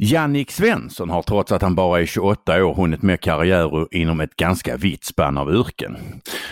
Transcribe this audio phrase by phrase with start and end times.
[0.00, 4.36] Jannik Svensson har trots att han bara är 28 år hunnit med karriär inom ett
[4.36, 5.96] ganska vitt spann av yrken.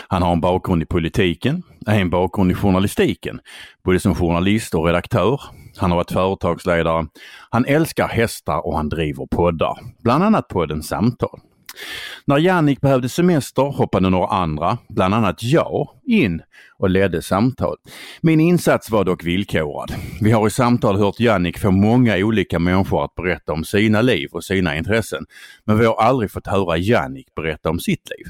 [0.09, 3.41] Han har en bakgrund i politiken, en bakgrund i journalistiken,
[3.85, 5.41] både som journalist och redaktör.
[5.77, 7.07] Han har varit företagsledare.
[7.51, 11.41] Han älskar hästar och han driver poddar, bland annat podden Samtal.
[12.25, 16.43] När Jannik behövde semester hoppade några andra, bland annat jag, in
[16.79, 17.77] och ledde samtal.
[18.21, 19.95] Min insats var dock villkorad.
[20.21, 24.29] Vi har i samtal hört Jannik få många olika människor att berätta om sina liv
[24.33, 25.27] och sina intressen,
[25.65, 28.27] men vi har aldrig fått höra Jannik berätta om sitt liv.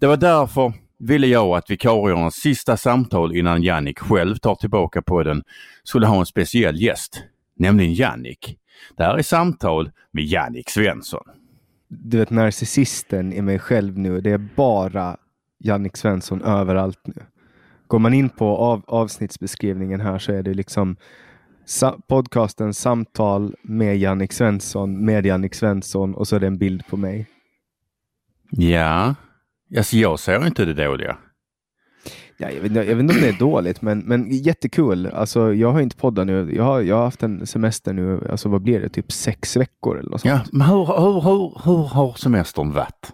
[0.00, 5.22] Det var därför ville jag att vikariernas sista samtal innan Jannik själv tar tillbaka på
[5.22, 5.42] den
[5.84, 7.22] skulle ha en speciell gäst,
[7.58, 8.56] nämligen Jannik.
[8.96, 11.24] Det här är samtal med Jannik Svensson
[11.88, 15.16] du vet narcissisten i mig själv nu, det är bara
[15.58, 17.22] Jannik Svensson överallt nu.
[17.86, 20.96] Går man in på av, avsnittsbeskrivningen här så är det liksom
[21.64, 26.86] sa, podcasten Samtal med Jannik Svensson, med Jannik Svensson och så är det en bild
[26.86, 27.26] på mig.
[28.50, 29.14] Ja,
[29.76, 31.16] alltså jag ser inte det dåliga.
[32.38, 35.06] Ja, jag, vet, jag vet inte om det är dåligt, men, men jättekul.
[35.06, 36.54] Alltså, jag har inte poddat nu.
[36.54, 39.98] Jag har, jag har haft en semester nu, alltså vad blir det, typ sex veckor
[39.98, 40.34] eller något sånt.
[40.34, 43.12] Ja, men hur, hur, hur, hur har semestern varit?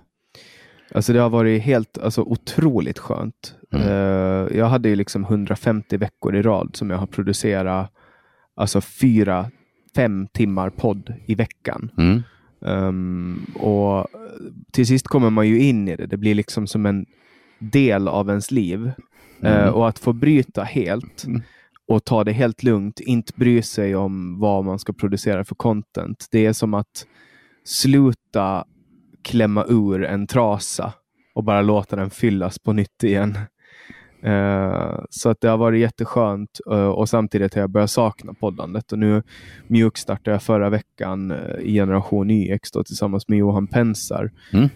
[0.95, 3.55] Alltså det har varit helt alltså, otroligt skönt.
[3.73, 3.89] Mm.
[3.89, 7.91] Uh, jag hade ju liksom 150 veckor i rad som jag har producerat
[8.55, 9.51] alltså fyra,
[9.97, 11.91] fem timmar podd i veckan.
[11.99, 12.23] Mm.
[12.61, 14.07] Um, och
[14.73, 16.07] till sist kommer man ju in i det.
[16.07, 17.07] Det blir liksom som en
[17.59, 18.93] del av ens liv.
[19.43, 19.59] Mm.
[19.59, 21.43] Uh, och att få bryta helt mm.
[21.89, 26.27] och ta det helt lugnt, inte bry sig om vad man ska producera för content.
[26.31, 27.07] Det är som att
[27.65, 28.65] sluta
[29.23, 30.93] klämma ur en trasa
[31.35, 33.39] och bara låta den fyllas på nytt igen.
[34.27, 38.93] Uh, så att det har varit jätteskönt uh, och samtidigt har jag börjat sakna poddandet.
[38.93, 39.23] Och nu
[39.67, 44.31] mjukstartade jag förra veckan uh, i Generation YX då, tillsammans med Johan Pensar.
[44.53, 44.69] Mm.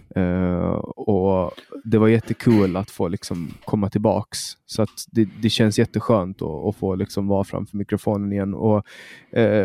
[0.97, 1.53] och
[1.85, 4.39] Det var jättekul att få liksom, komma tillbaks.
[4.67, 8.85] Så att det, det känns jätteskönt att, att få liksom, vara framför mikrofonen igen och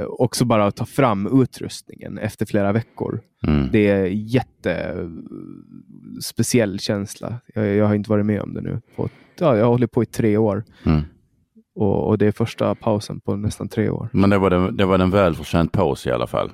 [0.07, 3.21] också bara ta fram utrustningen efter flera veckor.
[3.47, 3.69] Mm.
[3.71, 7.39] Det är jättespeciell känsla.
[7.53, 9.09] Jag, jag har inte varit med om det nu på
[9.39, 10.63] ja, jag hållit på i tre år.
[10.83, 11.01] Mm.
[11.75, 14.09] Och, och, det är första pausen på nästan tre år.
[14.13, 16.51] Men det var, det, det var en välförtjänt paus i alla fall.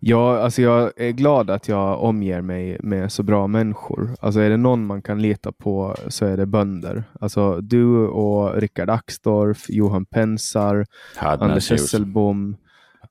[0.00, 4.16] Ja, alltså jag är glad att jag omger mig med så bra människor.
[4.20, 7.04] Alltså är det någon man kan lita på så är det bönder.
[7.20, 12.56] Alltså du och Rickard Axdorff, Johan Pensar, Anders Hesselbom,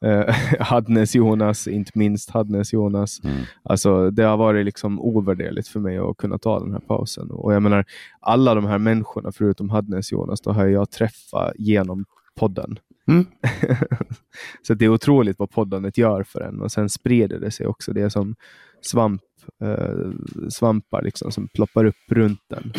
[0.06, 3.24] Eh, Hadnes Jonas, inte minst Hadnes Jonas.
[3.24, 3.38] Mm.
[3.64, 7.32] Alltså, det har varit liksom ovärderligt för mig att kunna ta den här pausen.
[7.32, 7.86] Och jag menar,
[8.20, 12.06] alla de här människorna förutom Hadnes Jonas, då har jag träffat genom
[12.36, 12.80] podden.
[13.08, 13.26] Mm.
[14.68, 17.94] så det är otroligt vad poddandet gör för en och sen sprider det sig också.
[17.94, 18.36] Det är som
[18.82, 19.22] svamp,
[19.62, 20.12] eh,
[20.50, 22.74] svampar liksom, som ploppar upp runt den.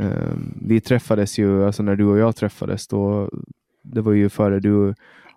[0.00, 0.34] Eh,
[0.66, 3.30] vi träffades ju, alltså när du och jag träffades, då,
[3.82, 4.94] det var ju före du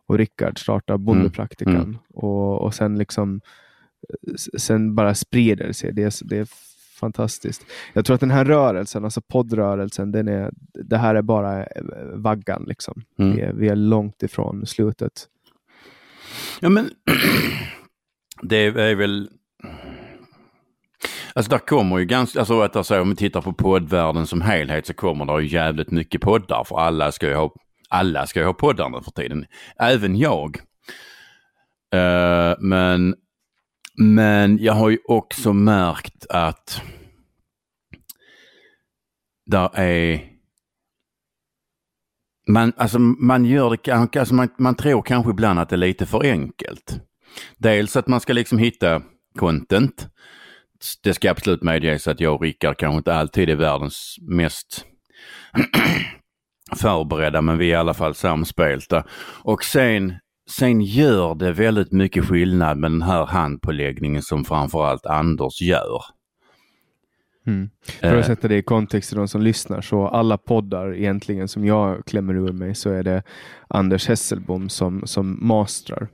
[0.07, 1.75] och Rickard startar Bondepraktikan.
[1.75, 1.85] Mm.
[1.85, 1.97] Mm.
[2.13, 3.41] Och, och sen liksom
[4.57, 5.93] sen bara sprider det sig.
[5.93, 6.47] Det är, det är
[6.99, 7.65] fantastiskt.
[7.93, 11.83] Jag tror att den här rörelsen, alltså poddrörelsen, den är, det här är bara eh,
[12.13, 12.65] vaggan.
[12.67, 13.03] Liksom.
[13.19, 13.35] Mm.
[13.35, 15.27] Vi, är, vi är långt ifrån slutet.
[16.59, 16.89] Ja, men
[18.41, 19.29] det är väl
[21.33, 24.85] Alltså där kommer ju ganska, alltså att alltså, om vi tittar på poddvärlden som helhet
[24.85, 27.53] så kommer det ju jävligt mycket poddar för alla ska ju ha
[27.89, 29.45] alla ska ju ha poddar nu för tiden.
[29.79, 30.57] Även jag.
[31.95, 33.15] Uh, men,
[33.97, 36.81] men jag har ju också märkt att
[39.45, 40.37] där är
[42.49, 46.05] man, alltså man gör det, alltså man, man tror kanske ibland att det är lite
[46.05, 46.99] för enkelt.
[47.57, 49.01] Dels att man ska liksom hitta
[49.39, 50.07] content.
[51.03, 54.85] Det ska absolut medges att jag och Rickard kanske inte alltid är världens mest
[56.75, 59.03] förberedda men vi är i alla fall samspelta.
[59.43, 60.13] Och sen,
[60.49, 66.01] sen gör det väldigt mycket skillnad med den här handpåläggningen som framförallt Anders gör.
[67.47, 67.69] Mm.
[67.99, 71.65] För att sätta det i kontext till de som lyssnar, så alla poddar egentligen som
[71.65, 73.23] jag klämmer ur mig så är det
[73.67, 76.07] Anders Hesselbom som, som mastrar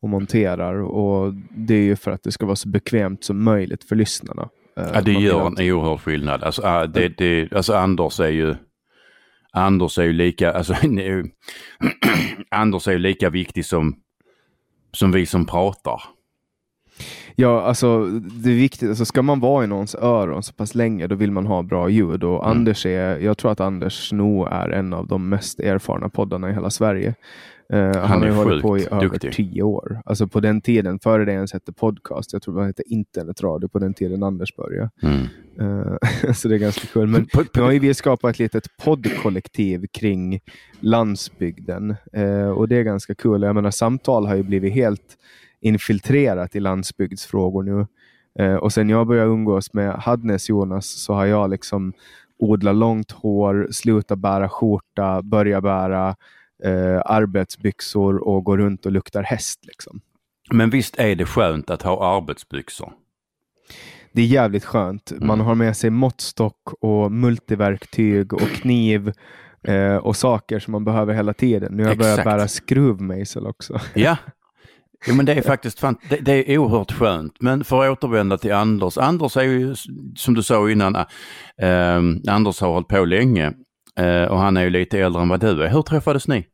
[0.00, 3.84] och monterar och det är ju för att det ska vara så bekvämt som möjligt
[3.84, 4.48] för lyssnarna.
[4.74, 6.42] Ja, det gör en oerhörd skillnad.
[6.42, 8.54] Alltså, det, det, alltså Anders är ju
[9.58, 10.74] Anders är ju lika, alltså,
[12.50, 13.96] Anders är ju lika viktig som,
[14.92, 16.02] som vi som pratar.
[17.36, 18.88] Ja, alltså det är viktigt.
[18.88, 21.88] Alltså, ska man vara i någons öron så pass länge, då vill man ha bra
[21.88, 22.24] ljud.
[22.24, 22.58] Och mm.
[22.58, 26.52] Anders är, jag tror att Anders Sno är en av de mest erfarna poddarna i
[26.52, 27.14] hela Sverige.
[27.74, 29.32] Uh, han, han har hållit på i över duktig.
[29.32, 30.02] tio år.
[30.04, 33.78] Alltså på den tiden, före det ens hette podcast, jag tror det hette internetradio på
[33.78, 34.90] den tiden Anders började.
[35.02, 35.26] Mm.
[35.60, 35.96] Uh,
[36.34, 37.06] så det är ganska kul.
[37.06, 40.40] Men nu har vi skapat ett litet poddkollektiv kring
[40.80, 43.42] landsbygden uh, och det är ganska kul.
[43.42, 45.18] Jag menar, samtal har ju blivit helt
[45.60, 47.86] infiltrerat i landsbygdsfrågor nu.
[48.60, 51.92] Och sen jag började umgås med Hadnes Jonas så har jag liksom
[52.38, 56.16] odlat långt hår, slutat bära skjorta, börjat bära
[56.64, 59.60] eh, arbetsbyxor och gå runt och luktar häst.
[59.66, 60.00] Liksom.
[60.50, 62.92] Men visst är det skönt att ha arbetsbyxor?
[64.12, 65.10] Det är jävligt skönt.
[65.10, 65.26] Mm.
[65.26, 69.12] Man har med sig måttstock och multiverktyg och kniv
[69.62, 71.72] eh, och saker som man behöver hela tiden.
[71.72, 73.80] Nu har jag börjat bära skruvmejsel också.
[73.94, 74.16] Ja,
[75.06, 77.34] Jo men det är faktiskt fan, det, det, är oerhört skönt.
[77.40, 78.98] Men för att återvända till Anders.
[78.98, 79.74] Anders är ju
[80.16, 83.52] som du sa innan, äh, Anders har hållit på länge
[83.98, 85.68] Eh, och han är ju lite äldre än vad du är.
[85.68, 86.46] Hur träffades ni?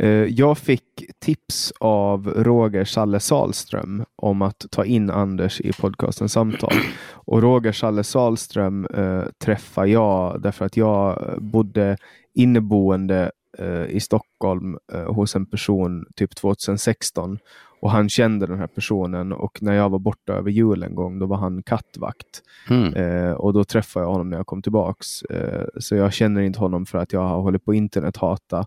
[0.00, 6.28] Eh, jag fick tips av Roger Salle Salström om att ta in Anders i podcasten
[6.28, 6.72] Samtal.
[7.12, 11.96] Och Roger Salle Salström eh, träffade jag därför att jag bodde
[12.34, 17.38] inneboende eh, i Stockholm eh, hos en person typ 2016
[17.84, 21.18] och han kände den här personen och när jag var borta över jul en gång
[21.18, 22.42] då var han kattvakt.
[22.70, 22.94] Mm.
[22.94, 25.22] Eh, och då träffade jag honom när jag kom tillbaks.
[25.22, 28.66] Eh, så jag känner inte honom för att jag har hållit på internet hata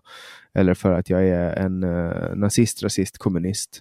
[0.54, 3.80] eller för att jag är en eh, nazist, rasist, kommunist.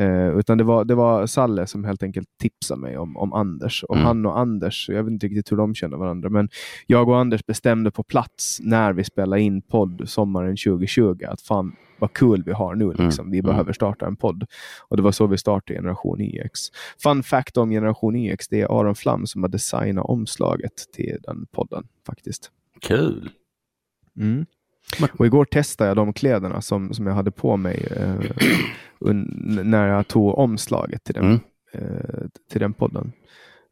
[0.00, 3.84] Eh, utan det var, det var Salle som helt enkelt tipsade mig om, om Anders.
[3.84, 4.06] Och mm.
[4.06, 6.48] han och Anders, jag vet inte riktigt hur de känner varandra, men
[6.86, 11.72] jag och Anders bestämde på plats när vi spelade in podd sommaren 2020 att fan
[11.98, 12.84] vad kul vi har nu.
[12.84, 13.06] Mm.
[13.06, 13.22] Liksom.
[13.22, 13.32] Mm.
[13.32, 14.44] Vi behöver starta en podd.
[14.88, 16.60] Och det var så vi startade Generation YX.
[17.02, 21.46] Fun fact om Generation YX, det är Aron Flam som har designat omslaget till den
[21.52, 22.50] podden faktiskt.
[22.80, 23.30] Kul!
[24.16, 24.46] Mm.
[25.12, 28.14] Och igår testade jag de kläderna som, som jag hade på mig eh,
[29.64, 31.40] när jag tog omslaget till den, mm.
[31.72, 33.12] eh, till den podden.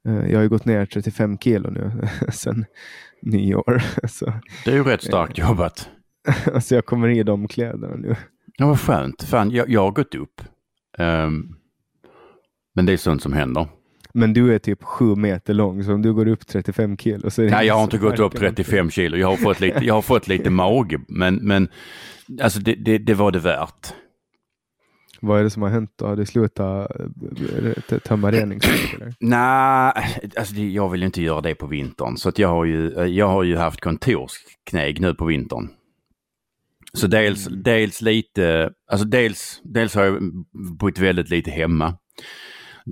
[0.09, 2.65] Eh, jag har gått ner 35 kilo nu sedan
[3.23, 3.83] nyår.
[4.09, 4.33] Så,
[4.65, 5.89] det är ju rätt starkt eh, jobbat.
[6.55, 8.17] alltså jag kommer i de kläderna nu.
[8.57, 9.23] Ja, vad skönt.
[9.23, 10.43] Fan, jag, jag har gått upp.
[10.99, 11.57] Um,
[12.75, 13.69] men det är sånt som händer.
[14.19, 17.43] Men du är typ sju meter lång, så om du går upp 35 kilo så
[17.43, 19.17] är det Nej, jag har inte gått upp 35 kilo.
[19.17, 21.69] Jag har fått lite, jag har fått lite mage, men, men
[22.43, 23.95] alltså det, det, det var det värt.
[25.21, 26.07] Vad är det som har hänt då?
[26.07, 26.91] Har du slutat
[27.91, 29.15] eh, tömma reningsverk?
[29.21, 29.93] Nej,
[30.37, 32.17] alltså jag vill inte göra det på vintern.
[32.17, 35.69] Så att jag, har ju, jag har ju haft kontorsknägg nu på vintern.
[36.93, 37.63] Så dels, mm.
[37.63, 40.19] dels lite, alltså dels, dels har jag
[40.79, 41.95] bott väldigt lite hemma.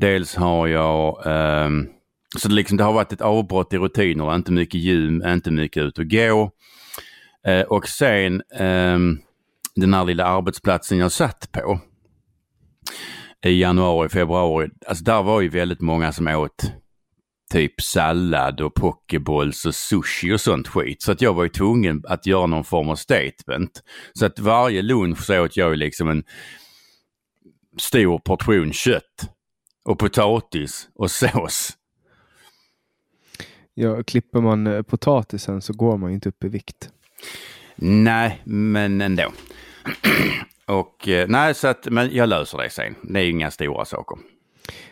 [0.01, 1.89] Dels har jag, um,
[2.39, 5.83] så det, liksom, det har varit ett avbrott i rutinerna, inte mycket gym, inte mycket
[5.83, 6.51] ut och gå.
[7.47, 8.99] Eh, och sen eh,
[9.77, 11.81] den här lilla arbetsplatsen jag satt på
[13.47, 16.73] i januari, februari, alltså där var ju väldigt många som åt
[17.53, 21.03] typ sallad och pokeballs och sushi och sånt skit.
[21.03, 23.83] Så att jag var ju tvungen att göra någon form av statement.
[24.13, 26.25] Så att varje lunch så åt jag ju liksom en
[27.79, 29.36] stor portion kött
[29.87, 31.77] och potatis och sås.
[33.75, 36.91] Ja, klipper man eh, potatisen så går man ju inte upp i vikt.
[37.77, 39.33] Nej, men ändå.
[40.67, 42.95] och eh, nej, så att, men jag löser det sen.
[43.03, 44.19] Det är inga stora saker.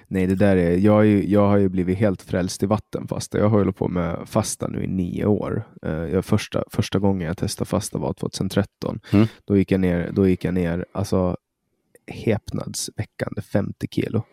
[0.07, 3.39] Nej, det där är, jag, är, jag har ju blivit helt frälst i vattenfasta.
[3.39, 5.69] Jag har hållit på med fasta nu i nio år.
[5.87, 9.01] Uh, jag, första, första gången jag testade fasta var 2013.
[9.13, 9.27] Mm.
[9.45, 11.37] Då gick jag ner, då gick jag ner alltså,
[12.07, 14.25] häpnadsväckande 50 kilo.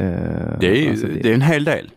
[0.00, 1.90] Uh, det, är ju, alltså det, det, är en hel del.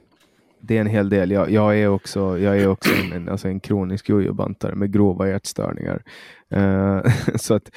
[0.60, 1.32] Det är en hel del.
[1.32, 5.28] Jag, jag är också, jag är också en, en, alltså en kronisk jojobantare med grova
[5.28, 6.04] hjärtstörningar.
[6.56, 7.04] Uh,
[7.36, 7.72] så att,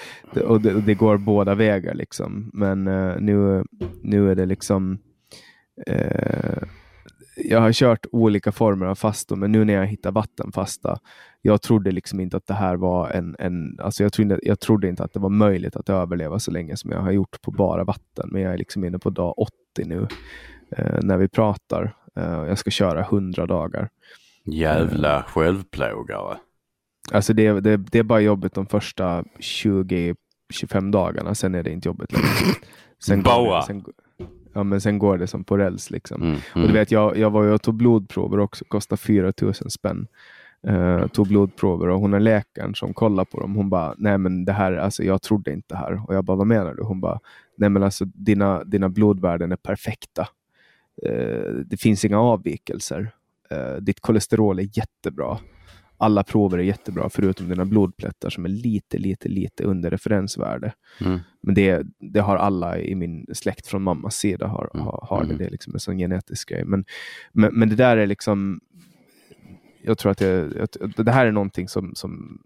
[0.44, 1.94] och det, det, går båda vägar.
[1.94, 2.50] Liksom.
[2.54, 3.64] Men uh, nu,
[4.02, 4.98] nu är det liksom
[5.90, 6.62] uh,
[7.44, 10.98] jag har kört olika former av fastor, men nu när jag hittar vattenfasta,
[11.42, 14.88] jag trodde liksom inte att det här var en, en alltså jag, trodde, jag trodde
[14.88, 17.84] inte att det var möjligt att överleva så länge som jag har gjort på bara
[17.84, 19.52] vatten, men jag är liksom inne på dag 80
[19.84, 20.06] nu
[20.76, 21.96] eh, när vi pratar.
[22.18, 23.88] Uh, jag ska köra 100 dagar.
[24.44, 26.36] Jävla uh, självplågare.
[27.12, 30.16] Alltså det, det, det är bara jobbigt de första 20-25
[30.92, 32.54] dagarna, sen är det inte jobbigt längre.
[33.04, 33.62] Sen bara?
[33.62, 33.84] Sen,
[34.52, 35.90] ja, men sen går det som på räls.
[35.90, 36.22] Liksom.
[36.22, 36.62] Mm, mm.
[36.62, 40.06] Och du vet, jag, jag var och tog blodprover också, kostade 4 000 spänn.
[40.68, 43.54] Uh, tog blodprover och hon är läkaren som kollar på dem.
[43.54, 46.02] Hon bara, nej men det här, alltså jag trodde inte här.
[46.08, 46.82] Och jag bara, vad menar du?
[46.82, 47.20] Hon bara,
[47.56, 50.28] nej men alltså dina, dina blodvärden är perfekta.
[51.08, 53.10] Uh, det finns inga avvikelser.
[53.54, 55.38] Uh, ditt kolesterol är jättebra.
[56.00, 60.72] Alla prover är jättebra förutom dina blodplättar som är lite, lite, lite under referensvärde.
[61.00, 61.20] Mm.
[61.42, 64.86] Men det, det har alla i min släkt från mammas sida har, mm.
[64.86, 65.24] har, har det.
[65.24, 65.38] Mm.
[65.38, 66.64] Det är liksom en sån genetisk grej.
[66.64, 66.84] Men,
[67.32, 68.60] men, men det där är liksom
[69.82, 72.40] jag tror att det, det här är någonting som, som,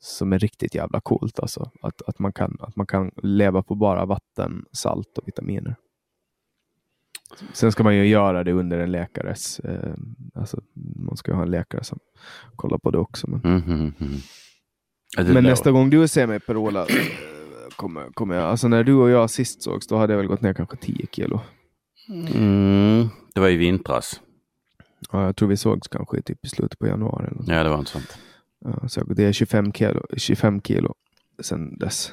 [0.00, 1.40] som är riktigt jävla coolt.
[1.40, 1.70] Alltså.
[1.82, 5.76] Att, att, man kan, att man kan leva på bara vatten, salt och vitaminer.
[7.52, 9.60] Sen ska man ju göra det under en läkares...
[9.60, 9.94] Eh,
[10.34, 10.60] alltså,
[10.96, 11.98] man ska ju ha en läkare som
[12.56, 13.30] kollar på det också.
[13.30, 15.34] Men, mm, mm, mm.
[15.34, 16.96] men nästa gång du ser mig Per-Ola, eh,
[17.76, 18.44] kommer, kommer jag...
[18.44, 21.06] Alltså när du och jag sist sågs, då hade jag väl gått ner kanske 10
[21.12, 21.40] kilo.
[22.34, 24.20] Mm, det var i vintras.
[25.12, 27.26] Ja, jag tror vi sågs kanske typ i slutet på januari.
[27.26, 28.18] Eller ja, det var inte sånt.
[28.64, 30.94] Ja, så det är 25 kilo, 25 kilo
[31.42, 32.12] sedan dess.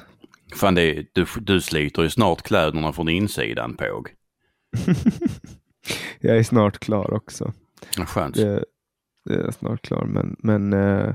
[0.54, 4.04] Fan, det är, du, du sliter ju snart kläderna från insidan på.
[6.20, 7.52] jag är snart klar också.
[7.96, 8.34] Ja, skönt.
[8.34, 8.64] Det,
[9.24, 11.14] det är snart klar, men, men uh,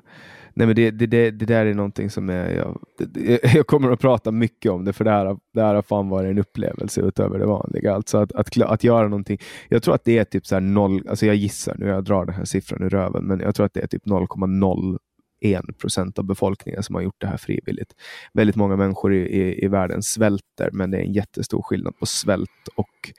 [0.58, 3.92] Nej, men det, det, det, det, där är någonting som är, jag, det, jag kommer
[3.92, 7.02] att prata mycket om det, för det här, det här har fan varit en upplevelse
[7.02, 7.94] utöver det vanliga.
[7.94, 9.38] Alltså att, att, att göra någonting.
[9.70, 12.26] Jag tror att det är typ så här noll, alltså jag gissar nu, jag drar
[12.26, 16.26] den här siffran ur röven, men jag tror att det är typ 0,01 procent av
[16.26, 17.94] befolkningen som har gjort det här frivilligt.
[18.34, 22.06] Väldigt många människor i, i, i världen svälter, men det är en jättestor skillnad på
[22.06, 23.14] svält och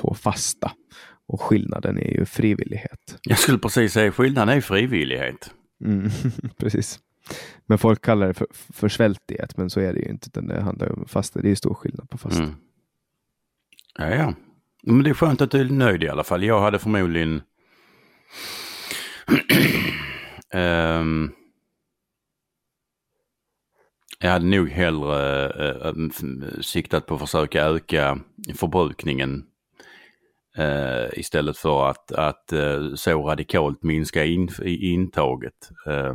[0.00, 0.72] på fasta.
[1.26, 3.18] Och skillnaden är ju frivillighet.
[3.22, 5.50] Jag skulle precis säga skillnaden är frivillighet.
[5.84, 6.10] Mm,
[6.58, 7.00] precis.
[7.66, 10.28] Men folk kallar det för, för svältdiet, men så är det ju inte.
[10.28, 11.40] Utan det handlar om fasta.
[11.40, 12.42] Det är stor skillnad på fasta.
[12.42, 12.54] Mm.
[13.98, 14.34] Ja, ja.
[14.82, 16.44] Men det är skönt att du är nöjd i alla fall.
[16.44, 17.42] Jag hade förmodligen
[20.54, 21.32] um,
[24.18, 25.48] jag hade nog hellre
[25.90, 26.10] uh,
[26.60, 28.18] siktat på att försöka öka
[28.54, 29.44] förbrukningen
[30.58, 35.70] Uh, istället för att, att uh, så radikalt minska in, intaget.
[35.88, 36.14] Uh.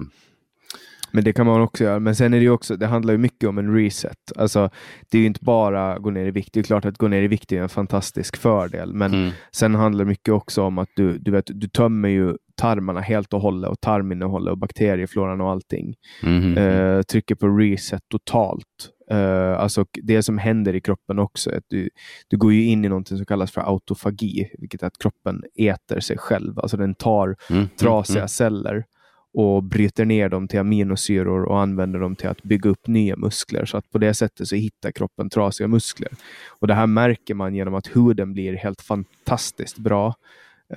[1.16, 2.00] Men det kan man också göra.
[2.00, 4.18] Men sen är det också, det handlar ju mycket om en reset.
[4.36, 4.70] Alltså,
[5.12, 6.54] det är ju inte bara gå ner i vikt.
[6.54, 8.94] Det är klart att gå ner i vikt är en fantastisk fördel.
[8.94, 9.32] Men mm.
[9.52, 13.34] sen handlar det mycket också om att du, du, vet, du tömmer ju tarmarna helt
[13.34, 15.96] och hållet och tarminnehållet och bakteriefloran och allting.
[16.24, 17.04] Mm.
[17.04, 18.90] Trycker på reset totalt.
[19.13, 21.89] Uh, alltså det som händer i kroppen också, att du,
[22.27, 26.00] du går ju in i något som kallas för autofagi, vilket är att kroppen äter
[26.00, 26.60] sig själv.
[26.60, 28.86] Alltså den tar mm, mm trasiga mm, celler
[29.34, 33.65] och bryter ner dem till aminosyror och använder dem till att bygga upp nya muskler.
[33.65, 36.12] Så att på det sättet så hittar kroppen trasiga muskler.
[36.48, 40.13] Och Det här märker man genom att huden blir helt fantastiskt bra.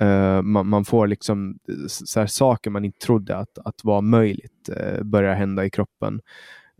[0.01, 5.03] Uh, man, man, får liksom så saker man inte trodde att, att var möjligt uh,
[5.03, 6.21] börjar hända i kroppen.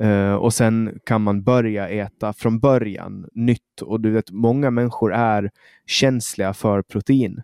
[0.03, 3.81] Uh, och sen kan man börja äta från början nytt.
[3.81, 5.51] Och du vet, många människor är
[5.85, 7.41] känsliga för protein.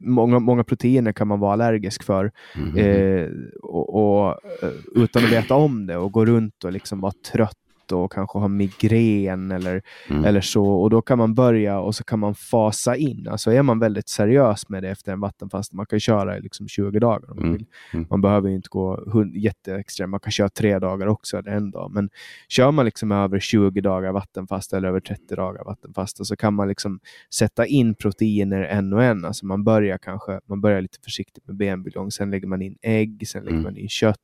[0.00, 2.76] Många, många proteiner kan man vara allergisk för mm.
[2.76, 3.30] uh,
[3.62, 7.56] och, och, uh, utan att veta om det och gå runt och liksom vara trött
[7.92, 10.24] och kanske ha migrän eller, mm.
[10.24, 10.64] eller så.
[10.66, 13.28] Och då kan man börja och så kan man fasa in.
[13.28, 16.68] Alltså är man väldigt seriös med det efter en vattenfast, man kan köra i liksom
[16.68, 17.52] 20 dagar om man mm.
[17.52, 17.66] vill.
[17.92, 18.06] Mm.
[18.10, 19.04] Man behöver inte gå
[19.34, 21.90] jätteextremt, man kan köra tre dagar också eller en dag.
[21.90, 22.10] Men
[22.48, 26.68] kör man liksom över 20 dagar vattenfasta eller över 30 dagar vattenfasta så kan man
[26.68, 27.00] liksom
[27.34, 29.24] sätta in proteiner en och en.
[29.24, 33.28] Alltså man börjar kanske man börjar lite försiktigt med benbuljong, sen lägger man in ägg,
[33.28, 33.64] sen lägger mm.
[33.64, 34.16] man in kött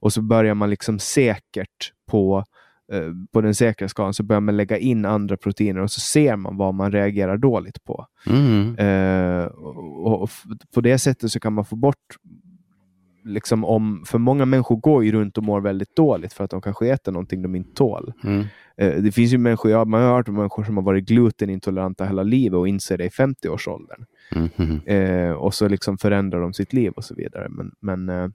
[0.00, 2.44] och så börjar man liksom säkert på
[3.32, 6.56] på den säkra skalan så börjar man lägga in andra proteiner och så ser man
[6.56, 8.06] vad man reagerar dåligt på.
[8.26, 8.78] Mm.
[8.78, 10.30] Uh, och, och,
[10.74, 12.16] På det sättet så kan man få bort
[13.28, 16.62] Liksom om, för många människor går ju runt och mår väldigt dåligt för att de
[16.62, 18.12] kanske äter någonting de inte tål.
[18.24, 18.40] Mm.
[18.82, 22.04] Uh, det finns ju människor, ja, man har hört om människor som har varit glutenintoleranta
[22.04, 24.04] hela livet och inser det i 50-årsåldern.
[24.34, 24.80] Mm.
[24.88, 27.48] Uh, och så liksom förändrar de sitt liv och så vidare.
[27.48, 28.32] Men, men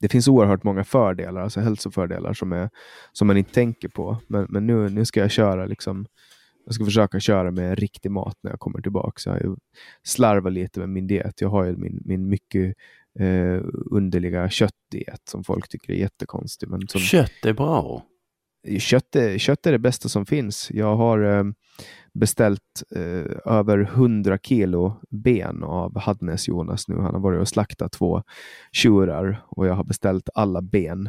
[0.00, 2.70] det finns oerhört många fördelar, alltså hälsofördelar som, är,
[3.12, 4.16] som man inte tänker på.
[4.26, 6.06] Men, men nu, nu ska jag köra liksom,
[6.64, 9.38] jag ska försöka köra med riktig mat när jag kommer tillbaka.
[9.42, 9.58] jag
[10.02, 11.40] slarvar lite med min diet.
[11.40, 12.76] Jag har ju min, min mycket
[13.18, 16.68] eh, underliga köttdiet som folk tycker är jättekonstig.
[16.68, 17.00] Men som...
[17.00, 18.06] Kött är bra
[18.78, 20.70] kött, är, kött är det bästa som finns.
[20.70, 21.44] Jag har eh,
[22.12, 26.96] beställt eh, över 100 kilo ben av Hadnes Jonas nu.
[26.96, 28.22] Han har varit och slaktat två
[28.72, 31.08] tjurar och jag har beställt alla ben.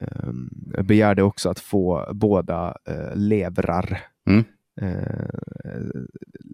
[0.00, 4.00] Um, jag begärde också att få båda uh, levrar.
[4.26, 4.44] Mm.
[4.82, 6.04] Uh,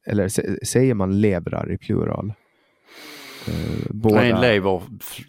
[0.07, 0.29] eller
[0.65, 2.33] säger man levrar i plural?
[3.49, 4.15] Uh, båda...
[4.15, 4.83] Nej, lever,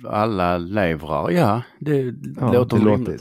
[0.08, 1.62] alla levrar, ja.
[1.79, 3.20] Det, ja, låter det, låter,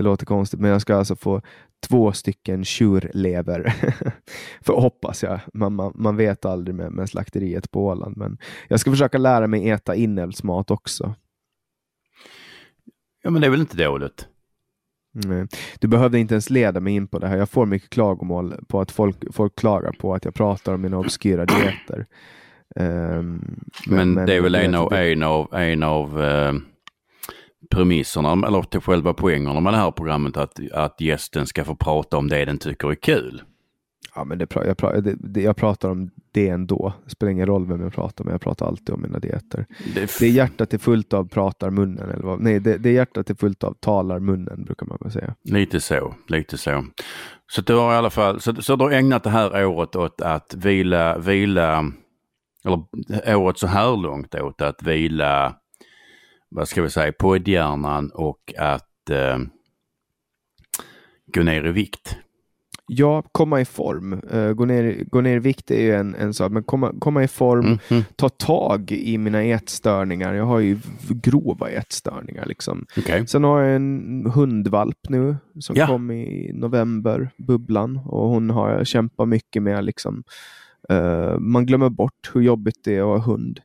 [0.00, 1.42] det, låter konstigt, men jag ska alltså få
[1.88, 3.74] två stycken tjurlever.
[4.60, 5.40] För hoppas jag.
[5.54, 8.16] Man, man, man, vet aldrig med, med slakteriet på Åland.
[8.16, 8.38] Men
[8.68, 11.14] jag ska försöka lära mig äta inälvsmat också.
[13.22, 14.28] Ja, men det är väl inte dåligt?
[15.12, 15.46] Nej.
[15.80, 17.36] Du behövde inte ens leda mig in på det här.
[17.36, 20.98] Jag får mycket klagomål på att folk, folk klagar på att jag pratar om mina
[20.98, 22.06] obskyra dieter.
[22.76, 26.52] Um, men, men, det är väl en av, en av, en av uh,
[27.70, 32.16] premisserna, eller till själva poängerna med det här programmet, att, att gästen ska få prata
[32.16, 33.42] om det den tycker är kul.
[34.14, 36.92] Ja, men det, jag, det, det, jag pratar om det ändå.
[37.04, 38.34] Det spelar ingen roll vem jag pratar med.
[38.34, 39.66] Jag pratar alltid om mina dieter.
[39.94, 42.10] Det, det hjärtat är fullt av pratar munnen.
[42.10, 42.40] Eller vad?
[42.40, 45.34] Nej, det, det hjärtat är fullt av talar munnen brukar man väl säga.
[45.44, 46.84] Lite så, lite så.
[47.52, 50.20] Så du har i alla fall, så, så du har ägnat det här året åt
[50.20, 51.92] att vila, vila,
[52.64, 55.54] eller året så här långt åt att vila,
[56.50, 59.38] vad ska vi säga, poddhjärnan och att eh,
[61.34, 62.16] gå ner i vikt.
[62.92, 64.20] Ja, komma i form.
[64.34, 67.24] Uh, gå, ner, gå ner i vikt är ju en, en sak, men komma, komma
[67.24, 68.04] i form, mm -hmm.
[68.16, 70.34] ta tag i mina ätstörningar.
[70.34, 70.78] Jag har ju
[71.08, 72.46] grova ätstörningar.
[72.46, 72.86] Liksom.
[72.96, 73.26] Okay.
[73.26, 75.86] Sen har jag en hundvalp nu som ja.
[75.86, 79.84] kom i november, Bubblan, och hon har jag kämpat mycket med.
[79.84, 80.24] Liksom.
[80.92, 83.60] Uh, man glömmer bort hur jobbigt det är att ha hund.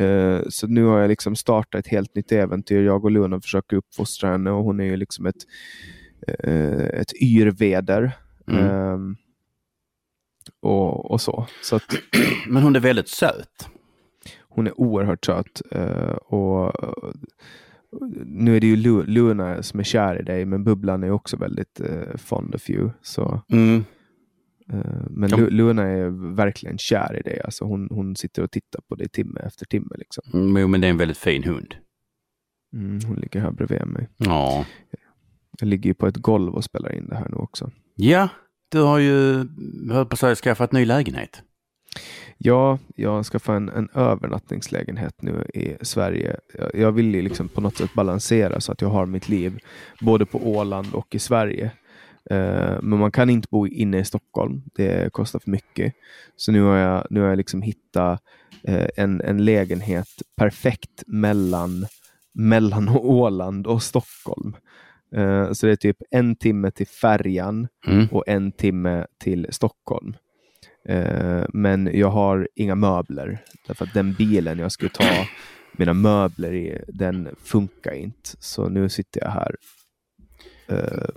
[0.00, 2.82] Uh, så nu har jag liksom startat ett helt nytt äventyr.
[2.82, 5.46] Jag och Luna försöker uppfostra henne och hon är ju liksom ett,
[6.94, 8.12] ett yrveder.
[8.48, 8.92] Mm.
[8.92, 9.16] Um,
[10.60, 11.46] och, och, så.
[11.62, 11.94] så att,
[12.48, 13.68] Men hon är väldigt söt.
[14.40, 15.62] Hon är oerhört söt.
[15.74, 16.74] Uh, och
[18.24, 18.76] nu är det ju
[19.06, 22.90] Luna som är kär i dig, men Bubblan är också väldigt uh, fond of you.
[23.02, 23.42] Så.
[23.52, 23.84] Mm.
[24.72, 25.36] Uh, men ja.
[25.36, 27.40] Luna är verkligen kär i dig.
[27.44, 29.94] Alltså hon, hon sitter och tittar på dig timme efter timme.
[29.98, 30.24] Liksom.
[30.34, 31.74] Mm, men det är en väldigt fin hund.
[32.72, 34.08] Mm, hon ligger här bredvid mig.
[34.16, 34.66] Ja.
[35.60, 37.70] Jag ligger ju på ett golv och spelar in det här nu också.
[37.94, 38.28] Ja,
[38.68, 39.34] du har ju,
[39.90, 41.42] höll på att säga, skaffat ny lägenhet.
[42.38, 46.36] Ja, jag har skaffat en, en övernattningslägenhet nu i Sverige.
[46.58, 49.58] Jag, jag vill ju liksom på något sätt balansera så att jag har mitt liv
[50.00, 51.70] både på Åland och i Sverige.
[52.30, 54.62] Uh, men man kan inte bo inne i Stockholm.
[54.74, 55.94] Det kostar för mycket.
[56.36, 58.22] Så nu har jag, nu har jag liksom hittat
[58.68, 61.86] uh, en, en lägenhet perfekt mellan,
[62.32, 64.56] mellan Åland och Stockholm.
[65.16, 68.06] Uh, så det är typ en timme till färjan mm.
[68.10, 70.16] och en timme till Stockholm.
[71.48, 73.44] Men jag har inga möbler.
[73.66, 75.04] Därför att den bilen jag skulle ta
[75.72, 78.30] mina möbler i, den funkar inte.
[78.38, 79.56] Så nu sitter jag här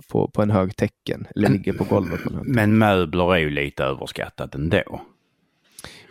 [0.08, 2.24] på, på en hög tecken, eller ligger på golvet.
[2.24, 5.00] På men möbler är ju lite överskattat ändå.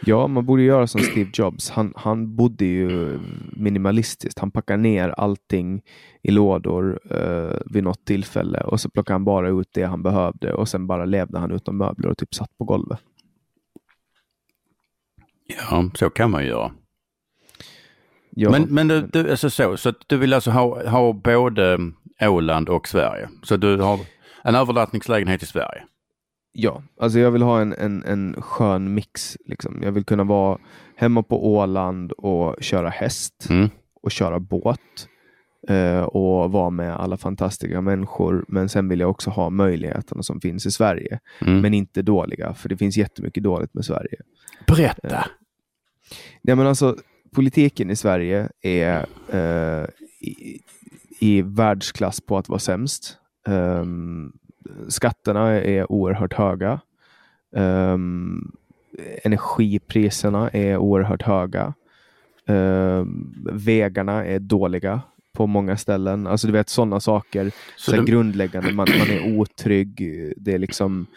[0.06, 1.70] Ja, man borde göra som Steve Jobs.
[1.70, 3.20] Han, han bodde ju
[3.52, 4.40] minimalistiskt.
[4.40, 5.82] Han packade ner allting
[6.22, 10.54] i lådor eh, vid något tillfälle och så plockade han bara ut det han behövde
[10.54, 13.00] och sen bara levde han utan möbler och typ satt på golvet.
[15.48, 16.72] Ja, så kan man göra.
[18.30, 21.80] Ja, men men du, du, alltså så, så du vill alltså ha, ha både
[22.22, 23.30] Åland och Sverige?
[23.44, 24.00] Så du har
[24.44, 25.84] en övernattningslägenhet i Sverige?
[26.58, 29.38] Ja, alltså jag vill ha en, en, en skön mix.
[29.46, 29.80] Liksom.
[29.84, 30.58] Jag vill kunna vara
[30.96, 33.70] hemma på Åland och köra häst mm.
[34.02, 34.80] och köra båt
[35.68, 38.46] eh, och vara med alla fantastiska människor.
[38.48, 41.20] Men sen vill jag också ha möjligheterna som finns i Sverige.
[41.42, 41.62] Mm.
[41.62, 44.18] Men inte dåliga, för det finns jättemycket dåligt med Sverige.
[44.68, 45.18] Berätta!
[45.18, 45.24] Eh,
[46.42, 46.98] ja, men alltså,
[47.36, 49.88] politiken i Sverige är eh,
[51.20, 53.18] i, världsklass på att vara sämst.
[53.48, 54.34] Um,
[54.88, 56.80] skatterna är oerhört höga.
[57.52, 58.52] Um,
[59.24, 61.74] energipriserna är oerhört höga.
[62.48, 65.02] Um, vägarna är dåliga
[65.34, 66.28] på många ställen.
[66.28, 67.52] Alltså du vet sådana saker.
[67.76, 68.04] Så, så det...
[68.04, 68.74] grundläggande.
[68.74, 69.96] Man, man, är otrygg.
[70.38, 71.08] Det är liksom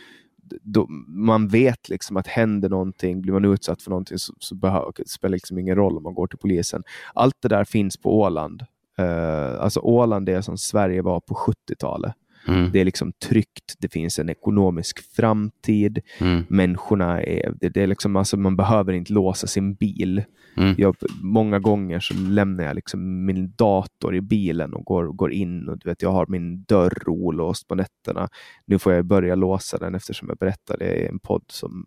[0.62, 4.92] då, man vet liksom att händer någonting, blir man utsatt för någonting så, så behöver,
[4.96, 6.82] det spelar liksom ingen roll om man går till polisen.
[7.14, 8.62] Allt det där finns på Åland.
[9.00, 12.14] Uh, alltså Åland är som Sverige var på 70-talet.
[12.48, 12.72] Mm.
[12.72, 16.00] Det är liksom tryggt, det finns en ekonomisk framtid.
[16.18, 16.44] Mm.
[16.48, 20.22] Människorna är, det, det är liksom, alltså man behöver inte låsa sin bil.
[20.56, 20.74] Mm.
[20.78, 25.68] Jag, många gånger så lämnar jag liksom min dator i bilen och går, går in
[25.68, 28.28] och du vet, jag har min dörr olåst på nätterna.
[28.66, 31.86] Nu får jag börja låsa den eftersom jag berättade i en podd som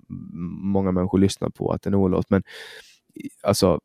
[0.61, 2.29] många människor lyssnar på att den är olåst.
[2.29, 2.43] Men
[3.43, 3.79] alltså,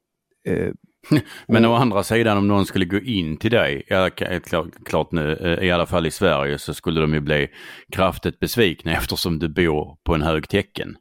[0.48, 0.72] eh,
[1.48, 5.12] Men å andra sidan om någon skulle gå in till dig, ja, k- klart, klart
[5.12, 7.48] nu, eh, i alla fall i Sverige så skulle de ju bli
[7.92, 10.96] kraftigt besvikna eftersom du bor på en hög tecken.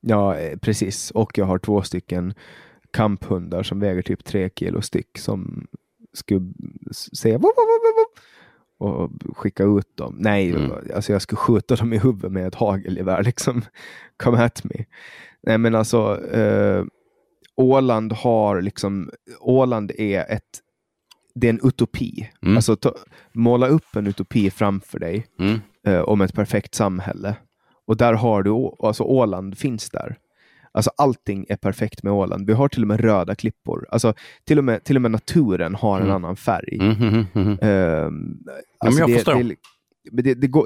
[0.00, 1.10] ja, eh, precis.
[1.10, 2.34] Och jag har två stycken
[2.92, 5.66] kamphundar som väger typ tre kilo styck som
[6.12, 6.52] skulle
[7.16, 8.18] säga "Wop, wop, wop, wop",
[8.78, 10.16] och skicka ut dem.
[10.18, 10.72] Nej, Mm.
[10.94, 13.22] alltså jag skulle skjuta dem i huvudet med ett hagelgevär.
[13.24, 13.62] Liksom.
[14.22, 14.84] Come at me.
[15.46, 16.84] Nej, men alltså eh,
[17.56, 19.10] Åland har liksom,
[19.40, 20.60] Åland är ett
[21.34, 22.30] det är en utopi.
[22.42, 22.56] Mm.
[22.56, 22.94] Alltså ta,
[23.32, 25.60] måla upp en utopi framför dig Mm.
[25.86, 27.36] eh, om ett perfekt samhälle.
[27.86, 28.50] Och där har du,
[28.86, 30.16] alltså Åland finns där.
[30.72, 32.46] Alltså allting är perfekt med Åland.
[32.46, 33.86] Vi har till och med röda klippor.
[33.90, 36.14] Alltså till och med, till och med naturen har en Mm.
[36.14, 36.78] annan färg.
[36.80, 37.58] Mm, mm, mm.
[37.62, 38.38] Ehm,
[38.78, 39.34] alltså jag förstår.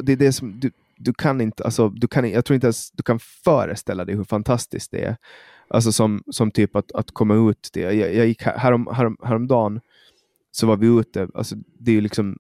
[0.03, 2.91] Det är det som du, du kan inte, alltså, du kan, jag tror inte ens
[2.91, 5.17] du kan föreställa dig hur fantastiskt det är.
[5.69, 7.71] Alltså som, som typ att, att komma ut.
[7.73, 7.81] Det.
[7.81, 9.81] Jag, jag gick här- härom, härom, häromdagen
[10.51, 12.37] så var vi ute, alltså det är ju liksom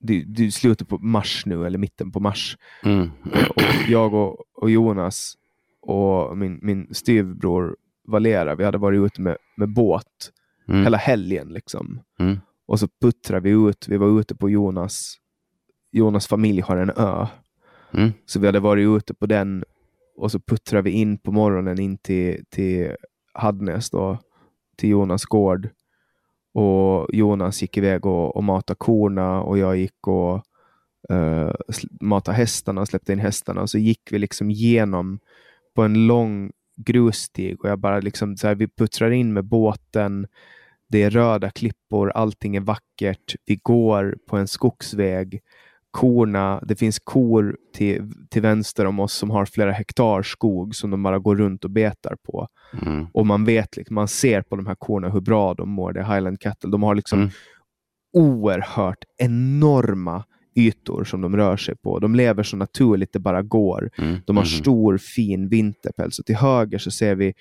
[0.00, 2.56] det, det är slutet på mars nu, eller mitten på mars.
[2.82, 3.10] Mm.
[3.56, 5.34] Och jag och, och Jonas
[5.80, 7.76] och min, min styvbror
[8.08, 10.32] Valera, vi hade varit ute med, med båt
[10.68, 10.82] Mm.
[10.82, 11.48] hela helgen.
[11.48, 12.00] Liksom.
[12.18, 12.36] Mm.
[12.66, 15.14] Och så puttrade vi ut, vi var ute på Jonas,
[15.92, 17.26] Jonas familj har en ö.
[17.92, 18.12] Mm.
[18.26, 19.64] Så vi hade varit ute på den
[20.16, 22.96] och så puttrar vi in på morgonen in till, till
[23.32, 24.18] Hadnäs, då,
[24.76, 25.68] till Jonas gård.
[26.54, 30.34] Och Jonas gick iväg och, och matade korna och jag gick och
[31.12, 31.52] uh,
[32.00, 33.62] matade hästarna, och släppte in hästarna.
[33.62, 35.18] Och så gick vi liksom genom
[35.74, 40.26] på en lång grusstig och jag bara liksom så här, vi puttrar in med båten.
[40.88, 43.34] Det är röda klippor, allting är vackert.
[43.46, 45.40] Vi går på en skogsväg.
[45.96, 50.90] Korna, det finns kor till, till vänster om oss som har flera hektar skog som
[50.90, 52.48] de bara går runt och betar på.
[52.82, 53.06] Mm.
[53.14, 55.92] Och man vet, liksom, man ser på de här korna hur bra de mår.
[55.92, 56.70] Det är Highland Cattle.
[56.70, 57.30] De har liksom Mm.
[58.12, 61.98] oerhört enorma ytor som de rör sig på.
[61.98, 63.90] De lever så naturligt det bara går.
[63.98, 64.16] Mm.
[64.26, 64.48] De har Mhm.
[64.48, 66.18] stor fin vinterpäls.
[66.18, 67.34] Och till höger så ser vi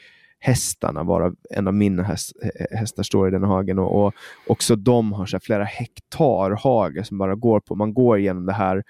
[0.45, 2.33] hästarna, varav en av mina häst,
[2.71, 3.79] hästar står i den hagen.
[3.79, 4.13] Och, och
[4.47, 7.75] också de har så här flera hektar hage som bara går på.
[7.75, 8.83] Man går igenom det här,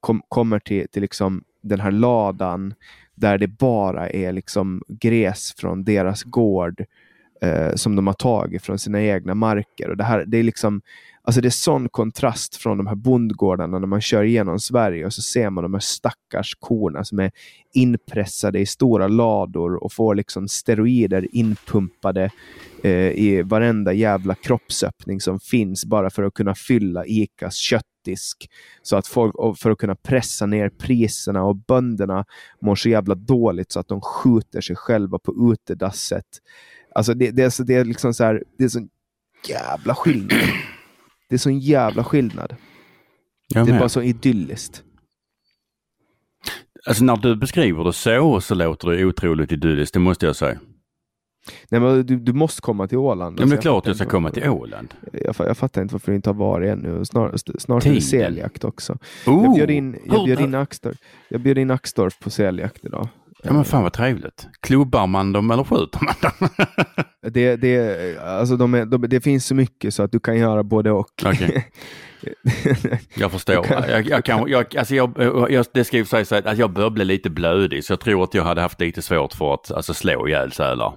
[0.00, 2.74] kom, kommer till, till liksom den här ladan
[3.14, 6.84] där det bara är liksom gräs från deras gård
[7.40, 9.90] eh, som de har tagit från sina egna marker.
[9.90, 10.80] Och det, här, det är liksom
[11.28, 15.12] Alltså det är sån kontrast från de här bondgårdarna när man kör igenom Sverige och
[15.12, 17.30] så ser man de här stackars korna som är
[17.74, 22.30] inpressade i stora lador och får liksom steroider inpumpade
[22.82, 28.50] eh, i varenda jävla kroppsöppning som finns bara för att kunna fylla ICAs köttdisk.
[28.82, 32.24] Så att folk, för att kunna pressa ner priserna och bönderna
[32.60, 36.26] mår så jävla dåligt så att de skjuter sig själva på utedasset.
[36.94, 38.88] Alltså det, det, är, så, det är liksom så här, det är sån
[39.48, 40.32] jävla skillnad.
[41.28, 42.56] Det är sån jävla skillnad.
[43.54, 43.80] Jag Det är med.
[43.80, 44.82] bara så idylliskt.
[46.86, 50.58] Alltså när du beskriver det så så låter det otroligt idylliskt, det måste jag säga.
[51.68, 53.40] Nej, men du, du måste komma till Åland.
[53.40, 54.94] Ja, men det är Alltså, klart fattar jag ska komma till Åland.
[55.12, 57.04] Jag, jag fattar inte varför du inte har varit ännu.
[57.04, 58.98] Snart, snart är det säljakt också.
[59.26, 60.66] Jag Oh, bjöd in, jag bjöd in,
[61.28, 63.08] jag bjöd in Axtorp på säljakt idag.
[63.42, 64.46] Ja men fan vad trevligt.
[64.60, 66.48] Klubbar man dem eller skjuter man dem?
[67.32, 70.62] Det, det, alltså de är, de, det finns så mycket så att du kan göra
[70.62, 71.10] både och.
[71.24, 71.68] Okej.
[73.14, 73.66] Jag förstår.
[73.88, 75.12] Jag, jag kan, jag, alltså jag,
[75.50, 78.24] jag, det ska ju säga så att jag börjar bli lite blödig så jag tror
[78.24, 80.92] att jag hade haft lite svårt för att alltså, slå ihjäl sälar.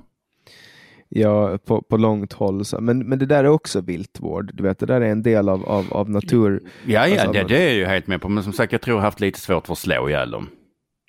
[1.10, 2.66] ja, på, på långt håll.
[2.66, 2.82] Så.
[2.82, 4.52] Men, men det där är också viltvård.
[4.54, 6.62] Du vet, det där är en del av, av, av natur.
[6.86, 8.30] Ja, ja Alltså, det, det är jag ju helt med på.
[8.30, 10.50] Men som sagt, jag tror jag haft lite svårt för att slå ihjäl dem.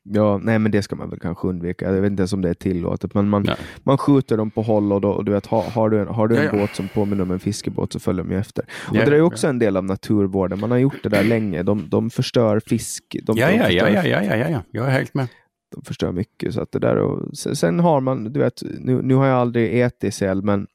[0.04, 1.84] Ja, nej men det ska man väl kanske undvika.
[1.94, 3.14] Jag vet inte ens om det är tillåtet.
[3.14, 3.56] Men man, Ja.
[3.82, 6.28] man skjuter dem på håll och, då, och du vet, har, har du en, har
[6.28, 6.58] du en Ja, ja.
[6.60, 8.64] båt som påminner om en fiskebåt så följer de efter.
[8.88, 9.24] Och Ja, det är ja.
[9.24, 10.60] också en del av naturvården.
[10.60, 11.62] Man har gjort det där länge.
[11.62, 13.04] De, de förstör fisk.
[13.22, 15.28] De, Ja, de ja, förstör, ja, ja, ja, ja, ja, jag är helt med.
[15.74, 16.54] De förstör mycket.
[16.54, 19.38] Så att det där och, sen, sen har man, du vet, nu, nu har jag
[19.38, 20.66] aldrig ätit säl, men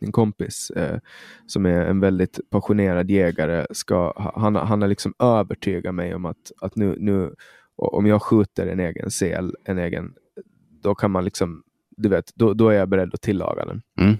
[0.00, 0.98] en kompis eh,
[1.46, 6.52] som är en väldigt passionerad jägare, ska, han, han har liksom övertygat mig om att,
[6.60, 7.34] att nu, nu
[7.82, 10.14] och om jag skjuter en egen sel, en egen,
[10.82, 11.62] då kan man liksom,
[11.96, 13.82] du vet, då, då är jag beredd att tillaga den.
[14.00, 14.16] Mm.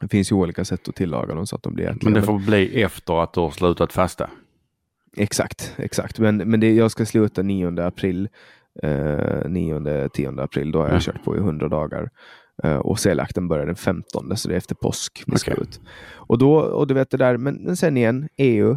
[0.00, 2.04] Det finns ju olika sätt att tillaga dem så att de blir ätliga.
[2.04, 4.30] Men det får bli efter att du har slutat fasta.
[5.16, 6.18] Exakt, exakt.
[6.18, 8.28] Men, men det, jag ska sluta 9 april.
[8.82, 10.72] Eh, 9-10 april.
[10.72, 11.00] Då har jag Mm.
[11.00, 12.10] kört på i 100 dagar.
[12.62, 15.54] Eh, och seljakten börjar den 15, så det är efter påsk Okej.
[15.60, 15.80] ut.
[16.12, 18.76] Och då, och du vet det där, men, men sen igen, EU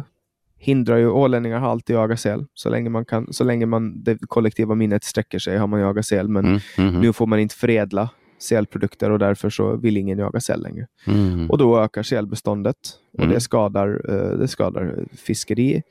[0.64, 2.44] hindrar ju, ålänningar har alltid jagat säl.
[2.54, 6.06] Så länge man kan, så länge man, det kollektiva minnet sträcker sig har man jagat
[6.06, 6.28] säl.
[6.28, 10.40] Men Mm, mhm, nu får man inte förädla sälprodukter och därför så vill ingen jaga
[10.40, 10.86] säl längre.
[11.06, 11.50] mm.
[11.50, 12.76] Och då ökar sälbeståndet
[13.12, 13.34] och Mm.
[13.34, 15.82] det, skadar, eh, det skadar fiskeri,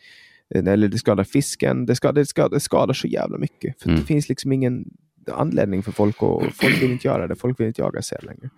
[0.55, 3.81] eh, eller det skadar fisken, det skadar, det skadar, det skadar så jävla mycket.
[3.81, 3.99] För Mm.
[3.99, 4.85] Det finns liksom ingen
[5.31, 8.49] anledning för folk att, folk vill inte göra det, folk vill inte jaga säl längre.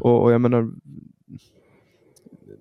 [0.00, 0.70] Och, och jag menar,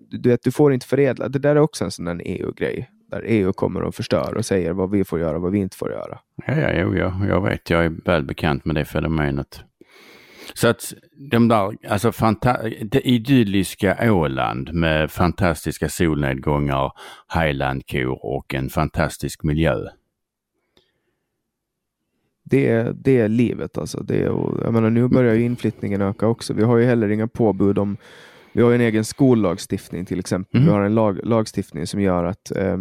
[0.10, 2.90] du, vet, du får inte förädla, det där är också en sån EU-grej.
[3.16, 5.78] Där EU kommer och förstör och säger vad vi får göra och vad vi inte
[5.78, 6.20] får göra.
[6.48, 9.64] Ja, ja, jo, ja, jag vet, jag är väl bekant med det fenomenet.
[10.54, 10.94] Så att
[11.32, 12.12] de där, alltså
[12.82, 16.92] det idylliska Åland med fantastiska solnedgångar,
[17.34, 19.76] highlandkor och en fantastisk miljö.
[22.44, 24.04] Det är, det är livet alltså.
[24.04, 24.26] Det är,
[24.64, 26.54] jag menar, nu börjar ju inflyttningen öka också.
[26.54, 27.98] Vi har ju heller inga påbud om...
[28.54, 30.60] Vi har en egen skollagstiftning till exempel.
[30.60, 30.68] Mhm.
[30.68, 32.78] Vi har en lag, lagstiftning som gör att eh,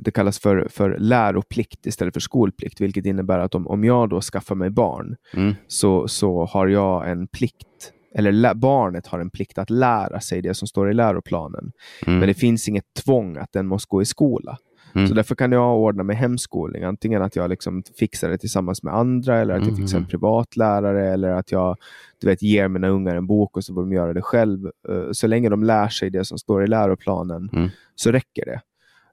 [0.00, 4.20] det kallas för, för läroplikt istället för skolplikt, vilket innebär att om, om jag då
[4.20, 5.54] skaffar mig barn Mm.
[5.66, 10.54] så, så har jag en plikt, eller barnet har en plikt att lära sig det
[10.54, 11.72] som står i läroplanen.
[12.06, 12.18] Mm.
[12.18, 14.58] Men det finns inget tvång att den måste gå i skola.
[14.94, 15.08] Mm.
[15.08, 16.82] Så därför kan jag ordna med hemskolning.
[16.82, 20.10] Antingen att jag liksom fixar det tillsammans med andra, eller att jag fixar en Mhm.
[20.10, 21.76] privat lärare, eller att jag
[22.20, 24.66] du vet, ger mina ungar en bok och så får de göra det själv.
[24.88, 27.68] Eh, Så länge de lär sig det som står i läroplanen Mm.
[27.94, 28.60] så räcker det.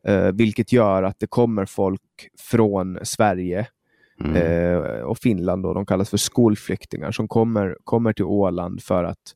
[0.07, 2.01] Eh, vilket gör att det kommer folk
[2.51, 3.67] från Sverige
[4.19, 4.35] Mm.
[4.35, 9.35] eh, och Finland, då, de kallas för skolflyktingar, som kommer, kommer till Åland för att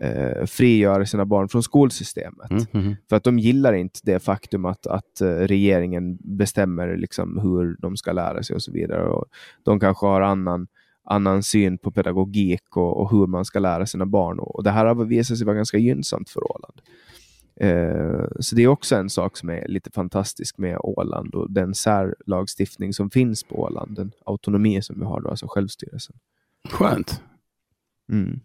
[0.00, 2.50] eh, frigöra sina barn från skolsystemet.
[2.50, 2.64] Mm.
[2.72, 2.96] Mhm.
[3.08, 7.96] För att de gillar inte det faktum att, att eh, regeringen bestämmer liksom hur de
[7.96, 9.08] ska lära sig och så vidare.
[9.08, 9.24] Och
[9.62, 10.66] de kanske har annan,
[11.04, 14.38] annan syn på pedagogik och, och hur man ska lära sina barn.
[14.38, 16.80] Och, och det här har visat sig vara ganska gynnsamt för Åland.
[17.60, 21.74] Eh, så det är också en sak som är lite fantastisk med Åland och den
[21.74, 26.16] särlagstiftning som finns på Åland, den autonomi som vi har då, alltså självstyrelsen.
[26.70, 27.22] Skönt.
[28.12, 28.40] Mm.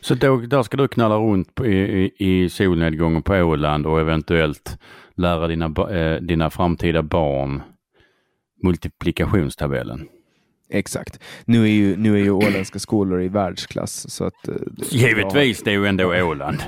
[0.00, 4.78] Så då, där ska du knalla runt på, i, i, solnedgången på Åland och eventuellt
[5.14, 7.62] lära dina, eh, dina framtida barn
[8.62, 10.08] multiplikationstabellen.
[10.70, 11.20] Exakt.
[11.44, 14.10] Nu är, ju, nu är ju åländska skolor i världsklass.
[14.10, 14.54] Så att, eh,
[14.90, 16.58] Givetvis, det är ju ändå Åland.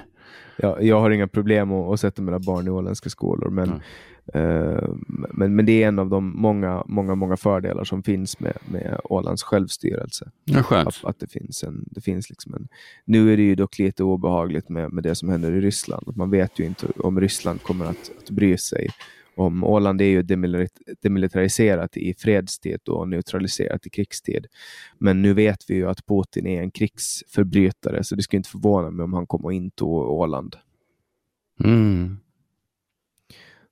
[0.58, 3.80] Jag, jag har inga problem att, att sätta mina barn i åländska skolor, men,
[4.34, 4.76] Mm.
[4.76, 8.58] eh, men, men det är en av de många, många, många fördelar som finns med,
[8.70, 10.30] med Ålands självstyrelse.
[10.44, 10.88] Ja, skönt.
[10.88, 12.68] Att, att det finns en, det finns liksom en,
[13.04, 16.16] nu är det ju dock lite obehagligt med, med det som händer i Ryssland.
[16.16, 18.88] Man vet ju inte om Ryssland kommer att, att bry sig.
[19.38, 20.22] Om Åland är ju
[21.02, 24.46] demilitariserat i fredstid och neutraliserat i krigstid.
[24.98, 28.90] Men nu vet vi ju att Putin är en krigsförbrytare, så det skulle inte förvåna
[28.90, 30.56] mig om han kommer in till Åland.
[31.64, 32.16] Mm.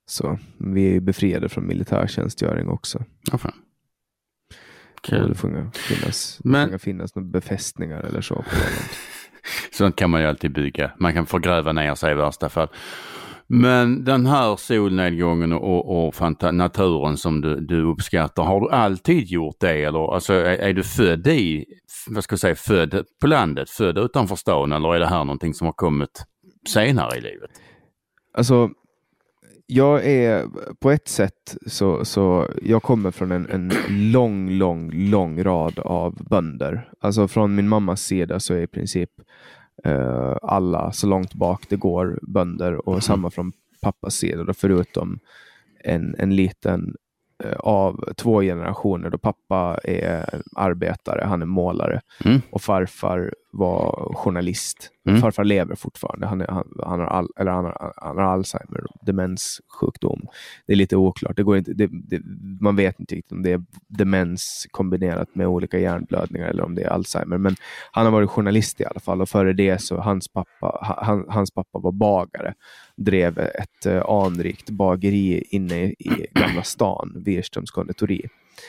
[0.05, 3.03] Så vi är ju befriade från militärtjänstgöring också.
[3.31, 3.53] Ja, fan.
[5.11, 8.89] Och det får finnas, Men- finnas några befästningar eller så på Åland.
[9.71, 10.91] Sånt kan man ju alltid bygga.
[10.99, 12.67] Man kan förgräva ner sig i värsta fall.
[13.49, 19.55] Men den här solnedgången och, och naturen som du, du uppskattar, har du alltid gjort
[19.59, 21.65] det eller alltså, är, är du född i,
[22.07, 25.53] vad ska jag säga, född på landet, född utanför stan eller är det här någonting
[25.53, 26.23] som har kommit
[26.67, 27.51] senare i livet?
[28.33, 28.69] Alltså,
[29.67, 30.45] jag är
[30.79, 33.71] på ett sätt så, så jag kommer från en, en
[34.11, 36.89] lång, lång, lång rad av bönder.
[36.99, 39.25] Alltså från min mammas sida så är i princip eh,
[40.41, 45.19] alla så långt bak det går bönder och samma från pappas sida då, förutom
[45.83, 46.95] en, en liten
[47.43, 52.41] eh, av två generationer då pappa är arbetare, han är målare Mm.
[52.49, 54.91] och farfar var journalist.
[55.09, 55.21] Mm.
[55.21, 56.27] Farfar lever fortfarande.
[56.27, 60.27] Han, är, han, han, har, all, eller han, har, han har Alzheimer, demenssjukdom.
[60.67, 61.35] Det är lite oklart.
[61.35, 62.21] Det går inte, det, det,
[62.61, 66.83] man vet inte riktigt om det är demens kombinerat med olika hjärnblödningar eller om det
[66.83, 67.37] är Alzheimer.
[67.37, 67.55] Men
[67.91, 71.51] han har varit journalist i alla fall och före det så hans pappa, han, hans
[71.51, 72.53] pappa var bagare.
[72.95, 78.27] Drev ett eh, anrikt bageri inne i, i Gamla stan, Wirströms konditori.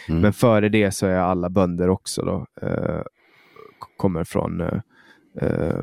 [0.08, 0.20] Mm.
[0.20, 3.02] Men före det så är alla bönder också då, eh,
[3.96, 4.80] kommer från eh,
[5.40, 5.82] eh,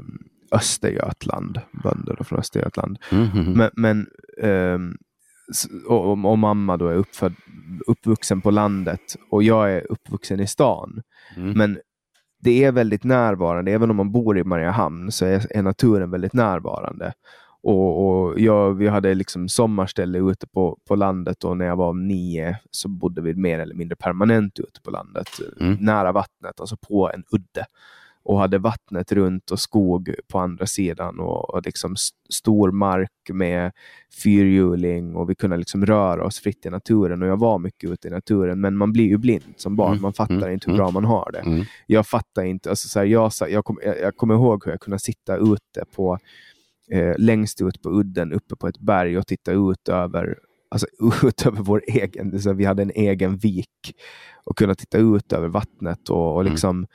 [0.51, 2.97] Östergötland, bönder från Östergötland.
[3.11, 3.53] Mm, mm, mm.
[3.57, 4.07] Men, men
[4.41, 4.97] ehm,
[5.87, 7.35] och, och mamma då är uppfödd,
[7.87, 11.01] uppvuxen på landet och jag är uppvuxen i stan.
[11.35, 11.51] Mm.
[11.51, 11.79] Men
[12.43, 16.33] det är väldigt närvarande, även om man bor i Mariehamn så är, är naturen väldigt
[16.33, 17.13] närvarande.
[17.65, 21.93] Och, och jag, vi hade liksom sommarställe ute på, på landet och när jag var
[21.93, 25.27] nio så bodde vi mer eller mindre permanent ute på landet,
[25.59, 25.77] Mm.
[25.79, 27.65] nära vattnet, alltså på en udde.
[28.27, 33.11] Och hade vattnet runt och skog på andra sidan och, och liksom st- stor mark
[33.33, 33.71] med
[34.23, 37.21] fyrhjuling och vi kunde liksom röra oss fritt i naturen.
[37.21, 39.91] Och jag var mycket ute i naturen, men man blir ju blind som barn.
[39.91, 40.77] Mm, Man fattar mm, inte hur mm.
[40.85, 41.65] bra man har det Mm.
[41.87, 42.69] jag fattar inte.
[42.69, 46.17] Alltså så här, jag, jag, kom, jag, kommer ihåg hur jag kunde sitta ute på
[46.91, 50.37] eh, längst ut på udden uppe på ett berg och titta ut över,
[50.69, 50.87] alltså,
[51.27, 53.95] ut över vår egen, det så vi hade en egen vik
[54.43, 56.51] och kunna titta ut över vattnet och, och Mm.
[56.53, 56.87] liksom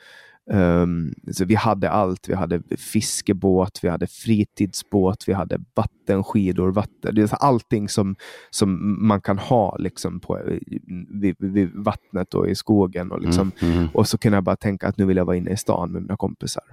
[0.51, 2.29] ehm, så vi hade allt.
[2.29, 8.15] Vi hade fiskebåt, vi hade fritidsbåt, vi hade vattenskidor, vatten, det är allting som,
[8.49, 10.39] som man kan ha liksom på,
[11.09, 13.11] vid, vid vattnet och i skogen.
[13.11, 13.73] Och liksom, Mm.
[13.77, 13.87] Mm.
[13.93, 16.01] och så kunde jag bara tänka att nu vill jag vara inne i stan med
[16.01, 16.63] mina kompisar.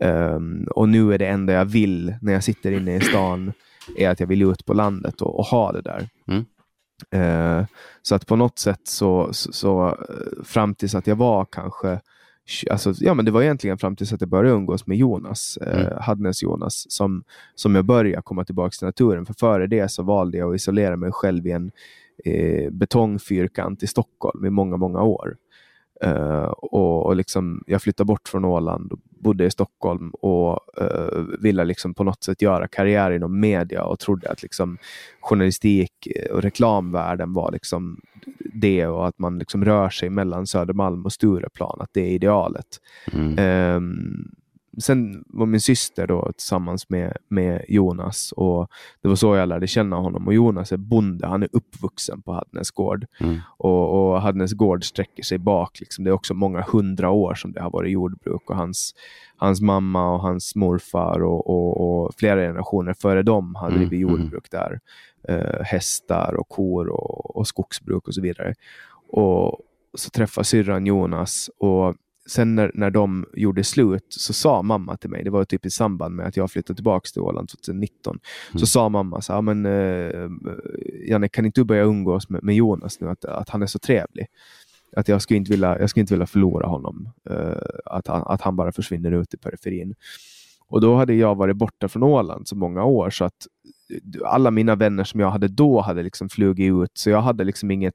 [0.00, 3.52] Ehm, och nu är det enda jag vill när jag sitter inne i stan
[3.96, 6.08] är att jag vill ut på landet och, och ha det där.
[6.28, 6.44] Mm.
[7.10, 7.66] Eh,
[8.02, 12.00] så att på något sätt så, så, så eh, fram tills att jag var kanske
[12.70, 15.80] Alltså, ja, men det var egentligen fram tills att jag började umgås med Jonas, eh,
[15.80, 15.98] Mm.
[16.00, 19.26] Hadnes Jonas, som, som jag började komma tillbaka till naturen.
[19.26, 21.70] För före det så valde jag att isolera mig själv i en
[22.24, 25.36] eh, betongfyrkant i Stockholm i många, många år.
[26.04, 31.20] Eh, och, och liksom, jag flyttade bort från Åland och bodde i Stockholm och eh,
[31.40, 34.78] ville liksom på något sätt göra karriär inom media och trodde att liksom
[35.20, 38.00] journalistik och reklamvärlden var liksom
[38.54, 42.66] det och att man liksom rör sig mellan Södermalm och Stureplan, att det är idealet.
[43.12, 43.38] Mm.
[43.38, 44.34] Ehm,
[44.78, 48.68] sen var min syster då tillsammans med, med Jonas och
[49.02, 50.26] det var så jag lärde känna honom.
[50.26, 53.06] Och Jonas är bonde, han är uppvuxen på Hadnes gård.
[53.20, 53.38] Mm.
[53.56, 55.80] Och, och Hadnes gård sträcker sig bak.
[55.80, 56.04] Liksom.
[56.04, 58.50] Det är också många hundra år som det har varit jordbruk.
[58.50, 58.94] Och hans,
[59.36, 64.08] hans mamma och hans morfar och, och, och flera generationer före dem har Mm, drivit
[64.08, 64.20] mm.
[64.20, 64.80] jordbruk där.
[65.28, 68.54] Eh, hästar och kor och, och skogsbruk och så vidare.
[69.08, 69.60] Och
[69.94, 71.94] så träffade syrran Jonas och
[72.26, 75.70] sen när, när de gjorde slut så sa mamma till mig, det var typ i
[75.70, 78.18] samband med att jag flyttade tillbaka till Åland 2019,
[78.50, 78.58] Mm.
[78.60, 80.30] så sa mamma så här, "Ja, men eh,
[81.08, 83.78] Janne kan inte du börja umgås med, med Jonas nu, att, att han är så
[83.78, 84.26] trevlig.
[84.96, 88.40] Att jag skulle inte vilja, jag skulle inte vilja förlora honom, eh, att, han, att
[88.40, 89.94] han bara försvinner ut i periferin.
[90.68, 93.46] Och då hade jag varit borta från Åland så många år så att
[94.24, 97.70] alla mina vänner som jag hade då hade liksom flugit ut, så jag hade liksom
[97.70, 97.94] inget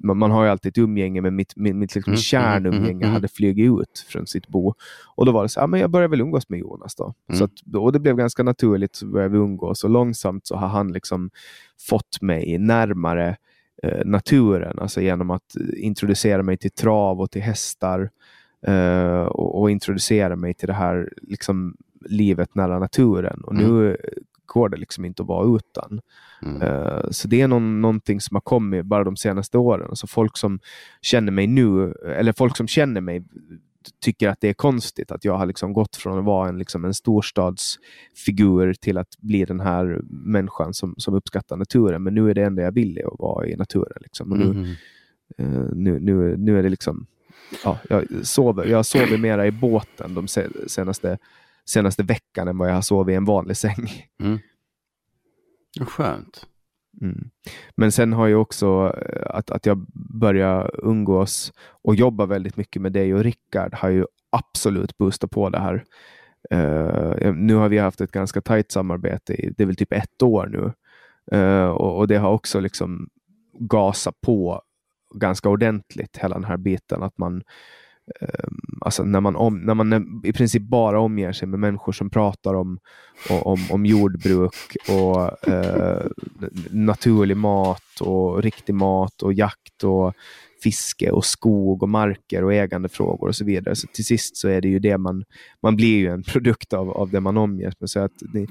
[0.00, 3.02] man, man har ju alltid ett umgänge, men mitt, mitt, mitt liksom Mm, kärnumgänge mm,
[3.02, 4.74] mm, hade flugit ut från sitt bo.
[5.14, 7.14] Och då var det så här, men jag började väl umgås med Jonas då.
[7.28, 7.38] Mm.
[7.38, 10.68] Så att, och det blev ganska naturligt, så började vi umgås och långsamt så har
[10.68, 11.30] han liksom
[11.88, 13.36] fått mig närmare
[13.82, 18.10] eh, naturen, alltså genom att introducera mig till trav och till hästar
[18.66, 23.40] eh, och, och introducera mig till det här liksom, livet nära naturen.
[23.44, 23.96] Och nu
[24.48, 26.00] går det liksom inte att vara utan.
[26.42, 26.62] Mm.
[26.62, 29.86] Eh, Så det är någon, någonting som har kommit bara de senaste åren.
[29.88, 30.58] Alltså folk som
[31.02, 33.24] känner mig nu, eller folk som känner mig
[34.00, 36.84] tycker att det är konstigt att jag har liksom gått från att vara en, liksom
[36.84, 42.02] en storstadsfigur till att bli den här människan som, som uppskattar naturen.
[42.02, 43.98] Men nu är det enda jag vill att vara i naturen.
[44.00, 44.32] Liksom.
[44.32, 44.74] Och nu,
[45.38, 45.66] Mm.
[45.72, 47.06] nu, nu, nu är det liksom,
[47.64, 51.18] ja, jag sover, jag sover mera i båten de se- senaste,
[51.68, 54.06] senaste veckan än vad jag har sovit i en vanlig säng.
[54.22, 54.38] Mm.
[55.80, 56.46] Skönt.
[57.00, 57.30] Mm.
[57.76, 59.86] Men sen har jag också eh, att, att jag
[60.20, 65.48] börjar umgås och jobba väldigt mycket med dig och Rickard har ju absolut boostat på
[65.50, 65.84] det här.
[66.50, 70.22] Eh, nu har vi haft ett ganska tajt samarbete i, det är väl typ ett
[70.22, 70.72] år nu.
[71.38, 73.08] Eh, och, och det har också liksom
[73.58, 74.62] gasat på
[75.14, 77.42] ganska ordentligt hela den här biten att man
[78.80, 82.54] Alltså när man, om, när man i princip bara omger sig med människor som pratar
[82.54, 82.78] om,
[83.30, 86.06] om, om jordbruk och eh,
[86.70, 90.14] naturlig mat och riktig mat och jakt och
[90.62, 93.76] fiske och skog och marker och ägandefrågor och så vidare.
[93.76, 95.24] Så till sist så är det ju det man,
[95.62, 97.90] man blir ju en produkt av, av det man omger sig med.
[97.90, 98.46] Så att det,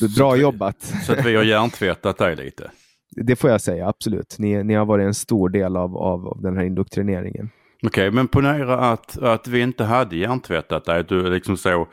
[0.00, 0.82] det bra jobbat.
[1.06, 2.70] Så att vi har hjärntvättat dig lite.
[3.10, 4.36] Det får jag säga, absolut.
[4.38, 7.50] Ni, ni har varit en stor del av, av, av den här indoktrineringen.
[7.82, 11.04] Okej, men ponera att, att vi inte hade hjärntvättat dig.
[11.04, 11.88] Du liksom så,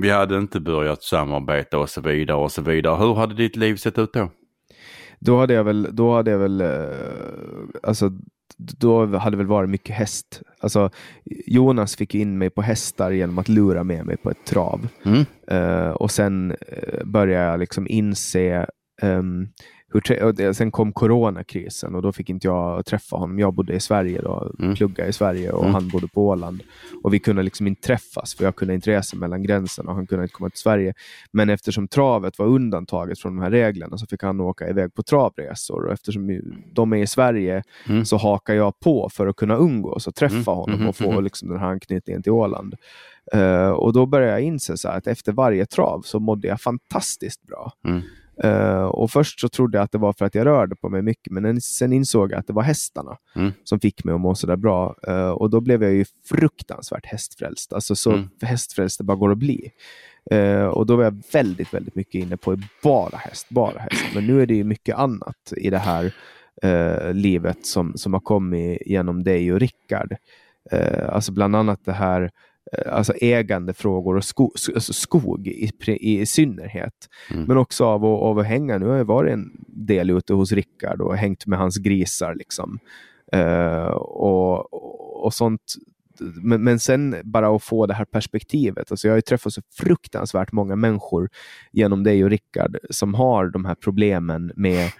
[0.00, 2.96] vi hade inte börjat samarbeta och så vidare och så vidare.
[2.96, 4.30] Hur hade ditt liv sett ut då?
[5.20, 6.68] Då hade jag väl, då hade jag väl, eh,
[7.82, 8.10] alltså
[8.56, 10.42] då hade det väl varit mycket häst.
[10.60, 10.90] Alltså,
[11.46, 14.88] Jonas fick in mig på hästar genom att lura med mig på ett trav.
[15.04, 15.24] Mm.
[15.48, 18.66] Eh, och sen uh, började jag liksom inse
[19.02, 19.48] um,
[19.92, 23.38] hur, sen kom coronakrisen och då fick inte jag träffa honom.
[23.38, 24.74] Jag bodde i Sverige då, mm.
[24.74, 25.74] pluggade i Sverige och mm.
[25.74, 26.62] han bodde på Åland.
[27.02, 30.06] Och vi kunde liksom inte träffas för jag kunde inte resa mellan gränserna och han
[30.06, 30.94] kunde inte komma till Sverige.
[31.32, 35.02] Men eftersom travet var undantaget från de här reglerna så fick han åka iväg på
[35.02, 36.40] travresor och eftersom
[36.72, 38.04] de är i Sverige mm.
[38.04, 40.44] så hakar jag på för att kunna umgås och träffa mm.
[40.44, 41.22] honom mm-hmm, och få mm-hmm.
[41.22, 42.74] liksom den här anknytningen till Åland.
[43.34, 47.72] Uh, och då började jag inse att efter varje trav så mådde jag fantastiskt bra.
[48.44, 51.02] Uh, och Först så trodde jag att det var för att jag rörde på mig
[51.02, 53.52] mycket, men sen insåg jag att det var hästarna mm.
[53.64, 54.96] som fick mig att må sådär bra.
[55.08, 58.28] Uh, och Då blev jag ju fruktansvärt hästfrälst, alltså så mm.
[58.42, 59.70] hästfrälst det bara går att bli.
[60.32, 64.04] Uh, och Då var jag väldigt, väldigt mycket inne på bara häst, bara häst.
[64.14, 66.12] Men nu är det ju mycket annat i det här
[67.12, 70.16] livet som, som har kommit genom dig och Rickard.
[71.08, 72.30] alltså bland annat det här
[72.86, 77.08] alltså ägandefrågor och sko, alltså skog i, i synnerhet.
[77.30, 77.44] Mm.
[77.44, 78.78] Men också av, av att hänga.
[78.78, 82.34] Nu har jag varit en del ute hos Rickard och hängt med hans grisar.
[82.34, 82.78] Liksom.
[83.36, 84.74] Uh, och,
[85.24, 85.74] och sånt
[86.20, 88.90] men, men sen bara att få det här perspektivet.
[88.90, 91.30] Alltså jag har träffat så fruktansvärt många människor
[91.72, 94.90] genom dig och Rickard som har de här problemen med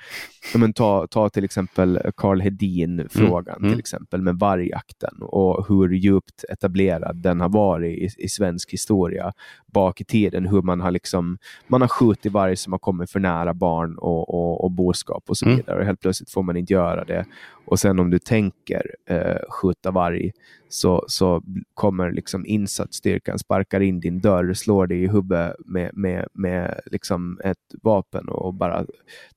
[0.55, 3.65] men ta, ta till exempel Karl Hedin-frågan mm.
[3.65, 3.73] mm.
[3.73, 9.33] till exempel med vargjakten och hur djupt etablerad den har varit i, i svensk historia
[9.73, 10.47] bak i tiden.
[10.47, 14.35] Hur man har, liksom, man har skjutit varg som har kommit för nära barn och,
[14.35, 15.57] och, och boskap och så mm.
[15.57, 15.79] vidare.
[15.79, 17.25] Och helt plötsligt får man inte göra det.
[17.65, 20.33] Och sen om du tänker eh, skjuta varg
[20.69, 21.43] så, så
[21.75, 27.41] kommer liksom insatsstyrkan, sparkar in din dörr, slår dig i huvudet med, med, med liksom
[27.45, 28.87] ett vapen och bara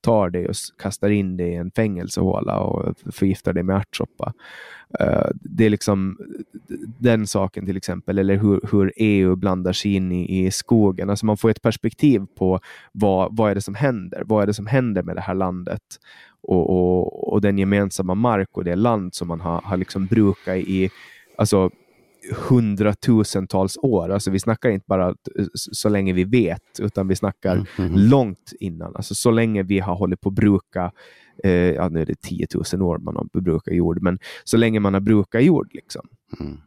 [0.01, 4.33] tar dig och kastar in dig i en fängelsehåla och förgiftar dig med ärtsoppa.
[5.01, 6.17] Uh, det är liksom
[6.99, 11.09] den saken till exempel, eller hur, hur EU blandar sig in i, i skogen.
[11.09, 12.59] Alltså man får ett perspektiv på
[12.91, 14.23] vad, vad är det som händer?
[14.25, 15.81] Vad är det som händer med det här landet?
[16.41, 20.57] Och, och, och den gemensamma mark och det land som man har, har liksom brukat
[20.57, 20.89] i
[21.37, 21.69] alltså,
[22.33, 24.09] hundratusentals år.
[24.09, 25.15] Alltså vi snackar inte bara
[25.55, 28.95] så länge vi vet, utan vi snackar mm, mm, långt innan.
[28.95, 30.91] Alltså så länge vi har hållit på att bruka,
[31.43, 34.79] eh, ja nu är det 10 000 år man har brukat jord, men så länge
[34.79, 35.69] man har brukat jord.
[35.73, 36.07] Liksom.
[36.39, 36.57] Mm.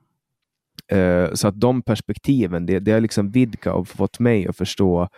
[0.89, 5.09] Eh, så att de perspektiven, det, det har liksom vidgat och fått mig att förstå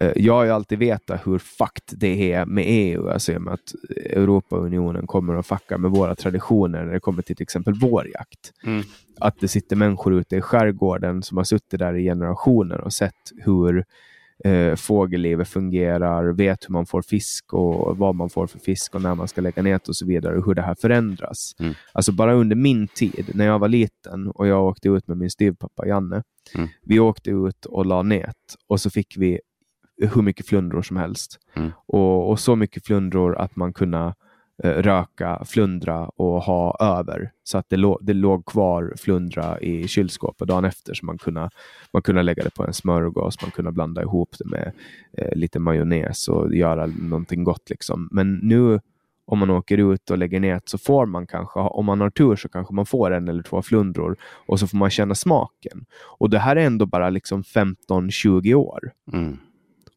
[0.00, 3.74] Eh, jag har ju alltid vetat hur fucked det är med EU, alltså med att
[3.96, 8.52] Europaunionen kommer att fucka med våra traditioner när det kommer till till exempel vårjakt.
[8.64, 8.82] Mm.
[9.20, 13.32] Att det sitter människor ute i skärgården som har suttit där i generationer och sett
[13.44, 13.84] hur
[14.44, 19.02] eh, fågellivet fungerar, vet hur man får fisk och vad man får för fisk och
[19.02, 21.52] när man ska lägga nät och så vidare och hur det här förändras.
[21.58, 21.74] Mm.
[21.92, 25.30] Alltså bara under min tid, när jag var liten och jag åkte ut med min
[25.30, 26.22] styvpappa Janne.
[26.54, 26.68] Mm.
[26.82, 28.36] Vi åkte ut och la nät
[28.68, 29.40] och så fick vi
[30.02, 31.38] hur mycket flundror som helst.
[31.56, 31.70] Mm.
[31.86, 34.14] Och, och, så mycket flundror att man kunde
[34.64, 37.32] Eh, röka flundra och ha över.
[37.44, 40.94] Så att det, låg, det låg kvar flundra i kylskåpet dagen efter.
[40.94, 41.50] Så man kunde,
[41.92, 44.72] man kunde lägga det på en smörgås, man kunde blanda ihop det med
[45.18, 47.70] eh, lite majonnäs och göra någonting gott.
[47.70, 48.08] Liksom.
[48.12, 48.80] Men nu
[49.26, 52.36] om man åker ut och lägger nät så får man kanske, om man har tur
[52.36, 55.84] så kanske man får en eller två flundror och så får man känna smaken.
[56.18, 58.90] Och det här är ändå bara liksom 15-20 år.
[59.12, 59.38] Mm.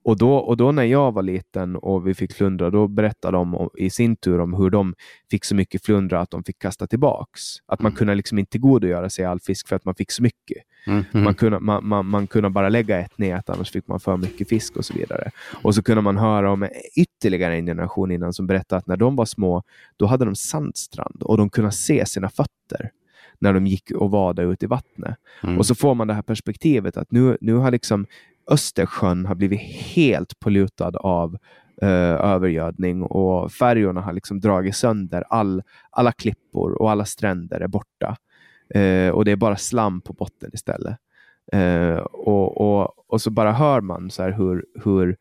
[0.03, 3.55] Och då, och då när jag var liten och vi fick flundra, då berättade de
[3.55, 4.95] om, i sin tur om hur de
[5.31, 7.41] fick så mycket flundra att de fick kasta tillbaks.
[7.65, 7.97] Att man mm.
[7.97, 10.57] kunde liksom inte tillgodogöra sig all fisk för att man fick så mycket.
[10.87, 11.03] Mm.
[11.13, 14.49] Man, kunde, man, man, man kunde bara lägga ett nät, annars fick man för mycket
[14.49, 15.31] fisk och så vidare.
[15.61, 19.15] Och så kunde man höra om ytterligare en generation innan som berättade att när de
[19.15, 19.63] var små,
[19.97, 22.91] då hade de sandstrand och de kunde se sina fötter
[23.39, 25.15] när de gick och vadade ut i vattnet.
[25.43, 25.57] Mm.
[25.57, 28.05] Och så får man det här perspektivet att nu, nu har liksom
[28.47, 29.61] Östersjön har blivit
[29.95, 31.37] helt pollutad av
[31.81, 31.89] eh,
[32.31, 38.17] övergödning och färjorna har liksom dragit sönder all, alla klippor och alla stränder är borta.
[38.73, 40.97] Eh, och det är bara slam på botten istället.
[41.53, 45.17] Eh, och, och, och så bara hör man så här hur, hur,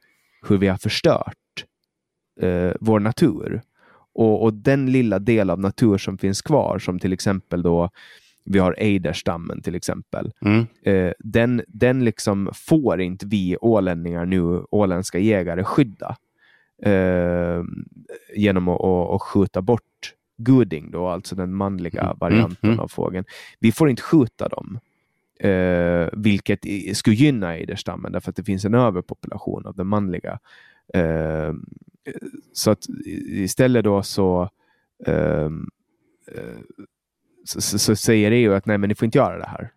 [0.49, 1.37] hur vi har förstört
[2.41, 3.63] eh, vår natur.
[4.15, 7.91] Och, och den lilla del av natur som finns kvar, som till exempel då
[8.53, 10.33] vi har ejderstammen till exempel.
[10.41, 10.67] Mm.
[10.83, 16.17] Eh, den, den liksom får inte vi ålänningar nu, åländska jägare, skydda
[16.83, 17.63] eh,
[18.37, 22.17] genom att, att, att, skjuta bort guding, då, alltså den manliga mm.
[22.21, 22.81] varianten mm.
[22.81, 23.25] av fågeln.
[23.59, 24.79] Vi får inte skjuta dem.
[25.41, 26.61] Eh, vilket
[26.97, 30.39] skulle gynna ejderstammen därför att det finns en överpopulation av den manliga.
[30.95, 31.55] Eh,
[32.53, 32.85] så att
[33.27, 34.51] istället då så
[35.07, 35.51] eh,
[36.35, 36.59] eh,
[37.45, 39.71] så, så, så säger EU att nej, men ni får inte göra det här.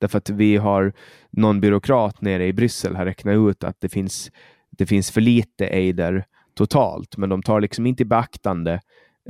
[0.00, 0.92] Därför att vi har
[1.30, 4.30] någon byråkrat nere i Bryssel har räknat ut att det finns,
[4.70, 8.80] det finns för lite ejder totalt, men de tar liksom inte i beaktande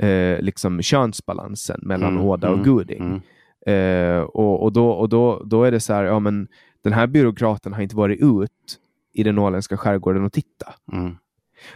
[0.01, 3.01] eh, liksom könsbalansen mellan Mm, Åda och mm, Guding.
[3.01, 3.21] Mm.
[3.65, 6.47] Eh, och och, då, och då, då är det så här, ja men
[6.83, 8.79] den här byråkraten har inte varit ut
[9.13, 10.73] i den åländska skärgården och titta.
[10.93, 11.15] Mm.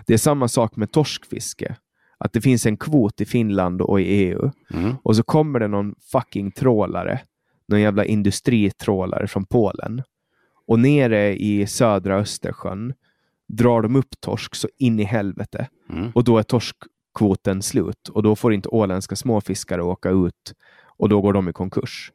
[0.05, 1.75] Det är samma sak med torskfiske.
[2.17, 4.95] Att det finns en kvot i Finland och i EU Mm.
[5.03, 7.19] och så kommer det någon fucking trålare,
[7.67, 10.01] någon jävla industritrålare från Polen
[10.67, 12.93] och nere i södra Östersjön
[13.47, 16.11] drar de upp torsk så in i helvete Mm.
[16.15, 20.53] och då är torskkvoten slut och då får inte åländska småfiskare åka ut
[20.97, 22.11] och då går de i konkurs.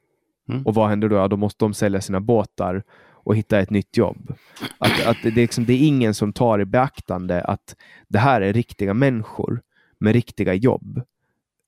[0.48, 0.66] Mm.
[0.66, 1.16] Och vad händer då?
[1.16, 2.82] Ja, då måste de sälja sina båtar
[3.12, 4.34] och hitta ett nytt jobb.
[4.78, 7.76] Att, att det, är liksom, det är ingen som tar i beaktande att
[8.08, 9.60] det här är riktiga människor
[10.00, 11.02] med riktiga jobb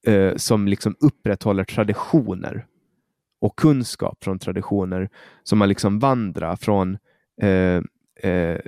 [0.07, 2.67] eh, som liksom upprätthåller traditioner
[3.41, 5.09] och kunskap från traditioner
[5.43, 6.99] som har liksom vandrat från
[7.43, 7.83] eh,
[8.31, 8.59] eh,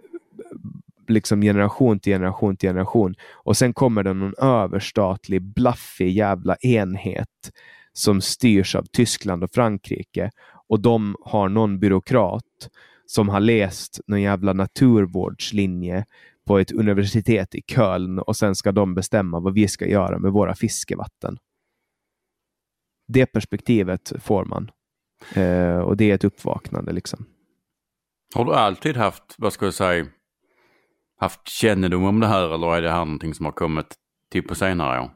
[1.09, 3.15] liksom generation till generation till generation.
[3.33, 7.51] Och sen kommer det någon överstatlig, blaffig jävla enhet
[7.93, 10.31] som styrs av Tyskland och Frankrike.
[10.69, 12.69] Och de har någon byråkrat
[13.07, 16.05] som har läst någon jävla naturvårdslinje
[16.47, 20.33] på ett universitet i Köln och sen ska de bestämma vad vi ska göra med
[20.33, 21.39] våra fiskevatten.
[23.09, 24.71] Det perspektivet får man.
[25.35, 26.93] Eh, och det är ett uppvaknande.
[26.93, 27.27] liksom.
[28.35, 30.07] Har du alltid haft, vad ska jag säga,
[31.21, 33.95] haft kännedom om det här eller är det här någonting som har kommit
[34.31, 35.11] till på senare år?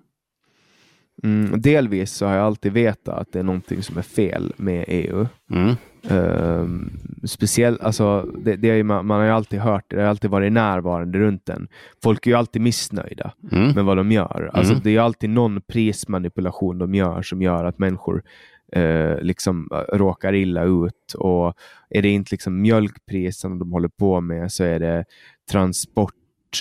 [1.23, 4.85] Mm, delvis så har jag alltid vetat att det är någonting som är fel med
[4.89, 5.27] EU.
[5.51, 5.75] Mm.
[6.11, 6.91] Um,
[7.25, 10.31] speciellt, alltså, det, det är man, man har ju alltid hört det, det har alltid
[10.31, 11.69] varit närvarande runt den.
[12.03, 13.73] Folk är ju alltid missnöjda Mm.
[13.75, 14.51] med vad de gör.
[14.55, 14.83] Alltså, Mm.
[14.85, 18.23] Det är alltid någon prismanipulation de gör som gör att människor
[18.73, 21.15] eh, liksom eh, råkar illa ut.
[21.19, 21.55] Och
[21.91, 25.05] är det inte liksom mjölkpriserna de håller på med så är det
[25.51, 26.15] transport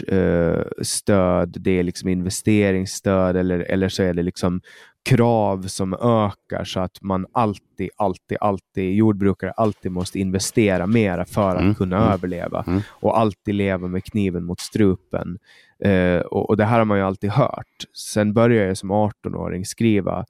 [0.07, 4.61] eh, stöd, det är liksom investeringsstöd eller, eller så är det liksom
[5.09, 11.55] krav som ökar så att man alltid, alltid, alltid, jordbrukare alltid måste investera mera för
[11.55, 12.81] att Mm, kunna mm, överleva mm.
[12.89, 15.37] och alltid leva med kniven mot strupen.
[15.79, 17.85] Eh, och, och det här har man ju alltid hört.
[17.93, 20.25] Sen började jag som 18-åring skriva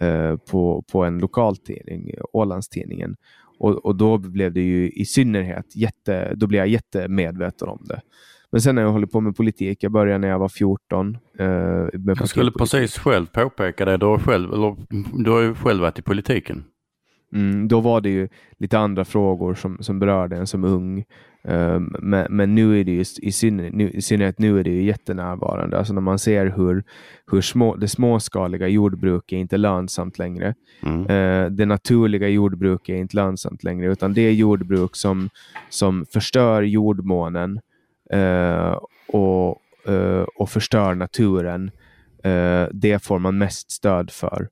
[0.00, 3.16] eh, på, på en lokaltidning, Ålandstidningen.
[3.58, 8.00] Och, och då blev det ju i synnerhet jätte, då blev jag jättemedveten om det.
[8.52, 9.82] Men sen har jag hållit på med politik.
[9.82, 11.18] Jag började när jag var 14.
[11.38, 11.46] Eh,
[12.06, 13.96] Jag skulle precis själv påpeka det.
[13.96, 14.76] Du har, själv, eller,
[15.24, 16.64] du har ju själv varit i politiken.
[17.34, 18.28] Mm, då var det ju
[18.58, 21.04] lite andra frågor som, som berörde en som ung.
[21.42, 24.70] Um, men, men nu är det ju i synnerhet, nu, i synnerhet nu är det
[24.70, 25.78] ju jättenärvarande.
[25.78, 26.84] Alltså när man ser hur,
[27.30, 30.54] hur små, det småskaliga jordbruket är inte lönsamt längre.
[30.82, 31.00] Mm.
[31.06, 35.28] Eh, det naturliga jordbruket är inte lönsamt längre, utan det är jordbruk som,
[35.68, 37.60] som förstör jordmånen
[38.12, 39.58] Eh, och,
[39.92, 41.70] eh, och förstör naturen.
[42.24, 44.48] Eh, det får man mest stöd för.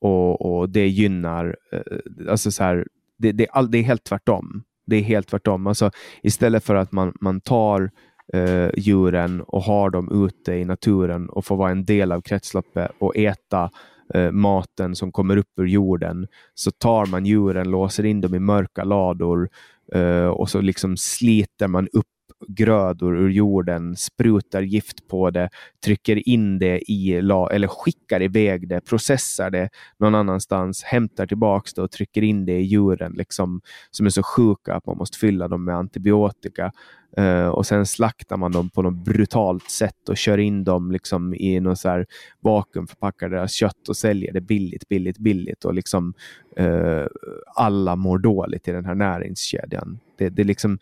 [0.00, 2.86] Och, och det gynnar, eh, alltså så här,
[3.18, 4.62] det, det, är all, det är helt tvärtom.
[4.86, 5.66] Det är helt tvärtom.
[5.66, 5.90] Alltså,
[6.22, 7.90] istället för att man, man tar
[8.32, 12.90] eh, djuren och har dem ute i naturen och får vara en del av kretsloppet
[12.98, 13.70] och äta
[14.14, 18.38] eh, maten som kommer upp ur jorden, så tar man djuren, låser in dem i
[18.38, 19.48] mörka lador
[19.92, 22.06] eh, och så liksom sliter man upp
[22.48, 25.50] grödor ur jorden, sprutar gift på det,
[25.84, 29.68] trycker in det i, eller skickar iväg det, processar det
[29.98, 33.60] någon annanstans, hämtar tillbaks det och trycker in det i djuren liksom,
[33.90, 36.72] som är så sjuka att man måste fylla dem med antibiotika.
[37.18, 41.34] Uh, och sen slaktar man dem på något brutalt sätt och kör in dem liksom
[41.34, 42.06] i någon så här
[42.40, 45.64] vakuumförpackar deras kött och säljer det billigt, billigt, billigt.
[45.64, 46.14] Och liksom
[46.60, 47.06] uh,
[47.54, 49.98] alla mår dåligt i den här näringskedjan.
[50.18, 50.78] Det, det liksom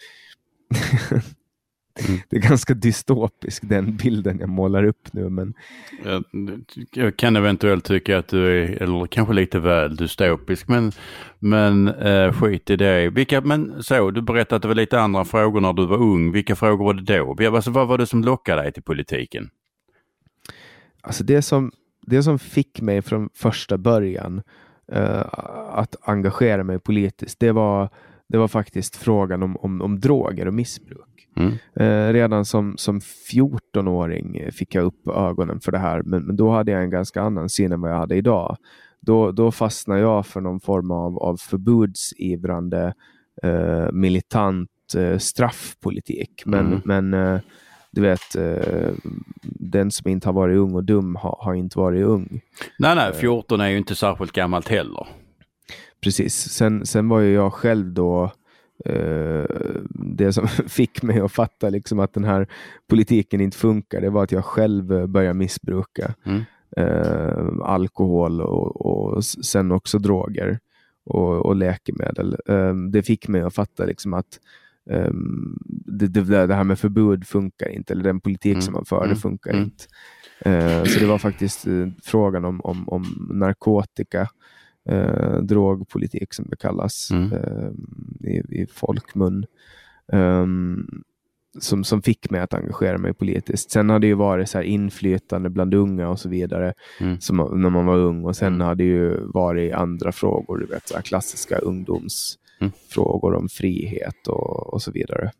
[1.99, 5.28] liksom Det är ganska dystopisk den bilden jag målar upp nu.
[5.28, 5.55] Men
[6.05, 6.24] Jag,
[6.92, 10.92] jag kan eventuellt tycka att du är, eller kanske lite väl dystopisk, men,
[11.38, 13.11] men eh, skit i det.
[13.11, 16.32] Vilka, men så, du berättade att det var lite andra frågor när du var ung.
[16.32, 17.57] Vilka frågor var det då?
[17.57, 19.51] Alltså, vad var det som lockade dig till politiken?
[21.09, 24.42] alltså det, som, det som fick mig från första början
[24.92, 25.24] eh,
[25.70, 27.88] att engagera mig politiskt, det var,
[28.28, 31.18] det var faktiskt frågan om, om, om droger och missbruk.
[31.37, 31.53] Mm.
[31.74, 33.01] Eh, redan som, som
[33.33, 37.22] 14-åring fick jag upp ögonen för det här, men, men då hade jag en ganska
[37.22, 38.57] annan syn än vad jag hade idag.
[39.01, 42.95] Då, då fastnade jag för någon form av, av förbudsivrande
[43.43, 46.43] eh, militant eh, straffpolitik.
[46.47, 46.81] Men, Mm.
[46.85, 47.41] men eh,
[47.91, 48.91] du vet, eh,
[49.43, 52.41] den som inte har varit ung och dum har, har inte varit ung.
[52.79, 55.07] Nej, nej, 14 är ju inte särskilt gammalt heller.
[56.01, 56.35] Precis.
[56.35, 58.33] Sen, sen var ju jag själv då
[58.85, 59.45] eh,
[59.91, 62.47] det som fick mig att fatta liksom att den här
[62.91, 66.43] politiken inte funkar, det var att jag själv började missbruka Mm.
[66.76, 70.59] eh, alkohol och, och sen också droger
[71.05, 72.37] och, och läkemedel.
[72.49, 74.41] Eh, det fick mig att fatta liksom att
[74.91, 78.62] um, det, det, det, här med förbud funkar inte, eller den politik Mm.
[78.62, 79.09] som man för, Mm.
[79.09, 79.64] det funkar Mm.
[79.64, 79.85] inte.
[80.41, 84.29] Eh, så det var faktiskt eh, frågan om, om, om narkotika,
[84.89, 87.33] eh, drogpolitik som det kallas Mm.
[87.33, 87.70] eh,
[88.31, 89.47] i, i folkmun,
[90.12, 90.87] ehm,
[91.61, 93.70] som, som fick mig att engagera mig politiskt.
[93.70, 97.20] Sen har det ju varit så här inflytande bland unga och så vidare, Mm.
[97.20, 98.24] som, när man var ung.
[98.24, 98.66] Och sen Mm.
[98.66, 103.43] har det ju varit andra frågor, du vet, så här klassiska ungdomsfrågor Mm.
[103.43, 105.31] om frihet och, och så vidare.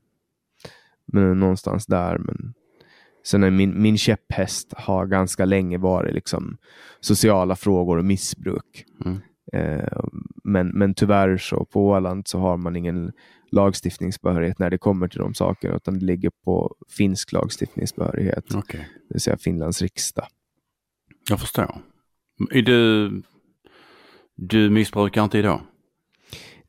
[1.13, 2.19] Men någonstans där.
[2.19, 2.55] Men
[3.25, 6.57] sen är min, min käpphäst har ganska länge varit liksom
[7.01, 8.85] sociala frågor och missbruk.
[9.05, 9.19] Mm.
[9.53, 10.01] Eh,
[10.45, 13.13] men, men tyvärr så på Åland så har man ingen
[13.51, 19.15] lagstiftningsbehörighet när det kommer till de sakerna, utan det ligger på finsk lagstiftningsbehörighet, Okej, det
[19.15, 20.27] vill säga Finlands riksdag.
[21.31, 21.79] jag förstår.
[22.51, 23.11] Är du,
[24.37, 25.61] du missbrukar inte idag?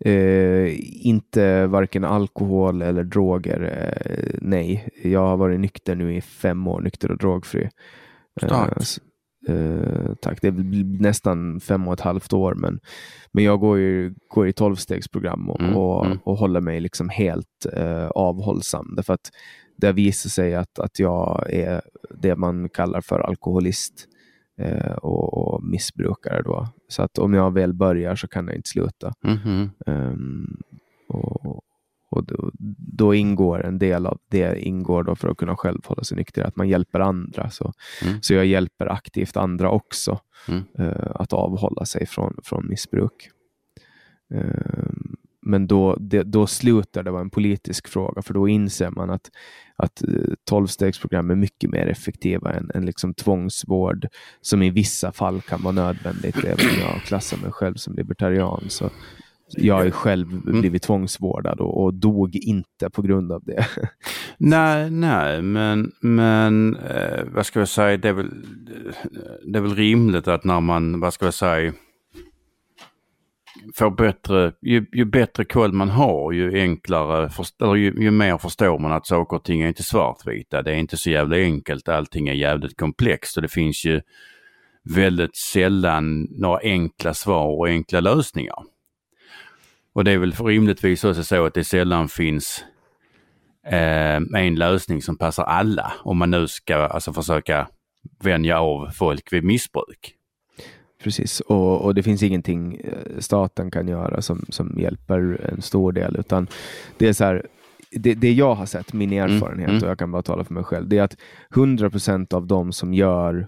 [0.05, 0.75] Eh,
[1.07, 4.89] inte varken alkohol eller droger, eh, nej.
[5.03, 7.69] Jag har varit nykter nu i fem år, nykter och drogfri.
[8.43, 8.99] Starkt.
[9.49, 12.79] Eh, tack, det är nästan fem och ett halvt år, men,
[13.31, 16.17] men jag går, ju, går i tolvstegsprogram och, Mm, och, mm.
[16.23, 18.93] och håller mig liksom helt eh, avhållsam.
[18.95, 19.29] Därför att
[19.77, 21.81] det har visat sig att, att jag är
[22.21, 24.07] det man kallar för alkoholist
[24.57, 26.41] eh, och, och missbrukare.
[26.41, 26.67] Då.
[26.87, 29.13] Så att om jag väl börjar så kan jag inte sluta.
[29.23, 29.69] Mhm.
[29.85, 30.57] Ehm,
[31.07, 31.61] och
[32.09, 32.51] och då,
[32.97, 36.43] då ingår en del av det ingår då för att kunna själv hålla sig nykter,
[36.43, 37.49] att man hjälper andra.
[37.49, 37.73] Så,
[38.05, 38.21] Mm.
[38.21, 40.63] så jag hjälper aktivt andra också Mm.
[40.79, 43.29] eh, att avhålla sig från, från missbruk.
[44.33, 49.09] Ehm, men då, det, då slutar det vara en politisk fråga, för då inser man
[49.09, 49.29] att,
[49.75, 50.09] att eh,
[50.43, 54.07] tolvstegsprogram är mycket mer effektiva än, än liksom tvångsvård,
[54.41, 58.63] som i vissa fall kan vara nödvändigt, även om jag klassar mig själv som libertarian.
[58.69, 58.89] Så
[59.57, 60.59] jag har ju själv Mm.
[60.61, 63.65] blivit tvångsvårdad och, och dog inte på grund av det.
[64.37, 68.29] Nej, nej, men, men eh, vad ska jag säga, det är, väl,
[69.45, 71.73] det är väl rimligt att när man, vad ska jag säga,
[73.75, 78.37] får bättre, ju, ju bättre koll man har, ju enklare, först, eller ju, ju mer
[78.37, 80.61] förstår man att saker och ting är inte svartvita.
[80.61, 84.01] Det är inte så jävla enkelt, allting är jävligt komplext och det finns ju
[84.83, 88.55] väldigt sällan några enkla svar och enkla lösningar.
[89.99, 92.63] Och det är väl rimligtvis också så att det sällan finns
[93.67, 97.67] eh, en lösning som passar alla om man nu ska alltså försöka
[98.23, 100.15] vänja av folk vid missbruk.
[101.03, 105.91] Precis, och, och det finns ingenting eh, staten kan göra som, som hjälper en stor
[105.91, 106.47] del, utan
[106.97, 107.45] det är så här,
[107.91, 109.83] det, det jag har sett, min erfarenhet, mm.
[109.83, 111.17] och jag kan bara tala för mig själv, det är att
[111.55, 113.47] 100% av de som gör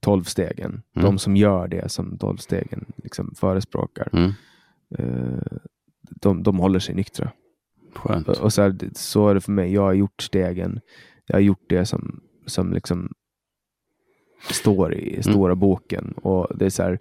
[0.00, 1.04] tolvstegen, Mm.
[1.06, 4.32] de som gör det som tolvstegen liksom förespråkar, Mm.
[4.98, 5.58] Eh,
[6.10, 7.30] de, de håller sig nyktra.
[7.94, 8.28] Skönt.
[8.28, 9.72] Och så, här, så är det för mig.
[9.72, 10.80] Jag har gjort stegen.
[11.26, 13.12] Jag har gjort det som, som liksom
[14.50, 16.12] står i stora boken.
[16.12, 16.98] Och det är så här,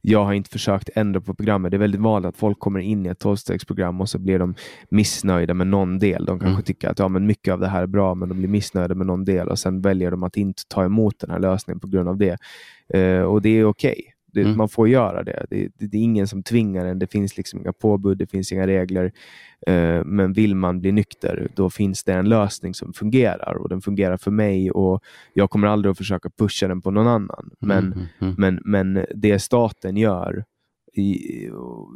[0.00, 1.70] jag har inte försökt ändra på programmet.
[1.70, 4.54] Det är väldigt vanligt att folk kommer in i ett tolvstegsprogram och så blir de
[4.90, 6.24] missnöjda med någon del.
[6.24, 6.62] De kanske Mm.
[6.62, 9.06] tycker att ja, men mycket av det här är bra, men de blir missnöjda med
[9.06, 12.08] någon del och sen väljer de att inte ta emot den här lösningen på grund
[12.08, 12.38] av det.
[12.94, 14.14] Eh, och det är okej.
[14.32, 14.56] Det, Mm.
[14.56, 15.46] Man får göra det.
[15.50, 15.86] Det, det.
[15.86, 16.98] det är ingen som tvingar en.
[16.98, 19.12] Det finns liksom inga påbud, det finns inga regler.
[19.66, 23.80] Eh, men vill man bli nykter, då finns det en lösning som fungerar och den
[23.80, 25.04] fungerar för mig och
[25.34, 27.50] jag kommer aldrig att försöka pusha den på någon annan.
[27.60, 30.44] Men, Mm, mm, men, men det staten gör
[30.92, 31.18] i,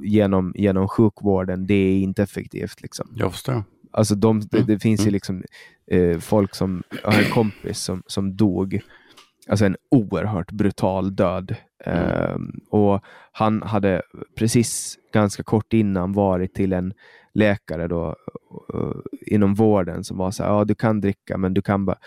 [0.04, 2.82] genom, genom sjukvården, det är inte effektivt.
[2.82, 3.08] Liksom.
[3.14, 3.62] Jag förstår.
[3.92, 5.12] Alltså de, det, Mm, det finns ju mm.
[5.12, 5.42] liksom
[5.90, 8.80] eh, folk som, jag har en kompis som, som dog,
[9.48, 11.56] alltså en oerhört brutal död.
[11.86, 11.98] Mm.
[12.08, 14.02] Ehm, och han hade
[14.36, 16.92] precis ganska kort innan varit till en
[17.34, 18.16] läkare då,
[18.74, 18.90] eh,
[19.26, 21.98] inom vården som var så här, ja du kan dricka men du kan bara,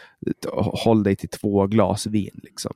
[0.86, 2.40] håll dig till två glas vin.
[2.44, 2.74] Liksom.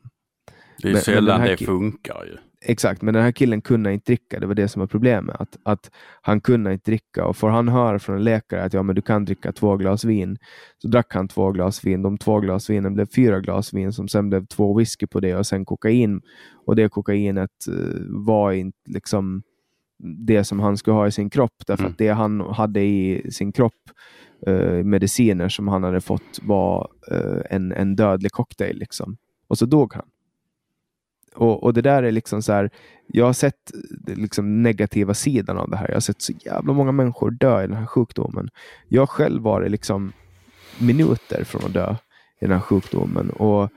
[0.77, 2.37] Det är Men- men sällan här det funkar ju.
[2.65, 4.39] Exakt, men den här killen kunde inte dricka.
[4.39, 5.35] Det var det som var problemet.
[5.39, 5.91] Att, att
[6.21, 9.01] han kunde inte dricka och får han höra från en läkare att ja, men du
[9.01, 10.37] kan dricka två glas vin,
[10.77, 12.01] så drack han två glas vin.
[12.01, 15.35] De två glas vinen blev fyra glas vin som sen blev två whisky på det
[15.35, 16.21] och sen kokain.
[16.65, 19.43] Och det kokainet eh, var inte liksom
[20.27, 21.91] det som han skulle ha i sin kropp, därför Mm.
[21.91, 23.89] att det han hade i sin kropp,
[24.47, 28.77] eh, mediciner som han hade fått, var eh, en, en dödlig cocktail.
[28.77, 29.17] Liksom.
[29.47, 30.05] Och så dog han.
[31.35, 32.69] Och, och det där är liksom så här,
[33.07, 33.71] jag har sett
[34.05, 35.87] liksom negativa sidan av det här.
[35.87, 38.49] Jag har sett så jävla många människor dö i den här sjukdomen.
[38.87, 40.13] Jag själv var det liksom
[40.79, 41.95] minuter från att dö
[42.41, 43.29] i den här sjukdomen.
[43.29, 43.69] Och,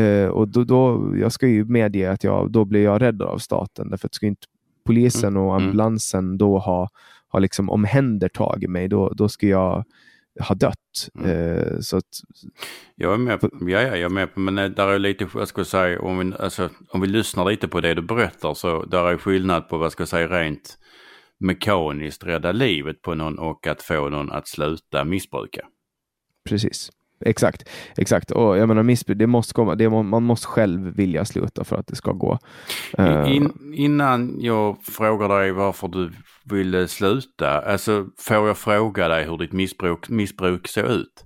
[0.00, 3.38] eh, och då, då, jag ska ju medge att jag, då blir jag rädd av
[3.38, 3.90] staten.
[3.90, 4.46] Därför att ska inte
[4.86, 5.64] polisen och Mm.
[5.64, 6.88] ambulansen då ha,
[7.28, 9.84] ha liksom omhändertagit mig, då, då ska jag
[10.40, 11.08] ha dött.
[11.14, 11.30] Mm.
[11.30, 12.04] Eh, så att,
[12.94, 15.28] Jag är med på, ja, ja, jag är med på, men eh, där är lite,
[15.34, 18.84] jag ska säga, om vi, alltså, om vi lyssnar lite på det du berättar så
[18.84, 20.78] där är skillnad på, vad ska jag säga, rent
[21.40, 25.66] mekaniskt rädda livet på någon och att få någon att sluta missbruka.
[26.48, 26.90] precis.
[27.24, 28.30] Exakt, exakt.
[28.30, 31.86] Och jag menar missbruk, det måste komma, det, man måste själv vilja sluta för att
[31.86, 32.38] det ska gå.
[32.98, 36.12] Eh, In, innan jag frågar dig varför du
[36.44, 41.24] ville sluta, alltså får jag fråga dig hur ditt missbruk, missbruk såg ut?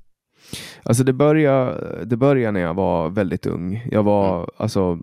[0.83, 3.87] Alltså det började, det började när jag var väldigt ung.
[3.91, 4.49] Jag var Mm.
[4.57, 4.99] alltså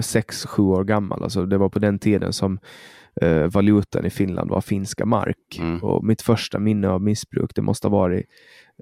[0.00, 1.22] sex, sju år gammal.
[1.22, 2.58] Alltså det var på den tiden som
[3.20, 5.58] eh, valutan i Finland var finska mark.
[5.58, 5.78] Mm.
[5.82, 8.26] Och mitt första minne av missbruk det måste ha varit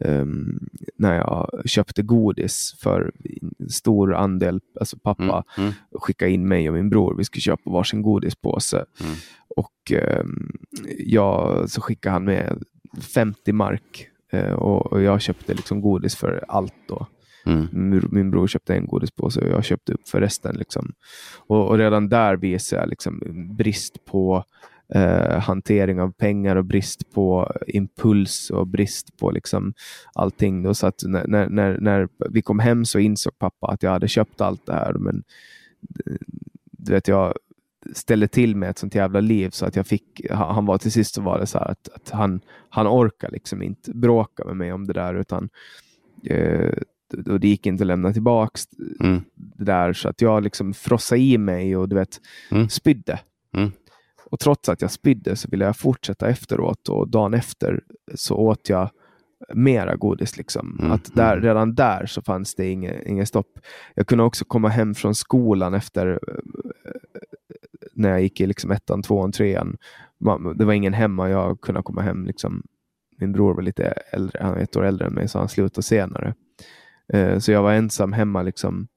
[0.05, 0.59] ehm,
[0.99, 3.13] när jag köpte godis för
[3.71, 4.61] stor andel.
[4.81, 5.23] Alltså pappa
[5.57, 7.15] Mm, mm, skickade in mig och min bror.
[7.19, 8.85] Vi skulle köpa varsin godispåse.
[9.01, 9.13] Mm.
[9.57, 10.51] Och ehm,
[10.99, 12.63] jag, så skickade han med
[13.15, 14.07] 50 mark.
[14.33, 17.07] Eh, och, och jag köpte liksom godis för allt då.
[17.47, 20.57] mm, Min, min bror köpte en godispåse och jag köpte upp för resten.
[20.57, 20.93] Liksom.
[21.47, 23.21] Och, och redan där visade jag liksom
[23.57, 24.45] brist på
[24.95, 29.75] eh, hantering av pengar och brist på impuls och brist på liksom
[30.15, 30.63] allting.
[30.63, 30.75] Då.
[30.75, 34.41] Så att när, när, när, vi kom hem så insåg pappa att jag hade köpt
[34.41, 34.93] allt det här.
[34.93, 35.23] Men
[36.07, 36.17] eh,
[36.73, 37.35] du vet, jag
[37.93, 41.15] ställde till med ett sånt jävla liv så att jag fick, han var till sist
[41.15, 44.87] så var det så att, att han, han orkar liksom inte bråka med mig om
[44.87, 45.49] det där utan
[46.25, 46.73] eh,
[47.27, 48.65] och det gick inte att lämna tillbaks
[49.01, 52.21] mm, det där så att jag liksom frossade i mig och du vet
[52.51, 52.69] Mm.
[52.69, 53.21] spydde.
[53.57, 53.73] Mm.
[54.31, 57.81] Och trots att jag spydde så ville jag fortsätta efteråt och dagen efter
[58.15, 58.91] så åt jag
[59.55, 60.37] mera godis.
[60.37, 60.79] Liksom.
[60.81, 61.45] Mm, Att där, mm.
[61.45, 63.59] redan där så fanns det inget, inget stopp.
[63.95, 66.35] Jag kunde också komma hem från skolan efter eh,
[67.95, 69.77] när jag gick i liksom ettan, tvåan, trean.
[70.57, 72.27] Det var ingen hemma, jag kunde komma hem.
[72.27, 72.63] Liksom.
[73.19, 75.83] Min bror var lite äldre, han är ett år äldre än mig, så han slutade
[75.83, 76.35] senare.
[77.13, 78.89] Eh, Så jag var ensam hemma liksom,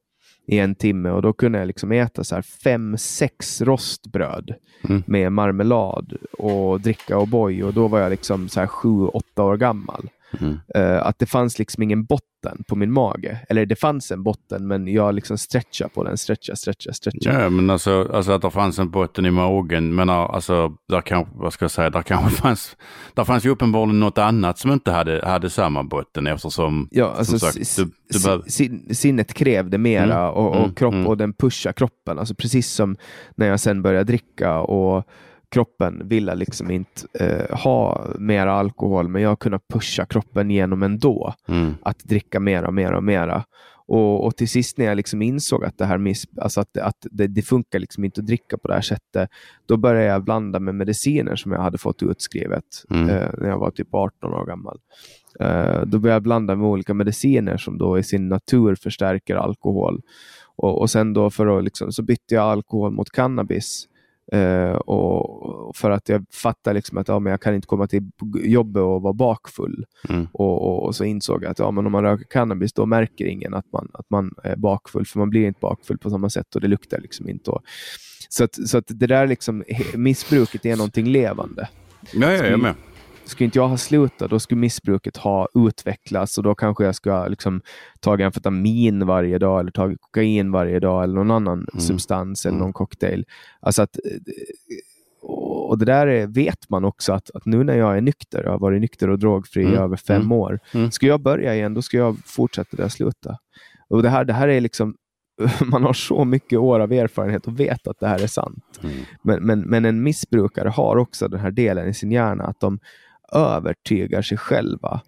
[0.46, 4.54] i en timme och då kunde jag liksom äta så här fem, sex rostbröd
[4.89, 5.04] Mm.
[5.08, 9.58] med marmelad och dricka O'boy och då var jag liksom så här sju, åtta år
[9.58, 10.10] gammal.
[10.41, 10.59] Mm.
[11.01, 13.39] Att det fanns liksom ingen botten på min mage.
[13.49, 17.41] Eller det fanns en botten men jag liksom stretchade på den, stretcha, stretcha, stretcha.
[17.41, 21.34] Ja, men alltså, alltså att det fanns en botten i magen, men alltså, där kanske,
[21.36, 22.77] vad ska jag säga, där kanske fanns,
[23.13, 27.39] där fanns ju uppenbarligen något annat som inte hade, hade samma botten eftersom, Ja, alltså,
[27.39, 31.07] som sagt, du, du sin, sinnet krävde mera Mm, och, och, mm, kropp, mm.
[31.07, 32.19] och den pushar kroppen.
[32.19, 32.95] Alltså precis som
[33.36, 35.07] när jag sen började dricka och
[35.54, 41.34] kroppen ville liksom inte eh, ha mera alkohol, men jag kunde pusha kroppen genom ändå
[41.47, 43.43] mm, att dricka mera och mera och mera.
[43.86, 47.08] Och, och till sist när jag liksom insåg att det här miss, alltså att, att
[47.12, 49.30] det, det funkar liksom inte att dricka på det här sättet,
[49.66, 53.10] då började jag blanda med mediciner som jag hade fått utskrivet Mm.
[53.10, 54.80] eh, när jag var typ 18 år gammal.
[55.39, 60.01] Eh, då började jag blanda med olika mediciner som då i sin natur förstärker alkohol.
[60.56, 63.88] Och, och sen då för att liksom, så bytte jag alkohol mot cannabis.
[64.34, 68.11] Eh, och för att jag fattade liksom att ja, men jag kan inte komma till
[68.43, 69.86] jobbet och vara bakfull.
[70.09, 72.86] mm, Och, och, och så insåg jag att ja, men om man röker cannabis då
[72.86, 76.29] märker ingen att man, att man är bakfull, för man blir inte bakfull på samma
[76.29, 77.51] sätt och det luktar liksom inte.
[77.51, 77.61] Och,
[78.29, 79.63] så att, så att det där liksom,
[79.95, 81.69] missbruket är någonting levande.
[82.13, 82.75] ja, ja, jag är med.
[83.26, 87.28] Skulle inte jag ha slutat, då skulle missbruket ha utvecklats och då kanske jag ska
[87.28, 87.61] liksom
[87.99, 91.82] tagit amfetamin varje dag eller tagit kokain varje dag eller någon annan Mm.
[91.82, 92.63] substans eller Mm.
[92.63, 93.26] någon cocktail.
[93.59, 94.11] Alltså att, eh,
[95.67, 98.51] och det där är, vet man också att, att nu när jag är nykter, jag
[98.51, 99.80] har varit nykter och drogfri i Mm.
[99.80, 100.32] över fem Mm.
[100.32, 100.91] år, Mm.
[100.91, 103.38] ska jag börja igen, då ska jag fortsätta där jag slutade.
[103.89, 104.95] Och det här, det här är liksom,
[105.65, 108.80] man har så mycket år av erfarenhet och vet att det här är sant.
[108.84, 108.95] Mm.
[109.21, 112.80] Men, men, men en missbrukare har också den här delen i sin hjärna att de
[113.34, 115.01] övertygar sig själva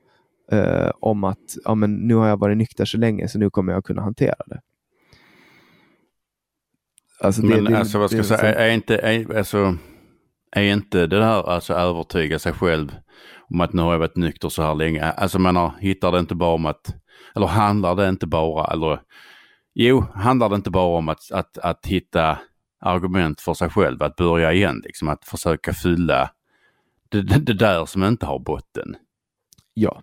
[0.51, 3.73] eh, om att ja, men nu har jag varit nykter så länge så nu kommer
[3.73, 4.59] jag kunna hantera det.
[7.19, 9.78] Alltså, det- Men det- alltså vad ska jag säga, liksom- är, inte, är, alltså,
[10.51, 12.95] är inte det där alltså övertyga sig själv
[13.49, 15.03] om att nu har jag varit nykter så här länge.
[15.03, 16.95] Alltså man hittar det inte bara om att,
[17.36, 18.99] eller handlar det inte bara, eller
[19.73, 22.39] jo, handlar det inte bara om att, att, att hitta
[22.82, 26.30] argument för sig själv, att börja igen, liksom att försöka fylla
[27.10, 28.95] det, det, där som inte har botten.
[29.74, 30.01] Ja,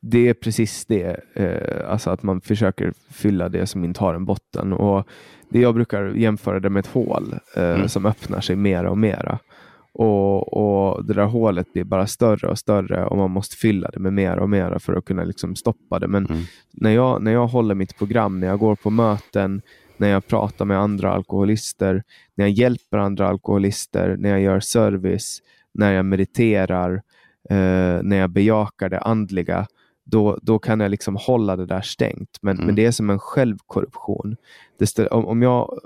[0.00, 1.20] det är precis det.
[1.34, 4.72] Eh, alltså att man försöker fylla det som inte har en botten.
[4.72, 5.08] Och
[5.48, 7.88] det jag brukar jämföra det med ett hål eh, Mm.
[7.88, 9.38] som öppnar sig mera och mera.
[9.92, 13.98] Och, och det där hålet blir bara större och större och man måste fylla det
[13.98, 16.08] med mera och mera för att kunna liksom stoppa det.
[16.08, 16.42] Men Mm.
[16.72, 19.62] när, jag, när jag håller mitt program, när jag går på möten,
[19.96, 22.02] när jag pratar med andra alkoholister,
[22.34, 25.42] när jag hjälper andra alkoholister, när jag gör service,
[25.74, 26.94] när jag mediterar,
[27.50, 29.66] eh, när jag bejakar det andliga,
[30.04, 32.38] då, då kan jag liksom hålla det där stängt.
[32.42, 32.66] Men, Mm.
[32.66, 34.36] men det är som en självkorruption.
[34.78, 35.78] Det stä- om, om jag,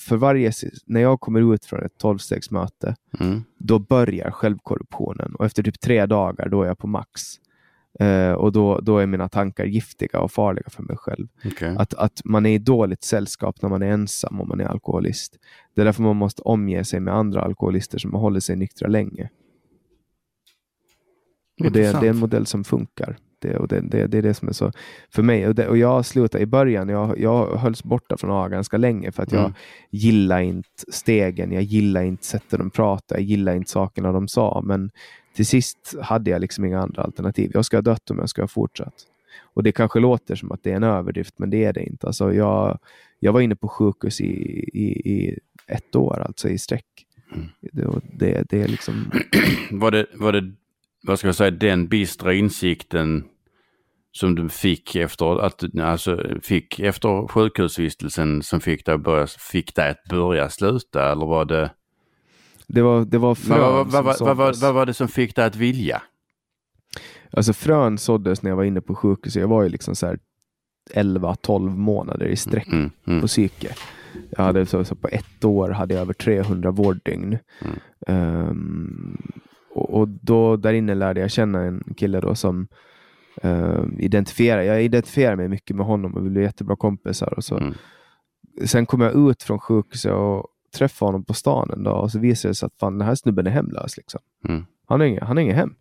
[0.00, 0.52] för varje,
[0.86, 3.42] när jag kommer ut från ett tolvstegsmöte, Mm.
[3.58, 7.22] då börjar självkorruptionen och efter typ tre dagar då är jag på max.
[8.00, 11.26] Eh, och då, då är mina tankar giftiga och farliga för mig själv.
[11.44, 11.76] Okej.
[11.78, 15.36] Att, att man är i dåligt sällskap när man är ensam om man är alkoholist.
[15.74, 19.28] Det är därför man måste omge sig med andra alkoholister som hållit sig nyktra länge.
[21.64, 23.16] Och det, det är en modell som funkar.
[23.40, 24.72] Det, och det, det, det är det som är så
[25.10, 25.48] för mig.
[25.48, 29.12] Och, det, och jag slutade i början, jag, jag hölls borta från AA ganska länge
[29.12, 29.52] för att jag Mm.
[29.90, 34.62] gillar inte stegen, jag gillar inte sättet de pratade, jag gillar inte sakerna de sa.
[34.64, 34.90] Men
[35.38, 37.50] till sist hade jag liksom inga andra alternativ.
[37.54, 38.94] Jag ska ha dött om jag ska ha fortsatt.
[39.54, 42.06] Och det kanske låter som att det är en överdrift, men det är det inte.
[42.06, 42.78] Alltså jag,
[43.18, 44.24] jag var inne på sjukhus i,
[44.72, 47.06] i, i ett år, alltså i sträck.
[47.34, 47.48] Mm.
[48.02, 49.10] Det, det är liksom...
[49.70, 50.52] Var det, var det,
[51.02, 53.24] vad ska jag säga, den bistra insikten
[54.12, 59.74] som du fick efter att, alltså fick efter sjukhusvistelsen som fick dig att börja, fick
[59.74, 61.70] dig att börja sluta eller var det?
[62.68, 65.08] Det var, det var frön Vad, vad, som vad, vad, vad, vad var det som
[65.08, 66.02] fick dig att vilja?
[67.30, 69.36] Alltså frön såddes när jag var inne på sjukhus.
[69.36, 70.18] Jag var ju liksom så här
[70.94, 73.74] 11-12 månader i sträck Mm, mm, på psyke.
[74.30, 77.38] Jag hade så, så på ett år hade jag över 300 vårddygn.
[77.60, 77.78] Mm.
[78.06, 79.16] Ehm,
[79.74, 82.68] och, och då där inne lärde jag känna en kille då som
[83.42, 87.34] um, identifierar, jag identifierar mig mycket med honom och vi blev jättebra kompisar.
[87.36, 87.56] Och så.
[87.56, 87.74] Mm.
[88.64, 92.18] Sen kom jag ut från sjukhuset och träffade honom på stan en dag och så
[92.18, 93.96] visade det sig att fan, den här snubben är hemlös.
[93.96, 94.20] Liksom.
[94.48, 94.64] Mm.
[94.86, 95.74] Han har inget, han har inget hem.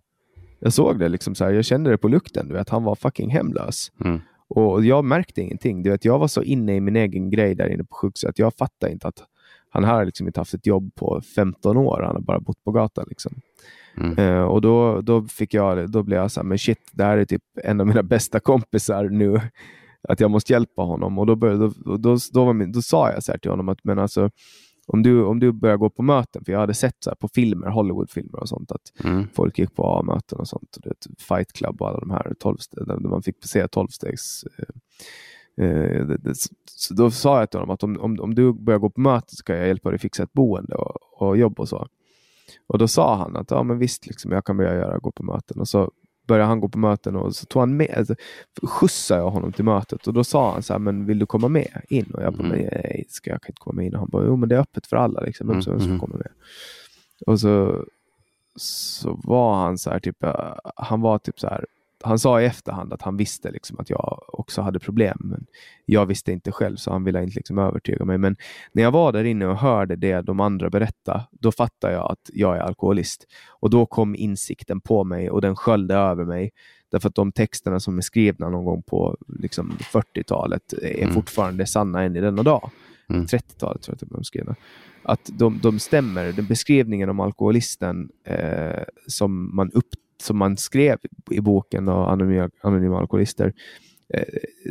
[0.59, 2.95] Jag såg det, liksom så här, jag kände det på lukten, du vet, han var
[2.95, 3.91] fucking hemlös.
[4.05, 4.19] Mm.
[4.49, 5.83] Och jag märkte ingenting.
[5.83, 8.39] Du vet, jag var så inne i min egen grej där inne på sjukhuset att
[8.39, 9.23] jag fattade inte att
[9.69, 12.01] han här har liksom inte haft ett jobb på 15 år.
[12.05, 13.05] Han har bara bott på gatan.
[13.09, 13.41] Liksom.
[13.97, 14.17] Mm.
[14.17, 17.17] Eh, och då, då, fick jag, då blev jag så här, men shit, det här
[17.17, 19.41] är typ en av mina bästa kompisar nu.
[20.09, 21.19] Att jag måste hjälpa honom.
[21.19, 23.83] Och då, började, då, då, då, min, då sa jag så här till honom att
[23.83, 24.29] men alltså,
[24.88, 27.67] om, du, om du börjar gå på möten, för jag hade sett så på filmer,
[27.69, 29.27] Hollywoodfilmer och sånt, att Mm.
[29.33, 30.77] folk gick på A-möten och sånt.
[30.83, 34.43] Du vet, Fight Club och alla de här 12 där man fick se tolvstegs...
[34.43, 36.35] Eh, eh, det- det-
[36.71, 39.29] så då sa jag till honom att om, om, om du börjar gå på möten
[39.35, 41.88] så kan jag hjälpa dig fixa ett boende och, och jobb och så.
[42.67, 45.23] Och då sa han att ja, men visst, liksom, jag kan börja göra, gå på
[45.23, 45.59] möten.
[45.59, 45.91] Och så
[46.28, 48.15] började han gå på möten och så tog han med, alltså,
[48.63, 51.47] skjutsade jag honom till mötet och då sa han så här, men vill du komma
[51.47, 52.11] med in?
[52.13, 52.59] Och jag bara, Mm.
[52.59, 53.93] nej, ska jag kan inte komma med in.
[53.93, 55.97] Och han bara, jo men det är öppet för alla, liksom, vem som helst Mm,
[55.97, 55.99] mhm.
[55.99, 56.32] komma med.
[57.25, 57.86] Och så,
[58.55, 61.65] så var han så här, typ, eh, han var typ så här,
[62.04, 65.18] han sa i efterhand att han visste liksom att jag också hade problem.
[65.24, 65.45] Men
[65.86, 68.18] jag visste inte själv, så han ville inte liksom övertyga mig.
[68.18, 68.36] Men
[68.72, 72.30] när jag var där inne och hörde det de andra berätta, då fattade jag att
[72.34, 73.26] jag är alkoholist.
[73.60, 76.52] Och då kom insikten på mig och den sköljde över mig.
[76.91, 81.14] Därför att de texterna som är skrivna någon gång på liksom 40-talet är Mm.
[81.14, 82.70] fortfarande sanna än i denna dag.
[83.10, 83.26] Mm.
[83.26, 84.56] 30-talet tror jag att de skrivna.
[85.04, 86.32] Att de, de stämmer.
[86.34, 89.89] Den beskrivningen om alkoholisten eh, som, man upp,
[90.22, 90.97] som man skrev
[91.32, 93.53] i boken och anonyma, anonyma alkoholister,
[94.13, 94.24] eh,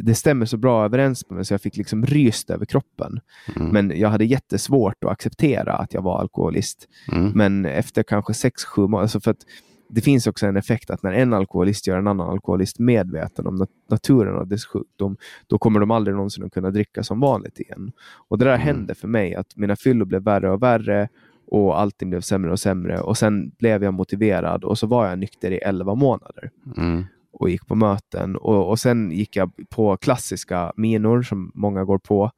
[0.02, 3.20] det stämmer så bra överens med mig så jag fick liksom ryst över kroppen.
[3.56, 3.68] Mm.
[3.68, 6.88] Men jag hade jättesvårt att acceptera att jag var alkoholist.
[7.12, 7.32] Mm.
[7.34, 9.40] Men efter kanske sex sju månader, alltså för att
[9.88, 13.56] det finns också en effekt att när en alkoholist gör en annan alkoholist medveten om
[13.62, 15.16] nat- naturen av dess sjukdom,
[15.46, 17.92] då kommer de aldrig någonsin att kunna dricka som vanligt igen.
[18.28, 18.66] Och det där Mm.
[18.66, 21.08] hände för mig, att mina fyllor blev värre och värre
[21.46, 23.00] och allting blev sämre och sämre.
[23.00, 27.04] Och sen blev jag motiverad och så var jag nykter i 11 månader Mm.
[27.32, 28.36] och gick på möten.
[28.36, 32.30] Och, och sen gick jag på klassiska minor som många går på.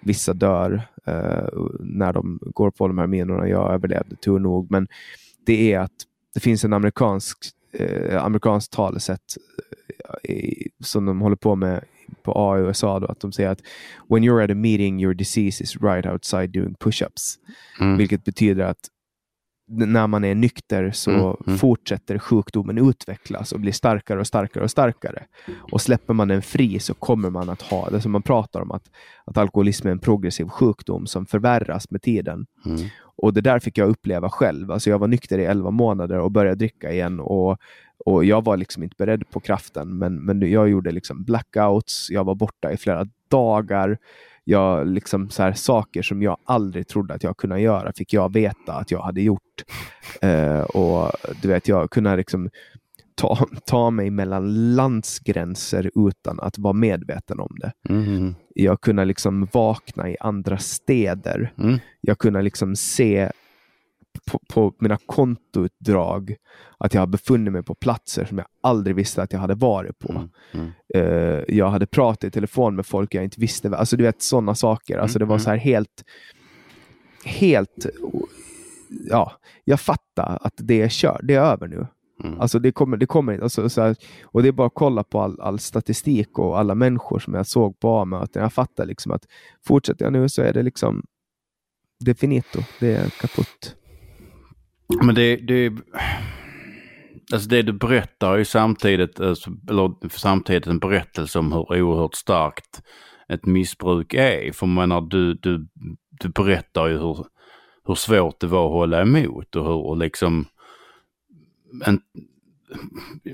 [0.00, 1.48] Vissa dör eh,
[1.80, 3.48] när de går på de här minorna.
[3.48, 4.70] Jag överlevde tur nog.
[4.70, 4.88] Men
[5.46, 5.92] det är att
[6.34, 7.38] det finns en amerikansk,
[7.72, 9.20] eh, amerikanskt talesätt
[10.22, 11.84] eh, som de håller på med
[12.22, 13.00] på A i USA.
[13.00, 13.60] Då, att de säger att
[14.08, 17.38] when you're at a meeting your disease is right outside doing push-ups.
[17.80, 17.96] Mm.
[17.96, 18.88] Vilket betyder att
[19.66, 21.58] när man är nykter så Mm, mm.
[21.58, 25.24] fortsätter sjukdomen utvecklas och blir starkare och starkare och starkare.
[25.72, 28.70] Och släpper man den fri så kommer man att ha det som man pratar om,
[28.70, 28.90] att,
[29.24, 32.46] att alkoholism är en progressiv sjukdom som förvärras med tiden.
[32.66, 32.88] Mm.
[33.16, 34.70] Och det där fick jag uppleva själv.
[34.70, 37.20] Alltså jag var nykter i 11 månader och började dricka igen.
[37.20, 37.58] Och,
[38.04, 42.10] och Jag var liksom inte beredd på kraften, men, men jag gjorde liksom blackouts.
[42.10, 43.98] Jag var borta i flera dagar.
[44.44, 48.32] jag liksom så här, saker som jag aldrig trodde att jag kunde göra fick jag
[48.32, 49.42] veta att jag hade gjort.
[50.22, 51.10] Eh, och
[51.42, 52.50] du vet, jag kunde liksom
[53.14, 57.72] ta, ta mig mellan landsgränser utan att vara medveten om det.
[57.88, 58.34] Mm.
[58.54, 61.52] Jag kunde liksom vakna i andra städer.
[61.58, 61.78] Mm.
[62.00, 63.30] Jag kunde liksom se
[64.30, 66.36] på, på mina kontoutdrag
[66.78, 69.98] att jag har befunnit mig på platser som jag aldrig visste att jag hade varit
[69.98, 70.12] på.
[70.12, 70.28] Mm.
[70.54, 70.70] Mm.
[70.94, 73.76] Eh, jag hade pratat i telefon med folk jag inte visste.
[73.76, 74.98] Alltså du vet sådana saker.
[74.98, 75.44] Alltså det var Mm.
[75.44, 76.04] så här helt,
[77.24, 77.86] helt,
[78.88, 79.32] ja,
[79.64, 81.20] jag fattar att det är kört.
[81.22, 81.86] Det är över nu.
[82.24, 82.40] Mm.
[82.40, 83.44] Alltså det kommer, det kommer inte.
[83.44, 86.74] Alltså, så här, och det är bara att kolla på all, all statistik och alla
[86.74, 88.42] människor som jag såg på A-möten.
[88.42, 89.26] Jag fattar liksom att
[89.66, 91.04] fortsätter jag nu så är det liksom
[92.04, 92.60] det finito.
[92.80, 93.76] Det är kaputt.
[95.02, 95.72] Men det, det,
[97.32, 102.14] alltså det du berättar är ju samtidigt, alltså, eller samtidigt en berättelse om hur oerhört
[102.14, 102.82] starkt
[103.28, 104.52] ett missbruk är.
[104.52, 105.68] För jag menar, du, du,
[106.10, 107.26] du berättar ju hur,
[107.86, 110.46] hur svårt det var att hålla emot och hur liksom
[111.86, 112.00] en,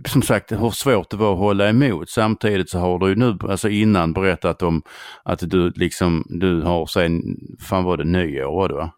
[0.07, 2.11] som sagt, hur svårt det var att hålla emot.
[2.11, 4.83] Samtidigt så har du ju nu, alltså innan berättat om
[5.23, 7.23] att du liksom, du har sen,
[7.61, 8.93] fan var det nyår var det va?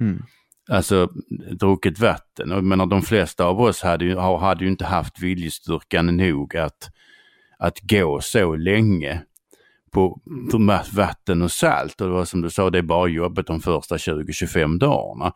[0.00, 0.22] Mm.
[0.70, 1.08] Alltså
[1.60, 2.52] druckit vatten.
[2.52, 6.90] Och menar de flesta av oss hade ju, hade ju inte haft viljestyrkan nog att,
[7.58, 9.22] att gå så länge
[9.96, 10.20] på,
[10.92, 12.00] vatten och salt.
[12.00, 15.32] Och det var som du sa, det är bara jobbet de första 20-25 dagarna.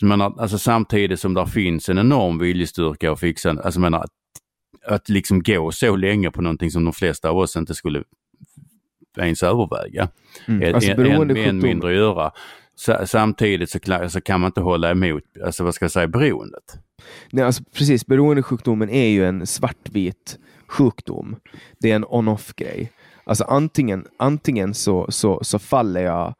[0.00, 4.10] Så menar, alltså samtidigt som där finns en enorm viljestyrka och fixa, alltså menar, att,
[4.86, 8.02] att liksom gå så länge på någonting som de flesta av oss inte skulle
[9.18, 10.08] ens överväga.
[10.48, 10.74] Mm.
[10.74, 12.30] Alltså, än, än beroendesjukdom- mindre göra.
[12.76, 16.78] Sa- Samtidigt så, så kan man inte hålla emot, alltså vad ska jag säga, beroendet.
[17.30, 21.36] Nej, alltså, precis, beroendesjukdomen är ju en svartvit sjukdom.
[21.80, 22.90] Det är en on-off grej.
[23.24, 26.34] Alltså antingen, antingen så, så, så faller jag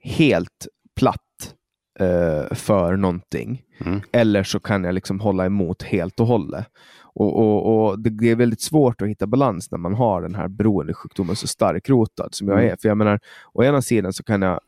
[0.00, 1.54] helt platt
[1.98, 3.62] eh, för någonting.
[3.84, 4.00] Mm.
[4.12, 6.66] Eller så kan jag liksom hålla emot helt och hållet.
[7.14, 10.48] Och, och, och det, är väldigt svårt att hitta balans när man har den här
[10.48, 12.72] beroendesjukdomen så starkt rotad som jag Mm.
[12.72, 12.76] är.
[12.76, 13.20] För jag menar,
[13.52, 14.60] å ena sidan så kan jag,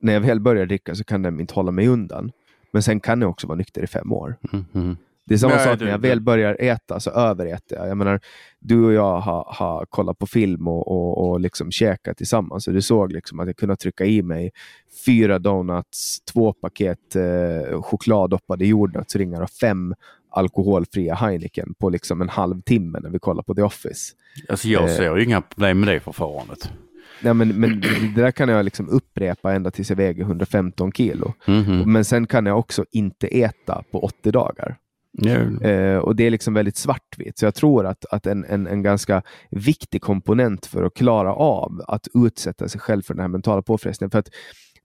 [0.00, 2.32] när jag väl börjar dricka så kan den inte hålla mig undan.
[2.72, 4.36] Men sen kan jag också vara nykter i fem år.
[4.52, 4.96] Mm, mm.
[5.28, 7.88] Det är samma Nej, sak när jag väl börjar äta, så överäter jag.
[7.88, 8.20] jag menar,
[8.60, 12.68] du och jag har, har kollat på film och, och, och liksom käkat tillsammans.
[12.68, 14.50] Och du såg liksom att jag kunde trycka i mig
[15.06, 19.94] fyra donuts, två paket eh, chokladdoppade jordnötsringar och fem
[20.30, 24.12] alkoholfria Heineken på liksom en halvtimme när vi kollar på The Office.
[24.48, 24.96] Alltså jag Eh.
[24.96, 26.70] ser ju inga problem med det förfarandet.
[27.22, 27.80] Nej, men, men
[28.14, 31.32] det där kan jag liksom upprepa ända tills jag väger 115 kilo.
[31.46, 31.92] Mhm.
[31.92, 34.76] Men sen kan jag också inte äta på 80 dagar.
[35.26, 35.62] Mm.
[35.62, 37.38] Eh, och det är liksom väldigt svartvitt.
[37.38, 41.82] Så jag tror att, att en, en, en ganska viktig komponent för att klara av
[41.88, 44.10] att utsätta sig själv för den här mentala påfrestningen.
[44.10, 44.30] För att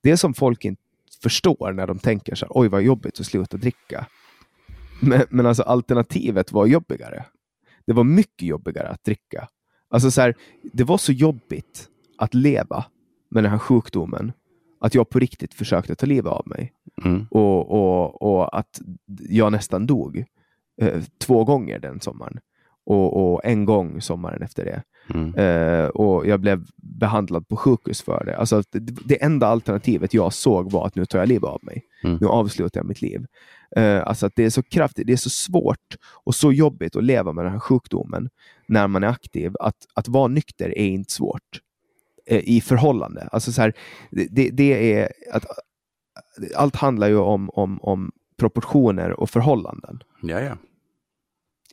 [0.02, 0.82] det som folk inte
[1.24, 4.06] förstår när de tänker så här, oj vad jobbigt att sluta dricka.
[5.02, 7.26] Men, men alltså alternativet var jobbigare.
[7.86, 9.48] Det var mycket jobbigare att dricka.
[9.90, 10.36] Alltså så här,
[10.74, 12.86] det var så jobbigt att leva
[13.30, 14.32] med den här sjukdomen
[14.84, 16.74] att jag på riktigt försökte ta livet av mig
[17.06, 17.28] Mm.
[17.32, 18.82] och, och, och att
[19.30, 20.26] jag nästan dog
[20.82, 22.40] eh, två gånger den sommaren.
[22.86, 24.84] Och, och en gång sommaren efter det.
[25.14, 25.36] Mm.
[25.36, 28.38] Eh, och jag blev behandlad på sjukhus för det.
[28.38, 28.80] Alltså, det.
[28.80, 31.84] Det enda alternativet jag såg var att nu tar jag livet av mig.
[32.04, 32.18] Mm.
[32.22, 33.26] Nu avslutar jag mitt liv.
[33.76, 37.04] Eh, alltså att det är så kraftigt, det är så svårt och så jobbigt att
[37.04, 38.30] leva med den här sjukdomen
[38.68, 39.54] när man är aktiv.
[39.60, 41.60] Att, att vara nykter är inte svårt
[42.26, 43.30] i förhållande.
[43.32, 43.74] Alltså så här,
[44.12, 45.46] det, det, är att,
[46.56, 50.04] allt handlar ju om, om, om proportioner och förhållanden.
[50.22, 50.58] Ja, ja.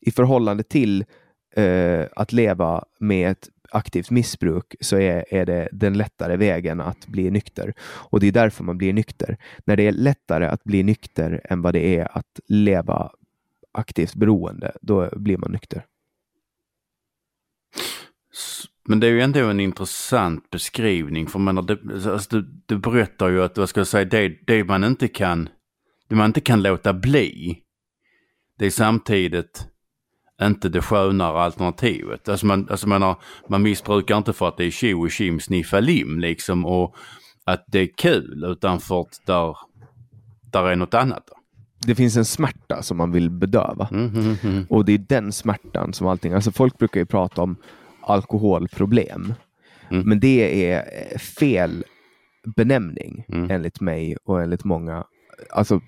[0.00, 1.04] I förhållande till
[1.56, 7.06] eh, att leva med ett aktivt missbruk så är, är det den lättare vägen att
[7.06, 7.74] bli nykter.
[7.80, 9.36] Och det är därför man blir nykter.
[9.64, 13.10] När det är lättare att bli nykter än vad det är att leva
[13.72, 15.86] aktivt beroende, då blir man nykter.
[18.88, 23.28] Men det är ju ändå en intressant beskrivning för man, det, alltså, du, du berättar
[23.28, 25.48] ju att, vad ska jag säga, det, det man inte kan,
[26.08, 27.58] det man inte kan låta bli,
[28.58, 29.66] det är samtidigt
[30.42, 32.28] inte det skönare alternativet.
[32.28, 33.16] Alltså man, alltså man, har,
[33.48, 36.96] man missbrukar inte för att det är tjo och tjim sniffa lim liksom och
[37.44, 39.56] att det är kul utan för att där,
[40.52, 41.22] där är något annat.
[41.26, 41.34] Då.
[41.86, 43.88] Det finns en smärta som man vill bedöva.
[43.92, 44.66] Mm, mm, mm.
[44.68, 46.32] Och det är den smärtan som allting...
[46.32, 47.56] Alltså folk brukar ju prata om
[48.12, 49.34] alkoholproblem.
[49.90, 50.08] Mm.
[50.08, 50.76] Men det är
[51.12, 51.84] eh, fel
[52.56, 53.50] benämning Mm.
[53.50, 55.04] enligt mig och enligt många.
[55.50, 55.80] Alltså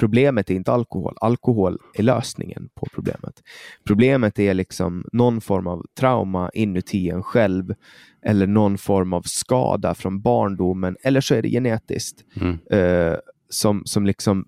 [0.00, 1.14] problemet är inte alkohol.
[1.20, 3.42] Alkohol är lösningen på problemet.
[3.86, 7.74] Problemet är liksom någon form av trauma inuti en själv
[8.22, 12.58] eller någon form av skada från barndomen eller så är det genetiskt Mm.
[12.70, 13.16] eh,
[13.48, 14.44] som, som, liksom,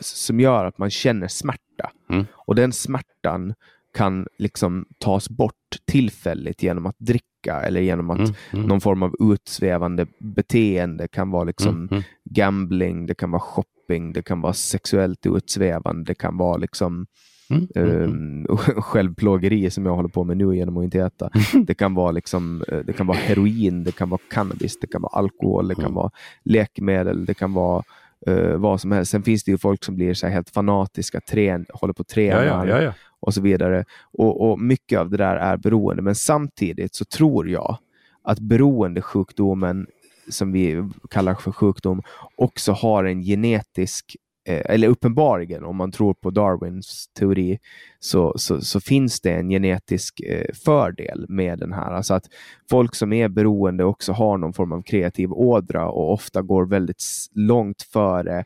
[0.00, 1.90] som gör att man känner smärta.
[2.10, 2.24] Mm.
[2.32, 3.54] Och den smärtan
[3.96, 5.54] kan liksom tas bort
[5.90, 8.34] tillfälligt genom att dricka eller genom att Mm.
[8.52, 8.66] Mm.
[8.66, 11.88] någon form av utsvävande beteende kan vara liksom Mm.
[11.90, 12.02] Mm.
[12.24, 17.06] gambling, det kan vara shopping, det kan vara sexuellt utsvävande, det kan vara liksom
[17.50, 17.66] Mm.
[17.74, 21.30] Eh, självplågeri som jag håller på med nu genom att inte äta.
[21.66, 25.02] Det kan vara liksom, eh, det kan vara heroin, det kan vara cannabis, det kan
[25.02, 26.10] vara alkohol, det kan vara
[26.44, 27.82] läkemedel, det kan vara
[28.26, 29.10] eh, vad som helst.
[29.10, 32.66] Sen finns det ju folk som blir så helt fanatiska, trän, håller på tränar Ja,
[32.66, 33.84] ja, ja, ja och så vidare.
[34.12, 36.02] Och, och mycket av det där är beroende.
[36.02, 37.78] Men samtidigt så tror jag
[38.22, 39.86] att beroendesjukdomen,
[40.28, 42.02] som vi kallar för sjukdom,
[42.36, 44.16] också har en genetisk
[44.48, 47.58] eh, eller uppenbarligen, om man tror på Darwins teori,
[47.98, 51.90] så, så, så finns det en genetisk eh, fördel med den här.
[51.90, 52.24] Alltså att
[52.70, 57.02] folk som är beroende också har någon form av kreativ ådra och ofta går väldigt
[57.34, 58.44] långt före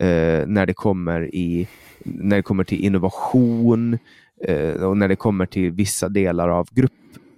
[0.00, 1.68] eh, när, det kommer i,
[2.04, 3.98] när det kommer till innovation
[4.44, 6.68] eh, och när det kommer till vissa delar av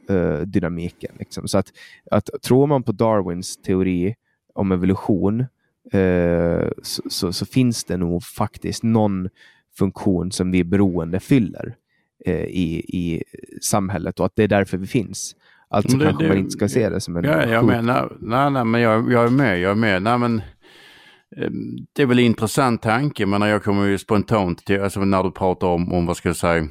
[0.09, 1.13] gruppdynamiken.
[1.19, 1.49] Liksom.
[1.49, 1.73] Så att,
[2.11, 4.15] att tror man på Darwins teori
[4.55, 5.41] om evolution
[5.93, 9.29] eh, så, så, så finns det nog faktiskt någon
[9.79, 11.75] funktion som vi beroende fyller
[12.25, 13.23] eh, i, i
[13.63, 15.37] samhället och att det är därför vi finns.
[15.69, 18.51] Alltså det- kanske det- man inte ska se det som en Ja, jag menar, nej,
[18.51, 20.03] nej, men jag, jag är med, jag är med.
[20.03, 20.43] Nej, men,
[21.37, 25.23] Ehm, det är väl en intressant tanke, men jag kommer ju spontant till, alltså när
[25.23, 26.69] du pratar om, om vad ska jag säga,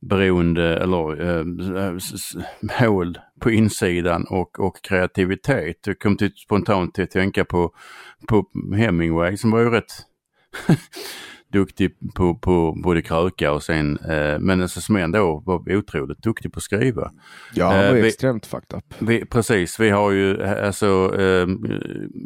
[0.00, 1.96] beroende eller eh,
[2.78, 5.86] hål på insidan och, och kreativitet.
[5.86, 7.74] Jag kom till, spontant till att tänka på,
[8.28, 9.92] på Hemingway som var ju rätt
[11.52, 16.52] duktig på, på både kröka och sen, eh, men alltså, som ändå var otroligt duktig
[16.52, 17.10] på att skriva.
[17.54, 18.94] Ja, han Eh, var ju vi- extremt fucked up.
[18.98, 21.46] Vi, precis, vi har ju eh, alltså eh,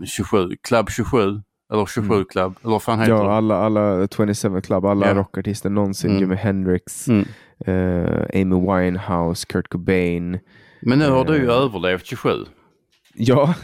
[0.07, 1.19] 27, Club 27,
[1.73, 3.31] eller 27 Club, eller vad fan heter Ja, det?
[3.33, 5.15] alla, alla 27 Club, alla Ja.
[5.15, 6.11] rockartister någonsin.
[6.11, 6.21] Mm.
[6.23, 7.25] Jimi Hendrix, Mm.
[7.67, 10.39] eh, Amy Winehouse, Kurt Cobain.
[10.83, 11.55] Men nu har du ju Eh.
[11.57, 12.31] överlevt 27.
[13.15, 13.55] Ja,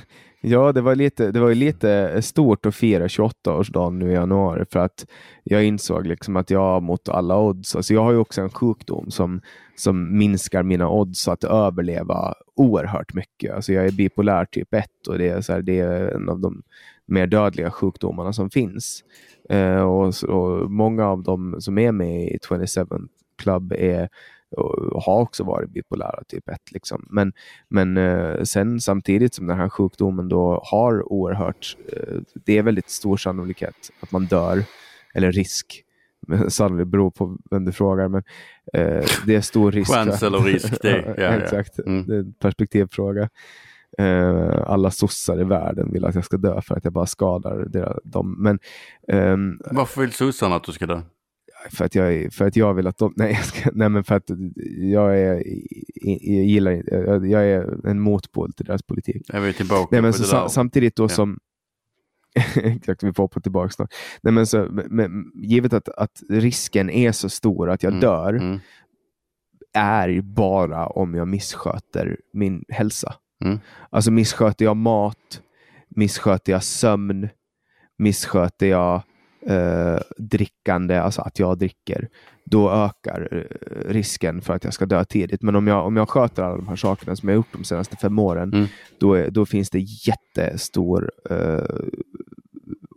[0.43, 4.15] ja det, var lite, det var ju lite eh, stort att fira 28-årsdagen nu i
[4.15, 5.07] januari för att
[5.45, 9.11] jag insåg liksom att jag mot alla odds, alltså jag har ju också en sjukdom
[9.11, 9.41] som,
[9.77, 13.55] som minskar mina odds att överleva oerhört mycket.
[13.55, 16.41] Alltså jag är bipolär typ 1 och det är, så här, det är en av
[16.41, 16.63] de
[17.07, 19.05] mer dödliga sjukdomarna som finns.
[19.49, 22.87] Eh, och, och Många av dem som är med i 27
[23.39, 24.09] Club är,
[24.53, 26.59] och har också varit bipolära typ 1.
[26.73, 27.07] Liksom.
[27.11, 27.33] Men,
[27.69, 32.91] men eh, sen samtidigt som den här sjukdomen då har oerhört, eh, det är väldigt
[32.91, 34.65] stor sannolikhet att man dör,
[35.15, 35.83] eller risk.
[36.49, 38.23] Sannolikt beror på vem du frågar, men
[38.73, 39.93] eh, det är stor risk.
[39.95, 41.31] Chans eller risk, det- ja, ja.
[41.33, 42.07] Exakt, Mm.
[42.07, 43.29] det är en perspektivfråga.
[43.99, 47.65] Eh, alla sossar i världen vill att jag ska dö för att jag bara skadar
[47.69, 48.37] deras, dem.
[48.43, 48.59] Men
[49.09, 51.03] ehm, Varför vill sossarna att du ska dö?
[51.71, 53.13] För att jag, för att jag vill att de...
[53.17, 54.31] Nej, jag ska, nej men för att
[54.77, 55.43] jag, är,
[56.05, 56.83] jag gillar.
[56.87, 59.23] Jag, jag är en motpol till deras politik.
[59.29, 61.09] Är vi tillbaka Nej, men så, samtidigt då Ja.
[61.09, 61.39] som...
[62.55, 63.95] Exakt, vi får på tillbaka snart.
[64.23, 68.33] Nej, men så, men, givet att, att risken är så stor att jag Mm, dör,
[68.35, 68.59] Mm.
[69.73, 73.15] är bara om jag missköter min hälsa.
[73.45, 73.59] Mm.
[73.91, 75.43] Alltså missköter jag mat,
[75.89, 77.29] missköter jag sömn,
[77.99, 79.03] missköter jag
[79.47, 82.09] eh, drickande, alltså att jag dricker,
[82.45, 85.43] då ökar eh, risken för att jag ska dö tidigt.
[85.43, 87.97] Men om jag, om jag sköter alla de här sakerna som jag gjort de senaste
[87.97, 88.67] fem åren, Mm.
[88.99, 91.65] då, är, då finns det jättestor eh,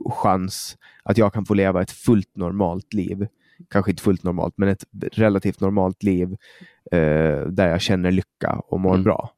[0.10, 3.28] chans att jag kan få leva ett fullt normalt liv.
[3.70, 6.36] Kanske inte fullt normalt, men ett relativt normalt liv
[6.92, 9.04] eh, där jag känner lycka och mår Mm.
[9.04, 9.30] bra.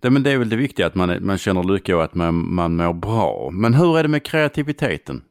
[0.00, 2.54] Det, men det är väl det viktiga att man, man känner lycka och att man,
[2.54, 3.50] man mår bra.
[3.52, 5.22] Men hur är det med kreativiteten?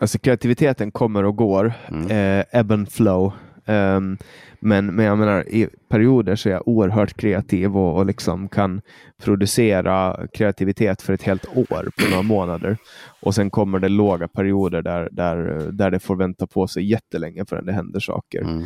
[0.00, 2.10] Alltså kreativiteten kommer och går, Mm.
[2.10, 3.32] eh, ebb and flow.
[3.66, 4.16] Ehm,
[4.60, 8.80] men, men jag menar, i perioder så är jag oerhört kreativ och, och liksom kan
[9.22, 12.76] producera kreativitet för ett helt år på några månader.
[13.22, 15.36] Och sen kommer det låga perioder där, där,
[15.72, 18.40] där det får vänta på sig jättelänge förrän det händer saker.
[18.42, 18.64] Mm.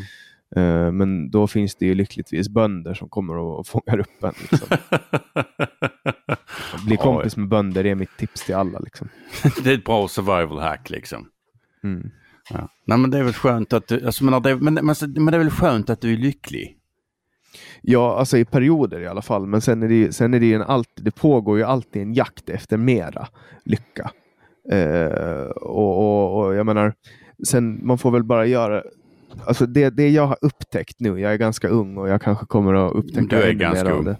[0.56, 4.32] Eh, men då finns det ju lyckligtvis bönder som kommer och fångar upp en.
[4.50, 4.76] Liksom.
[6.86, 8.78] Bli kompis med bönder är mitt tips till alla.
[8.78, 9.08] Liksom.
[9.64, 11.28] det är ett bra survival hack liksom.
[11.84, 12.10] Mm.
[12.50, 12.68] Ja.
[12.84, 15.36] Nej men det är väl skönt att du, alltså, men, det, men, men, men det
[15.36, 16.78] är väl skönt att du är lycklig?
[17.82, 19.46] Ja, alltså i perioder i alla fall.
[19.46, 22.48] Men sen är det sen är det en alltid, det pågår ju alltid en jakt
[22.48, 23.28] efter mera
[23.64, 24.10] lycka.
[24.72, 26.94] Eh, och, och, menar,
[27.48, 28.82] sen man får väl bara göra
[29.46, 32.74] Alltså det, det jag har upptäckt nu, jag är ganska ung och jag kanske kommer
[32.74, 34.16] att upptäcka Du är ganska ung.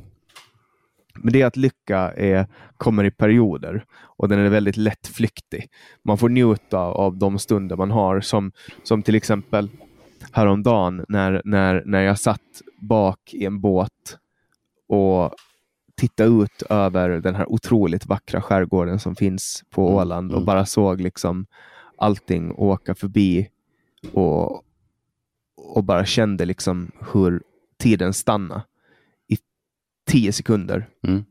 [1.23, 2.47] Men det är att lycka är,
[2.77, 5.71] kommer i perioder och den är väldigt lättflyktig.
[6.03, 9.69] Man får njuta av de stunder man har som, som till exempel
[10.33, 14.19] häromdagen när, när, när jag satt bak i en båt
[14.89, 15.35] och
[15.97, 20.47] tittade ut över den här otroligt vackra skärgården som finns på Mm, Åland och mm.
[20.47, 21.47] bara såg liksom
[21.97, 23.49] allting åka förbi
[24.13, 24.63] och,
[25.69, 27.43] och bara kände liksom hur
[27.79, 28.63] tiden stannade
[29.29, 29.37] i
[30.11, 30.89] tio sekunder.
[31.07, 31.25] Mm.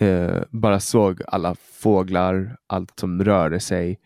[0.00, 3.98] Eh, bara såg alla fåglar, allt som rörde sig,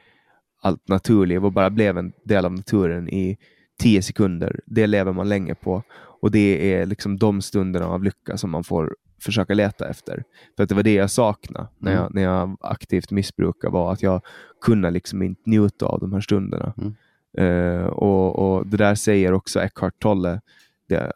[0.62, 3.38] allt naturliv och bara blev en del av naturen i
[3.80, 4.60] tio sekunder.
[4.66, 5.82] Det lever man länge på
[6.22, 10.24] och det är liksom de stunderna av lycka som man får försöka leta efter.
[10.56, 12.02] För att det var det jag saknade när, Mm.
[12.02, 14.22] jag, när jag aktivt missbrukade var att jag
[14.64, 16.74] kunde liksom inte njuta av de här stunderna.
[16.78, 16.94] Mm.
[17.38, 20.40] Eh, och, och Det där säger också Eckhart Tolle.
[20.88, 21.12] Det är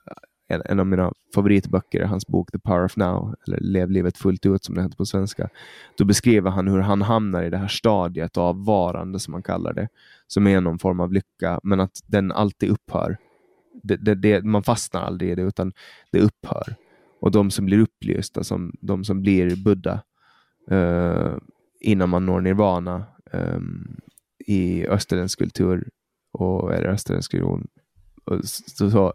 [0.49, 4.19] en, en av mina favoritböcker är hans bok The Power of Now, eller Lev livet
[4.19, 5.49] fullt ut som det heter på svenska.
[5.99, 9.73] Då beskriver han hur han hamnar i det här stadiet av varande, som man kallar
[9.73, 9.89] det,
[10.27, 13.16] som är någon form av lycka, men att den alltid upphör.
[13.82, 15.73] Det, det, det, man fastnar aldrig i det, utan
[16.11, 16.74] det upphör.
[17.20, 20.01] Och de som blir upplysta, som de som blir Buddha,
[20.70, 21.32] eh,
[21.81, 23.97] innan man når nirvana ehm,
[24.47, 25.89] i österländsk kultur
[26.35, 27.66] och är österländsk religion,
[28.24, 29.12] och så, så,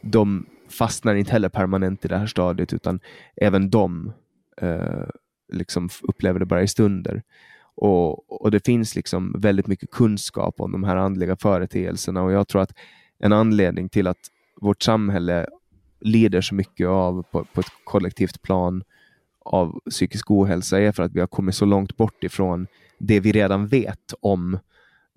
[0.00, 3.00] de fastnar inte heller permanent i det här stadiet, utan
[3.36, 4.12] även de
[4.60, 5.08] eh,
[5.52, 7.22] liksom upplever det bara i stunder.
[7.74, 12.48] Och, och det finns liksom väldigt mycket kunskap om de här andliga företeelserna och jag
[12.48, 12.72] tror att
[13.18, 14.18] en anledning till att
[14.60, 15.46] vårt samhälle
[16.00, 18.82] lider så mycket av på, på ett kollektivt plan
[19.40, 22.66] av psykisk ohälsa är för att vi har kommit så långt bort ifrån
[22.98, 24.58] det vi redan vet om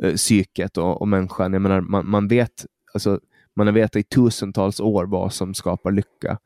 [0.04, 1.54] eh, psyket och, och människan.
[1.54, 3.20] Jag menar, man, man vet alltså,
[3.56, 6.38] man har vetat i tusentals år vad som skapar lycka.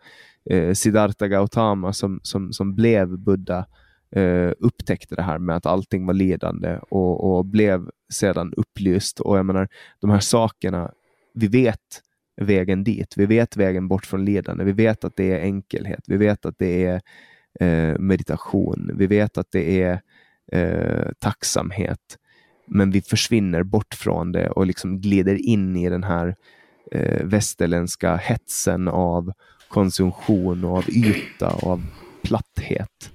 [0.49, 3.65] Eh, Siddhartha Gautama som, som, som blev Buddha
[4.11, 9.19] eh, upptäckte det här med att allting var lidande och, och blev sedan upplyst.
[9.19, 9.67] Och jag menar,
[9.99, 10.91] de här sakerna,
[11.33, 12.01] vi vet
[12.41, 13.13] vägen dit.
[13.17, 14.63] Vi vet vägen bort från lidande.
[14.63, 16.03] Vi vet att det är enkelhet.
[16.07, 17.01] Vi vet att det är
[17.59, 18.91] eh, meditation.
[18.93, 20.01] Vi vet att det är
[20.51, 22.17] eh, tacksamhet.
[22.65, 26.35] Men vi försvinner bort från det och liksom glider in i den här
[26.91, 29.31] eh, västerländska hetsen av
[29.69, 31.85] konsumtion och av yta och av
[32.23, 33.11] platthet.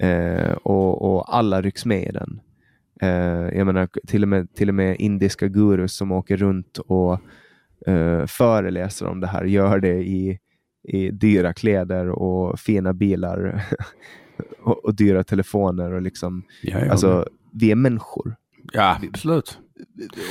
[0.00, 2.40] Eh, och, och alla rycks med i den.
[3.00, 7.20] Eh, jag menar, till och, med, till och med indiska gurus som åker runt och
[7.86, 10.38] eh, föreläser om det här gör det i,
[10.88, 13.64] i dyra kläder och fina bilar
[14.62, 15.92] och, och dyra telefoner.
[15.92, 18.36] Och liksom, Ja, ja, alltså, vi är människor.
[18.72, 19.58] Ja, absolut.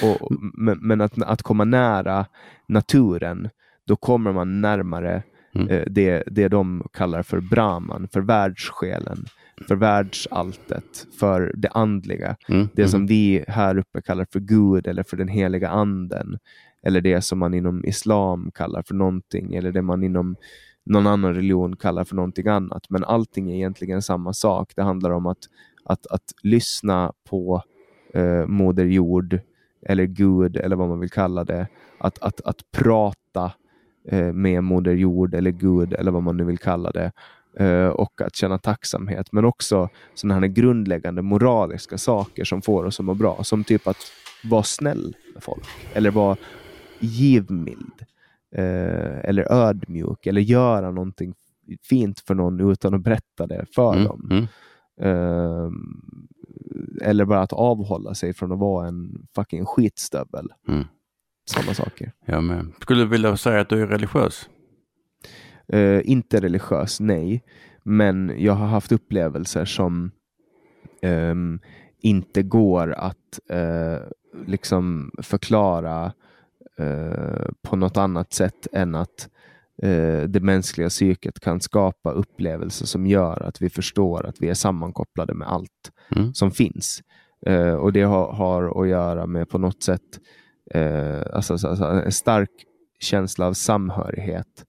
[0.03, 2.25] Och, men men att, att komma nära
[2.67, 3.49] naturen,
[3.87, 5.23] då kommer man närmare
[5.55, 5.67] Mm.
[5.67, 9.25] eh, det, det de kallar för Brahman, för världssjälen,
[9.67, 12.35] för världsalltet, för det andliga.
[12.47, 12.69] Mm.
[12.73, 16.37] Det som vi här uppe kallar för Gud eller för den heliga anden.
[16.83, 20.35] Eller det som man inom islam kallar för någonting, eller det man inom
[20.85, 22.89] någon annan religion kallar för någonting annat.
[22.89, 24.71] Men allting är egentligen samma sak.
[24.75, 25.43] Det handlar om att,
[25.85, 27.63] att, att lyssna på
[28.13, 29.39] eh, Moder Jord,
[29.85, 31.67] eller Gud, eller vad man vill kalla det.
[31.97, 33.51] Att, att, att prata
[34.09, 37.11] eh, med Moder Jord, eller Gud, eller vad man nu vill kalla det.
[37.57, 42.99] Eh, och att känna tacksamhet, men också sådana här grundläggande moraliska saker som får oss
[42.99, 43.43] att må bra.
[43.43, 43.97] Som typ att
[44.49, 45.63] vara snäll med folk,
[45.93, 46.37] eller vara
[46.99, 48.01] givmild,
[48.55, 51.33] eh, eller ödmjuk, eller göra någonting
[51.89, 54.05] fint för någon utan att berätta det för Mm.
[54.07, 54.29] dem.
[54.31, 54.47] Mm.
[55.01, 55.71] Eh,
[57.01, 60.49] eller bara att avhålla sig från att vara en fucking skitstövel.
[60.67, 60.83] Mm.
[61.45, 62.11] Sådana saker.
[62.25, 62.71] Jag med.
[62.79, 64.49] Skulle du vilja säga att du är religiös?
[65.67, 67.43] Eh, inte religiös, nej.
[67.83, 70.11] Men jag har haft upplevelser som
[71.01, 71.59] ehm,
[72.01, 73.97] inte går att eh,
[74.45, 76.13] liksom förklara
[76.77, 79.29] eh, på något annat sätt än att
[79.81, 84.53] eh, det mänskliga psyket kan skapa upplevelser som gör att vi förstår att vi är
[84.53, 86.33] sammankopplade med allt Mm.
[86.33, 87.01] som finns.
[87.45, 90.01] Eh, och det har, har att göra med på något sätt
[90.71, 92.49] eh, alltså, alltså, alltså, en stark
[92.99, 94.65] känsla av samhörighet.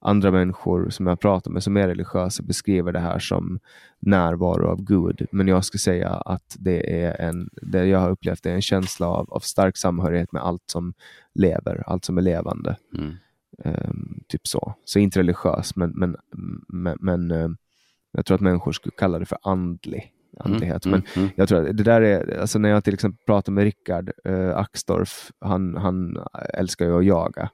[0.00, 3.58] Andra människor som jag pratar med som är religiösa beskriver det här som
[4.00, 5.26] närvaro av Gud.
[5.32, 9.06] Men jag skulle säga att det är en, det jag har upplevt är en känsla
[9.08, 10.94] av, av stark samhörighet med allt som
[11.34, 12.76] lever, allt som är levande.
[12.98, 13.14] Mm.
[13.64, 14.74] Ehm, typ så.
[14.84, 16.16] Så inte religiös, men, men,
[16.68, 17.48] men, men eh,
[18.12, 20.12] jag tror att människor skulle kalla det för andlig.
[20.40, 20.86] andlighet.
[20.86, 21.34] Mm, Men mm.
[21.36, 24.56] jag tror att det där är, alltså när jag till exempel pratar med Rickard eh,
[24.56, 26.18] Axdorff, han, han
[26.54, 27.50] älskar ju att jaga.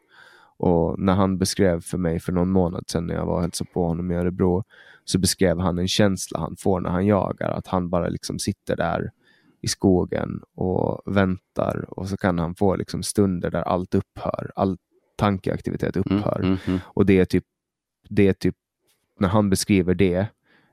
[0.56, 3.70] Och när han beskrev för mig för någon månad sedan när jag var och hälsade
[3.70, 4.64] på honom i Örebro,
[5.04, 7.50] så beskrev han en känsla han får när han jagar.
[7.50, 9.10] Att han bara liksom sitter där
[9.60, 14.52] i skogen och väntar och så kan han få liksom stunder där allt upphör.
[14.56, 14.76] All
[15.16, 16.38] tankeaktivitet mm, upphör.
[16.38, 16.80] Mm, mm, mm.
[16.84, 17.44] Och det är typ,
[18.08, 18.54] det är typ,
[19.20, 20.26] när han beskriver det,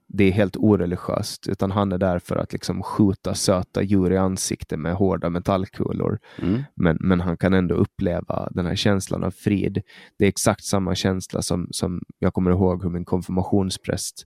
[0.08, 4.18] det är helt oreligiöst, utan han är där för att liksom skjuta söta djur i
[4.18, 6.20] ansiktet med hårda metallkulor.
[6.42, 6.64] Mm.
[6.76, 9.82] Men, men han kan ändå uppleva den här känslan av frid.
[10.18, 14.26] Det är exakt samma känsla som, som jag kommer ihåg hur min konfirmationspräst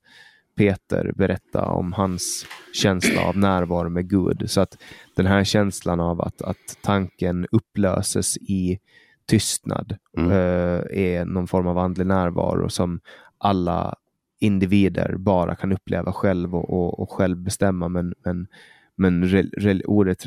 [0.56, 4.44] Peter berättade om hans känsla av närvaro med Gud.
[4.48, 4.78] Så att
[5.16, 8.80] den här känslan av att, att tanken upplöses i
[9.26, 10.32] tystnad mm.
[10.32, 13.00] uh, är någon form av andlig närvaro som
[13.38, 13.96] alla
[14.40, 17.90] individer bara kan uppleva själv och, och, och själv bestämma.
[17.90, 18.48] Men, men,
[18.96, 20.26] men re, re, ordet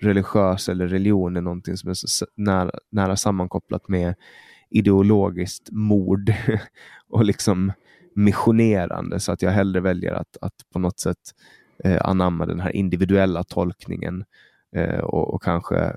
[0.00, 4.14] religiös eller religion är någonting som är så nära, nära sammankopplat med
[4.70, 6.32] ideologiskt mord
[7.08, 7.72] och liksom
[8.14, 11.18] missionerande så att jag hellre väljer att, att på något sätt
[11.84, 14.24] eh, anamma den här individuella tolkningen eh,
[15.02, 15.92] och, och, kanske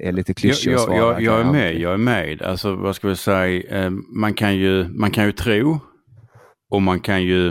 [0.00, 2.42] är lite klyschig jag, jag, jag, jag är med, jag är med.
[2.42, 5.80] Alltså vad ska vi säga, eh, man, kan ju, man kan ju tro
[6.70, 7.48] och man kan ju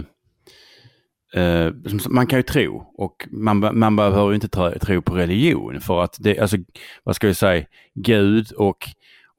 [1.33, 1.71] eh,
[2.09, 6.17] man kan ju tro och man, man behöver inte tro, tro på religion för att
[6.19, 6.57] det, alltså
[7.03, 7.65] vad ska vi säga,
[7.95, 8.87] Gud och,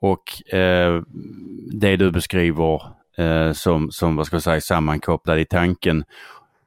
[0.00, 1.02] och eh,
[1.72, 2.82] det du beskriver
[3.18, 6.04] eh, som, som vad ska jag säga, sammankopplad i tanken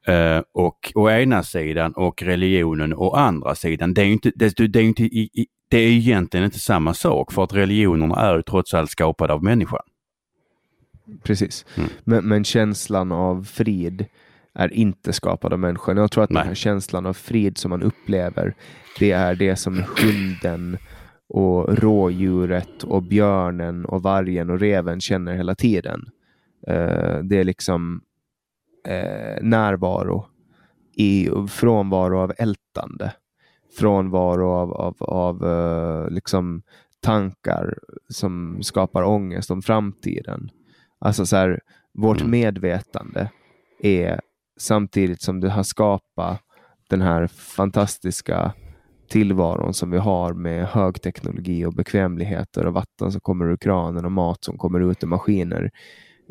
[0.10, 3.94] eh, och å ena sidan och religionen å andra sidan.
[3.94, 7.32] Det är inte, det, det är inte i, i, det är egentligen inte samma sak
[7.32, 9.82] för att religionerna är ju trots allt skapade av människan.
[11.24, 11.90] Precis, mm.
[12.04, 14.06] men, men, känslan av frid
[14.54, 15.98] är inte skapad av människan.
[15.98, 16.42] Jag tror att Nej.
[16.42, 18.56] den här känslan av frid som man upplever,
[19.00, 20.78] det är det som hunden
[21.30, 26.10] och rådjuret och björnen och vargen och reven känner hela tiden.
[26.70, 28.02] Uh, det är liksom
[28.90, 30.26] uh, närvaro
[30.96, 33.14] i frånvaro av ältande.
[33.80, 36.62] Frånvaro av, av, av uh, liksom
[37.02, 37.78] tankar
[38.10, 40.50] som skapar ångest om framtiden.
[41.00, 41.60] Alltså så här,
[41.94, 42.32] vårt mm.
[42.32, 43.30] medvetande
[43.80, 44.20] är
[44.60, 46.42] samtidigt som det har skapat
[46.90, 48.54] den här fantastiska
[49.10, 54.12] tillvaron som vi har med högteknologi och bekvämligheter och vatten som kommer ur kranen och
[54.12, 55.72] mat som kommer ut ur maskiner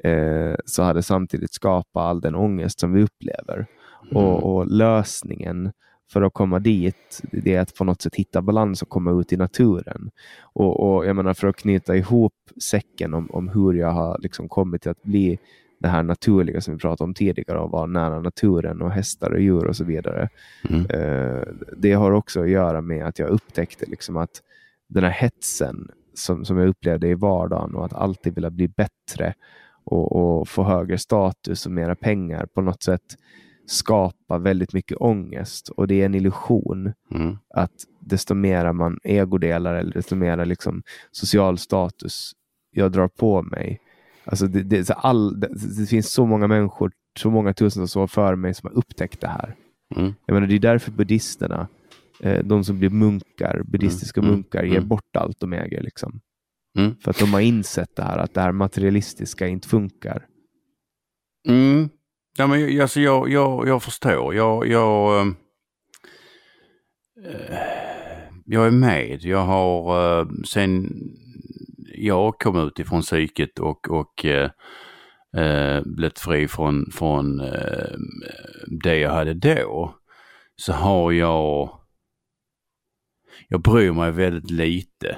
[0.04, 3.66] eh, så har det samtidigt skapat all den ångest som vi upplever.
[4.10, 4.16] Mm.
[4.16, 5.72] Och, och, lösningen
[6.12, 9.32] för att komma dit, det är att på något sätt hitta balans och komma ut
[9.32, 10.10] i naturen.
[10.42, 14.48] Och, och jag menar för att knyta ihop säcken om, om hur jag har liksom
[14.48, 15.38] kommit till att bli
[15.80, 19.40] det här naturliga som vi pratade om tidigare och vara nära naturen och hästar och
[19.40, 20.28] djur och så vidare.
[20.70, 20.86] Mm.
[20.90, 21.42] Eh,
[21.76, 24.42] det har också att göra med att jag upptäckte liksom att
[24.88, 29.34] den här hetsen som, som jag upplevde i vardagen och att alltid vilja bli bättre
[29.92, 33.16] och, och få högre status och mera pengar på något sätt
[33.66, 37.36] skapar väldigt mycket ångest och det är en illusion mm.
[37.54, 42.32] att desto mer man egodelar eller desto mer liksom social status
[42.70, 43.80] jag drar på mig.
[44.24, 45.48] Alltså det, det, all, det,
[45.78, 49.28] det finns så många människor, så många tusentals år före mig som har upptäckt det
[49.28, 49.54] här.
[49.96, 50.14] Mm.
[50.26, 51.68] Jag menar, det är därför buddhisterna,
[52.20, 54.32] eh, de som blir munkar, buddhistiska mm.
[54.32, 54.88] munkar, ger mm.
[54.88, 55.82] bort allt de äger.
[55.82, 56.20] Liksom.
[56.78, 56.96] Mm.
[56.96, 60.26] För att de har insett det här, att det här materialistiska inte funkar.
[61.48, 61.88] Mm.
[62.38, 64.34] Ja, men alltså, jag, jag, jag förstår.
[64.34, 65.32] Jag, jag, äh,
[68.44, 69.22] jag är med.
[69.22, 70.88] Jag har äh, sen
[71.94, 74.50] jag kom ut ifrån psyket och, och äh,
[75.84, 77.36] blivit fri från, från
[78.82, 79.94] det jag hade då
[80.56, 81.78] så har jag
[83.48, 85.16] jag bryr mig väldigt lite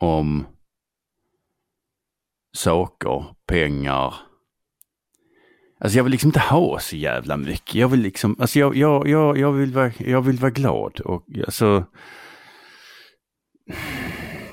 [0.00, 0.46] om
[2.56, 4.14] saker, pengar,
[5.80, 7.74] Alltså jag vill liksom inte ha så jävla mycket.
[7.74, 11.26] Jag vill liksom, alltså jag, jag, jag, jag, vill, vara, jag vill vara glad och
[11.44, 11.84] alltså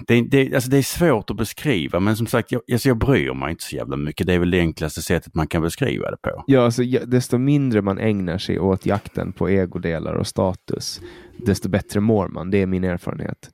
[0.07, 3.33] det, det, alltså det är svårt att beskriva men som sagt jag, alltså jag bryr
[3.33, 4.27] mig inte så jävla mycket.
[4.27, 6.43] Det är väl det enklaste sättet man kan beskriva det på.
[6.47, 11.01] Ja, alltså, desto mindre man ägnar sig åt jakten på egodelar och status,
[11.37, 12.51] desto bättre mår man.
[12.51, 13.49] Det är min erfarenhet.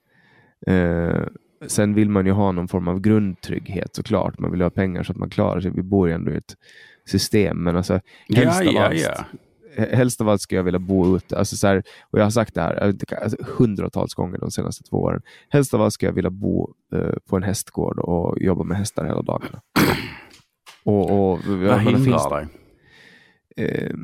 [0.69, 1.25] Uh,
[1.67, 4.39] sen vill man ju ha någon form av grundtrygghet såklart.
[4.39, 5.71] Man vill ha pengar så att man klarar sig.
[5.71, 6.55] Vi bor ju ändå i ett
[7.05, 7.63] system.
[7.63, 7.93] Men alltså,
[8.29, 9.27] helst, ja, av, ja, allt,
[9.77, 9.85] ja.
[9.85, 11.37] helst av allt ska jag vilja bo ute.
[11.37, 14.97] Alltså, så här, och jag har sagt det här alltså, hundratals gånger de senaste två
[14.97, 15.21] åren.
[15.49, 19.05] Helst av allt ska jag vilja bo uh, på en hästgård och jobba med hästar
[19.05, 19.61] hela dagarna.
[20.83, 22.47] Och, och, Vad hindrar dig?
[23.59, 23.97] Uh,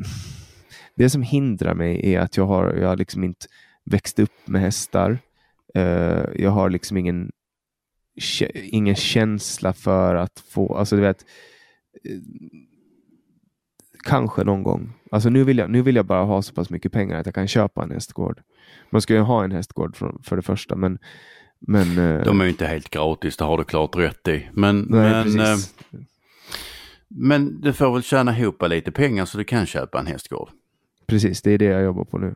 [0.96, 3.46] det som hindrar mig är att jag har, jag har liksom inte
[3.86, 5.20] växt upp med hästar.
[5.78, 7.32] Uh, jag har liksom ingen,
[8.54, 11.26] ingen känsla för att få, alltså du vet,
[14.04, 14.94] kanske någon gång.
[15.12, 17.36] Alltså nu vill, jag, nu vill jag bara ha så pass mycket pengar att jag
[17.36, 18.42] kan köpa en hästgård.
[18.90, 21.00] Man ska ju ha en hästgård för, för det första, men,
[21.60, 24.50] men eh, De är ju inte helt gratis, det har du klart rätt i.
[24.54, 25.58] Men, nej, men, eh,
[27.08, 30.50] men du får väl tjäna ihop lite pengar så du kan köpa en hästgård.
[31.08, 32.36] Precis, det är det jag jobbar på nu.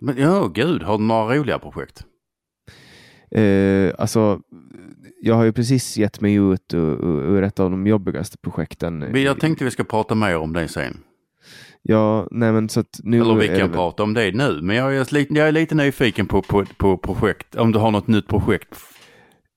[0.00, 2.04] Men ja, gud, har du några roliga projekt?
[3.30, 4.40] Eh, alltså,
[5.20, 9.10] jag har ju precis gett mig ut ur, ur ett av de jobbigaste projekten.
[9.14, 11.00] Jag tänkte vi ska prata mer om det sen.
[11.82, 13.20] Ja, nej men så att nu...
[13.20, 16.26] Eller vi kan prata om det nu, men jag är, lite, jag är lite nyfiken
[16.26, 18.76] på, på, på projekt, om du har något nytt projekt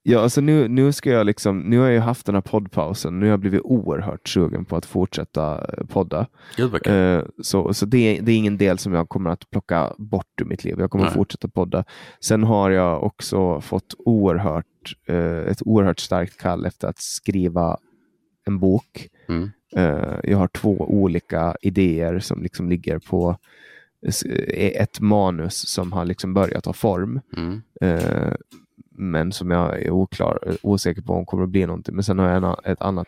[0.03, 3.19] Ja, alltså nu, nu ska jag liksom, nu har jag haft den här poddpausen.
[3.19, 6.27] Nu har jag blivit oerhört sugen på att fortsätta eh, podda.
[6.57, 10.41] Gud, uh, så så det, det, är ingen del som jag kommer att plocka bort
[10.41, 10.75] ur mitt liv.
[10.79, 11.09] Jag kommer Nej.
[11.09, 11.83] att fortsätta podda.
[12.19, 17.77] Sen har jag också fått oerhört, uh, ett oerhört starkt kall efter att skriva
[18.45, 19.07] en bok.
[19.29, 19.51] Mm.
[19.77, 23.37] Uh, jag har två olika idéer som liksom ligger på
[24.47, 27.21] ett manus som har liksom börjat ta form.
[27.37, 27.61] Mm
[29.01, 31.95] men som jag är oklar, osäker på om kommer att bli någonting.
[31.95, 33.07] Men sen har jag en, ett annat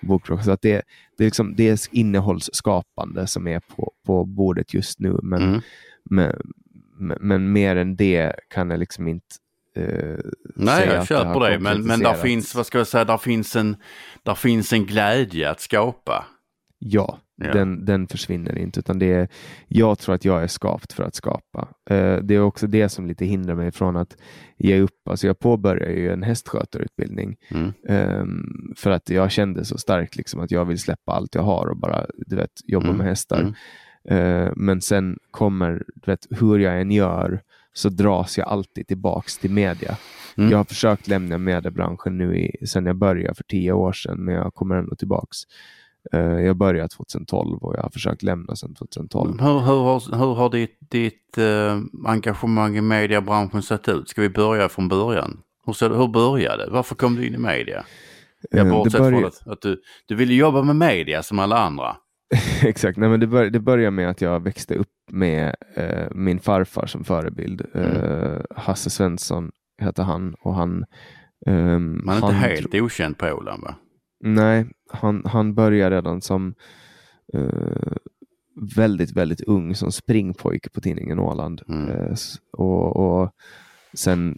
[0.00, 0.44] bokprojekt.
[0.44, 0.82] Så att det,
[1.16, 5.18] det, är liksom, det är innehållsskapande som är på, på bordet just nu.
[5.22, 5.60] Men, mm.
[6.04, 6.40] men,
[6.98, 9.26] men, men, mer än det kan jag liksom inte
[9.78, 10.18] uh,
[10.56, 11.58] Nej, jag köper det.
[11.58, 13.76] Men, men där finns, vad ska jag säga, där finns, en,
[14.22, 16.24] där finns en glädje att skapa.
[16.78, 17.52] Ja, Ja.
[17.52, 19.28] Den, den försvinner inte, utan det är,
[19.68, 21.68] jag tror att jag är skapt för att skapa.
[21.90, 24.16] Uh, det är också det som lite hindrar mig från att
[24.58, 25.08] ge upp.
[25.10, 27.72] Alltså jag påbörjade ju en hästskötarutbildning mm.
[27.88, 31.66] um, för att jag kände så starkt liksom att jag vill släppa allt jag har
[31.66, 32.96] och bara du vet, jobba mm.
[32.96, 33.40] med hästar.
[33.40, 33.54] Mm.
[34.10, 37.42] Uh, men sen kommer, du vet, hur jag än gör,
[37.72, 39.96] så dras jag alltid tillbaks till media.
[40.36, 40.50] Mm.
[40.50, 44.34] Jag har försökt lämna mediebranschen nu i, sedan jag började för tio år sedan, men
[44.34, 45.38] jag kommer ändå tillbaks.
[46.12, 49.40] Eh, jag började 2012 och jag har försökt lämna sedan 2012.
[49.40, 54.08] Hur, hur, hur har ditt, ditt uh, engagemang i mediebranschen sett ut?
[54.08, 55.40] Ska vi börja från början?
[55.66, 56.70] Hur, hur började det?
[56.70, 57.84] Varför kom du in i media?
[58.50, 59.16] Jag uh, bortsett började...
[59.16, 61.96] från att, att du, du ville jobba med media som alla andra.
[62.62, 66.40] Exakt, Nej, men det, bör, det började med att jag växte upp med uh, min
[66.40, 67.66] farfar som förebild.
[67.74, 68.42] Mm.
[68.56, 70.84] Hasse Svensson hette han och han...
[71.46, 73.74] Um, Man är inte helt okänd på Åland va?
[74.22, 76.54] Nej, han, han började redan som
[77.34, 77.92] uh,
[78.76, 81.62] väldigt, väldigt ung som springpojke på tidningen Åland.
[81.68, 81.88] Mm.
[81.88, 82.16] Uh,
[82.52, 83.30] och, och
[83.94, 84.36] sen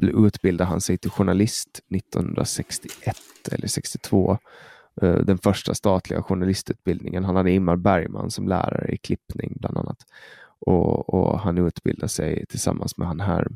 [0.00, 3.16] utbildade han sig till journalist 1961
[3.52, 4.38] eller 62.
[5.02, 7.24] Uh, eh, den första statliga journalistutbildningen.
[7.24, 9.98] Han hade Ingmar Bergman som lärare i klippning bland annat.
[10.58, 13.48] Och, och han utbildade sig tillsammans med han här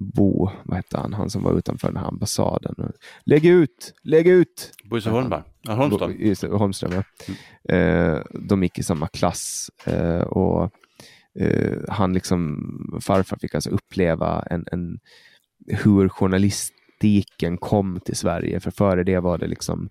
[0.00, 2.92] Bo, vad hette han, han som var utanför den här ambassaden.
[3.24, 4.72] Lägg ut, lägg ut!
[4.84, 6.16] Bosse Holmberg, ja, Holmström.
[6.18, 7.02] Det, Holmström ja.
[7.68, 8.14] Mm.
[8.14, 10.70] Eh, de gick i samma klass eh, och
[11.40, 14.98] eh, han liksom, farfar fick alltså uppleva en, en,
[15.66, 18.60] hur journalistiken kom till Sverige.
[18.60, 19.88] För före det var det liksom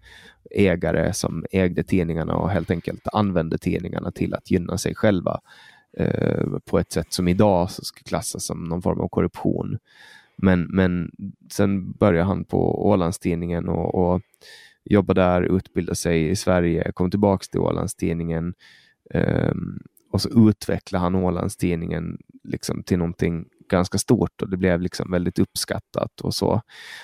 [0.51, 5.39] ägare som ägde tidningarna och helt enkelt använde tidningarna till att gynna sig själva.
[5.97, 9.77] Eh, på ett sätt som idag ska klassas som någon form av korruption.
[10.37, 11.11] Men, men
[11.51, 14.21] sen började han på Ålandstidningen och, och
[14.83, 18.53] jobbade där, utbildade sig i Sverige, kom tillbaks till Ålandstidningen
[19.13, 19.53] eh,
[20.11, 25.39] och så utvecklade han Ålandstidningen liksom till någonting ganska stort och det blev liksom väldigt
[25.39, 26.61] uppskattat och så.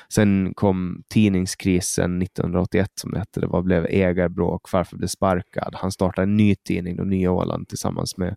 [0.10, 3.40] Sen kom tidningskrisen 1981 som det hette.
[3.40, 5.76] Det var, blev ägarbråk, farfar blev sparkad.
[5.78, 8.36] Han startade en ny tidning, då Nya Åland, tillsammans med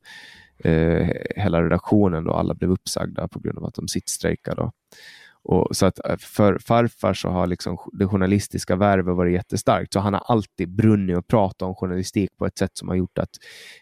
[0.58, 2.24] eh, hela redaktionen.
[2.24, 4.70] Då alla blev uppsagda på grund av att de sittstrejkade.
[5.44, 9.92] Och så att eh, för farfar så har liksom det journalistiska värvet varit jättestarkt.
[9.92, 13.18] Så han har alltid brunnit och pratat om journalistik på ett sätt som har gjort
[13.18, 13.36] att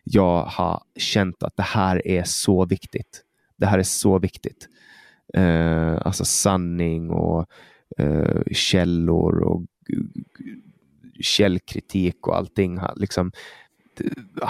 [0.04, 3.22] jag har känt att det här är så viktigt.
[3.56, 4.68] Det här är så viktigt.
[5.34, 7.46] Eh, alltså sanning och
[7.98, 9.62] eh, källor och
[11.20, 12.80] källkritik och allting.
[12.96, 13.32] Liksom,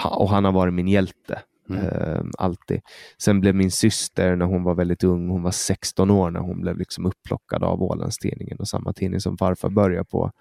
[0.03, 1.41] och han har varit min hjälte.
[1.69, 1.85] Mm.
[1.85, 2.81] Eh, alltid.
[3.17, 6.61] Sen blev min syster, när hon var väldigt ung, hon var 16 år när hon
[6.61, 10.31] blev liksom upplockad av Ålandstidningen och samma tidning som farfar började på.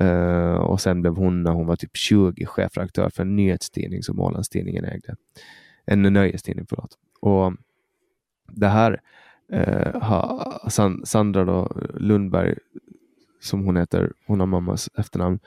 [0.00, 4.20] Eh, och sen blev hon, när hon var typ 20, chefredaktör för en nyhetstidning som
[4.20, 5.16] Ålandstidningen ägde.
[5.84, 6.98] En nöjestidning, förlåt.
[7.20, 7.52] Och
[8.52, 9.00] det här
[9.52, 12.54] eh, uh, har Sandra då, Lundberg,
[13.40, 15.38] som hon heter, hon har mammas efternamn,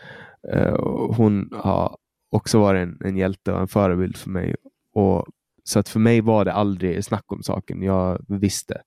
[0.53, 0.75] eh,
[1.15, 1.97] hon har
[2.29, 4.55] också varit en, en hjälte och en förebild för mig.
[4.99, 5.27] Och,
[5.63, 7.81] så att för mig var det aldrig snack om saken.
[7.81, 8.81] Jag visste.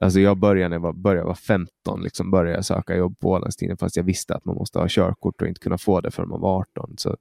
[0.00, 3.30] Alltså jag började när jag var, började vara 15, liksom började jag söka jobb på
[3.30, 6.28] Ålandstidningen fast jag visste att man måste ha körkort och inte kunna få det förrän
[6.28, 6.94] man var 18.
[6.98, 7.16] Så,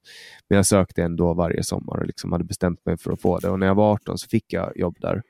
[0.47, 3.49] men jag sökte ändå varje sommar och liksom hade bestämt mig för att få det.
[3.49, 5.21] Och när jag var 18 så fick jag jobb där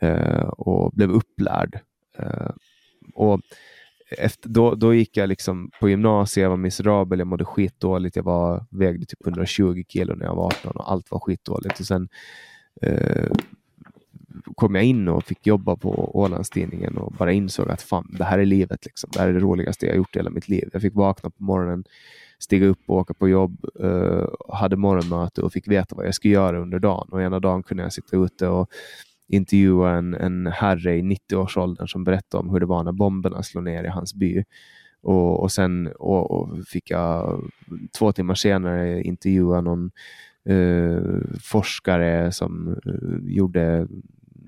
[0.00, 1.80] eh, och blev upplärd.
[2.18, 2.50] Eh,
[3.14, 3.40] och
[4.18, 8.22] efter, då, då gick jag liksom på gymnasiet, jag var miserabel, jag mådde skitdåligt, jag
[8.22, 11.80] var, vägde typ 120 kilo när jag var 18 och allt var skitdåligt.
[11.80, 12.08] Och sen
[12.82, 13.30] eh,
[14.54, 18.38] kom jag in och fick jobba på Ålandstidningen och bara insåg att fan, det här
[18.38, 18.84] är livet.
[18.84, 19.10] Liksom.
[19.12, 20.68] Det här är det roligaste jag gjort i hela mitt liv.
[20.72, 21.84] Jag fick vakna på morgonen,
[22.38, 26.34] stiga upp och åka på jobb, eh, hade morgonmöte och fick veta vad jag skulle
[26.34, 27.08] göra under dagen.
[27.10, 28.70] Och ena dagen kunde jag sitta ute och
[29.32, 33.64] intervjua en, en herre i 90-årsåldern som berättade om hur det var när bomberna slog
[33.64, 34.44] ner i hans by.
[35.02, 37.42] Och, och sen och, och fick jag
[37.98, 39.90] två timmar senare intervjua någon
[40.50, 43.88] uh, forskare som uh, gjorde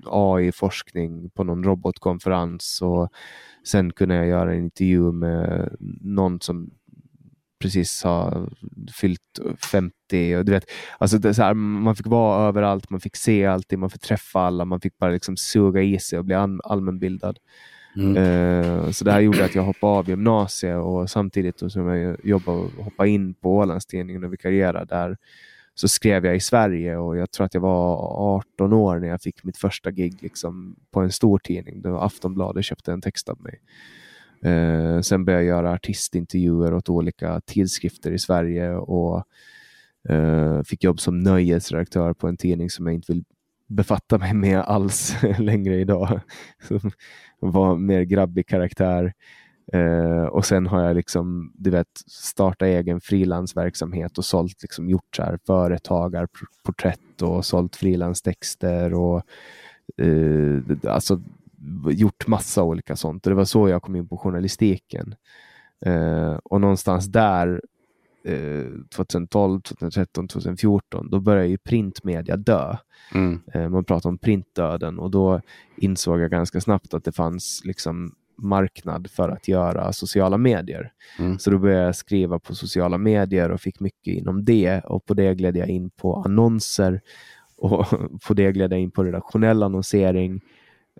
[0.05, 3.09] AI-forskning på någon robotkonferens och
[3.67, 6.71] sen kunde jag göra en intervju med någon som
[7.59, 8.49] precis har
[9.01, 9.39] fyllt
[9.71, 10.35] 50.
[10.37, 10.65] Och du vet,
[10.97, 14.39] alltså det så här, man fick vara överallt, man fick se allting, man fick träffa
[14.39, 17.37] alla, man fick bara liksom suga i sig och bli allmänbildad.
[17.95, 18.17] Mm.
[18.17, 22.57] Uh, så det här gjorde att jag hoppade av gymnasiet och samtidigt som jag jobbade
[22.57, 25.17] och hoppade in på Ålandstidningen och vikarierade där
[25.75, 27.97] så skrev jag i Sverige och jag tror att jag var
[28.57, 31.81] 18 år när jag fick mitt första gig liksom, på en stor tidning.
[31.81, 33.59] Då Aftonbladet köpte en text av mig.
[34.45, 39.23] Eh, sen började jag göra artistintervjuer åt olika tidskrifter i Sverige och
[40.09, 43.23] eh, fick jobb som nöjesredaktör på en tidning som jag inte vill
[43.67, 46.19] befatta mig med alls längre idag.
[46.67, 46.91] Som
[47.39, 49.13] var mer grabbig karaktär.
[49.73, 55.15] Eh, och sen har jag liksom, du vet, startat egen frilansverksamhet och sålt, liksom, gjort
[55.15, 59.21] så här företagarporträtt och sålt frilanstexter och
[59.97, 61.21] eh, alltså
[61.91, 63.25] gjort massa olika sånt.
[63.25, 65.15] Och det var så jag kom in på journalistiken.
[65.87, 67.61] Uh, och någonstans där
[68.95, 72.77] 2012, 2013, 2014, då började ju printmedia dö.
[73.13, 73.71] Mm.
[73.71, 75.41] Man pratar om printdöden och då
[75.77, 80.91] insåg jag ganska snabbt att det fanns liksom marknad för att göra sociala medier.
[81.19, 81.39] Mm.
[81.39, 85.13] Så då började jag skriva på sociala medier och fick mycket inom det och på
[85.13, 87.01] det gled jag in på annonser
[87.57, 87.85] och
[88.27, 90.41] på det gled jag in på redaktionell annonsering.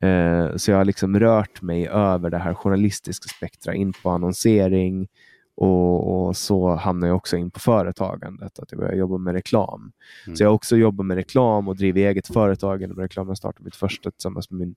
[0.01, 5.07] Eh, så jag har liksom rört mig över det här journalistiska spektra in på annonsering
[5.57, 9.91] och, och, så hamnade jag också in på företagandet, att jag började jobba med reklam.
[10.25, 10.35] Mm.
[10.35, 13.27] Så jag har också jobbat med reklam och drivit eget företag inom reklam.
[13.27, 14.75] Jag startade mitt första tillsammans med min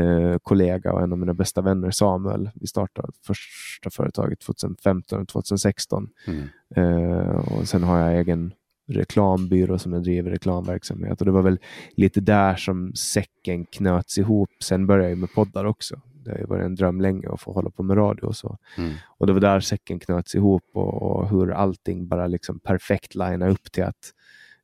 [0.00, 2.50] eh, kollega och en av mina bästa vänner Samuel.
[2.54, 6.08] Vi startade första företaget 2015 och 2016.
[6.26, 6.48] Mm.
[6.76, 8.52] Eh, och sen har jag egen
[8.86, 11.58] reklambyrå som jag driver reklamverksamhet och det var väl
[11.96, 14.50] lite där som säcken knöts ihop.
[14.62, 16.00] Sen började jag med poddar också.
[16.24, 18.58] Det har ju varit en dröm länge att få hålla på med radio och så.
[18.78, 18.94] Mm.
[19.18, 23.52] Och det var där säcken knöts ihop och, och hur allting bara liksom perfekt linade
[23.52, 24.12] upp till att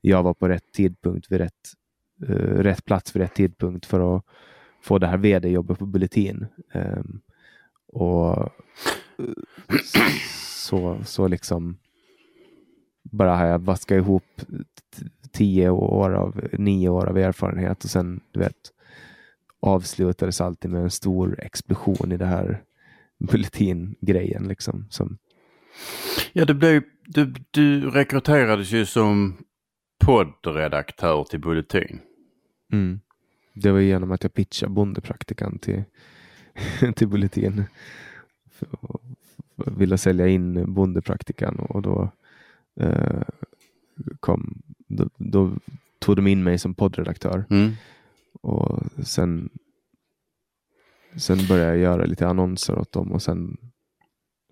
[0.01, 1.73] jag var på rätt tidpunkt vid rätt,
[2.29, 4.25] uh, rätt plats vid rätt tidpunkt för att
[4.83, 6.47] få det här vd-jobbet på Bulletin.
[6.75, 7.21] Um,
[7.93, 8.53] och
[10.55, 11.79] så, så liksom
[13.03, 14.43] bara har jag vaskat ihop
[15.33, 18.73] tio år av, nio år av erfarenhet och sen du vet
[19.61, 22.63] avslutades alltid med en stor explosion i det här
[23.19, 24.49] Bulletin-grejen.
[24.49, 25.19] Liksom, som...
[26.33, 29.37] Ja, det blev, du, du rekryterades ju som
[29.99, 32.01] poddredaktör till Bulletin.
[32.73, 33.01] Mm.
[33.55, 35.83] Det var genom att jag pitchade bondepraktikan till,
[36.97, 37.65] till Bulletin.
[39.57, 42.11] Ville sälja in bondepraktikan och då,
[42.81, 43.23] eh,
[44.21, 45.53] kom, då, då,
[45.99, 47.45] tog de in mig som poddredaktör.
[47.51, 47.73] Mm.
[48.43, 49.49] Och sen,
[51.17, 53.57] sen började jag göra lite annonser åt dem och sen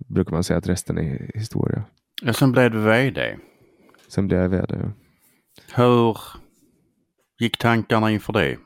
[0.06, 1.84] brukar man säga att resten är historia.
[2.22, 3.36] Ja, sen blev du vd.
[4.08, 4.78] Sen blev jag vd.
[4.82, 4.90] Ja.
[5.74, 6.16] Hur
[7.38, 8.58] gick tankarna inför det?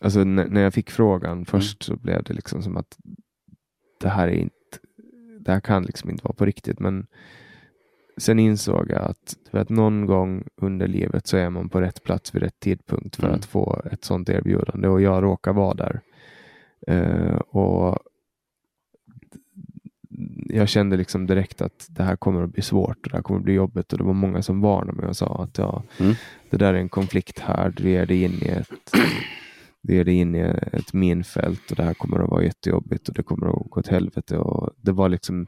[0.00, 1.46] Alltså när jag fick frågan mm.
[1.46, 2.98] först så blev det liksom som att
[4.00, 4.78] det här är inte,
[5.40, 6.80] det här kan liksom inte vara på riktigt.
[6.80, 7.06] Men
[8.18, 12.34] sen insåg jag att vet, någon gång under livet så är man på rätt plats
[12.34, 13.34] vid rätt tidpunkt för mm.
[13.34, 16.00] att få ett sånt erbjudande och jag råkar vara där.
[16.90, 17.98] Uh, och
[20.46, 23.38] jag kände liksom direkt att det här kommer att bli svårt och det här kommer
[23.38, 26.14] att bli jobbigt och det var många som varnade mig och sa att ja, mm.
[26.50, 28.92] det där är en konflikt här, du ger dig in i ett
[29.82, 30.40] du ger dig in i
[30.72, 33.88] ett minfält och det här kommer att vara jättejobbigt och det kommer att gå åt
[33.88, 34.38] helvete.
[34.38, 35.46] Och det var liksom,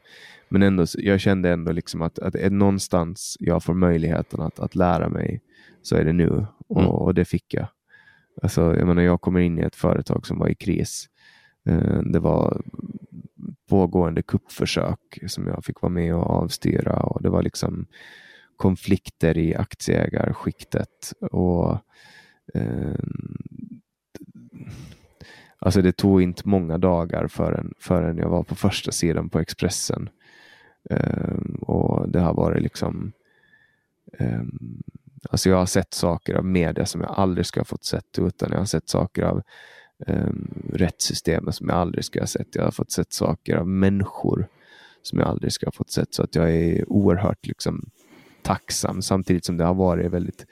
[0.50, 4.74] men ändå, jag kände ändå liksom att, att är någonstans jag får möjligheten att, att
[4.74, 5.40] lära mig
[5.82, 6.90] så är det nu och, mm.
[6.90, 7.66] och det fick jag.
[8.42, 11.08] Alltså, jag menar, jag kommer in i ett företag som var i kris.
[11.66, 12.62] Eh, det var
[13.68, 17.86] pågående kuppförsök som jag fick vara med och avstyra och det var liksom
[18.56, 21.12] konflikter i aktieägarskiktet.
[21.30, 21.72] Och,
[22.54, 22.98] eh,
[25.58, 30.08] alltså det tog inte många dagar förrän, förrän jag var på första sidan på Expressen.
[30.90, 33.12] Ehm, och det har varit liksom
[34.18, 34.42] eh,
[35.30, 38.48] Alltså jag har sett saker av media som jag aldrig skulle ha fått sett utan
[38.52, 39.42] jag har sett saker av
[40.06, 42.54] um, rättssystemet som jag aldrig skulle ha sett.
[42.54, 44.48] Jag har fått sett saker av människor
[45.02, 46.14] som jag aldrig skulle ha fått sett.
[46.14, 47.90] Så att jag är oerhört liksom,
[48.42, 50.46] tacksam samtidigt som det har varit väldigt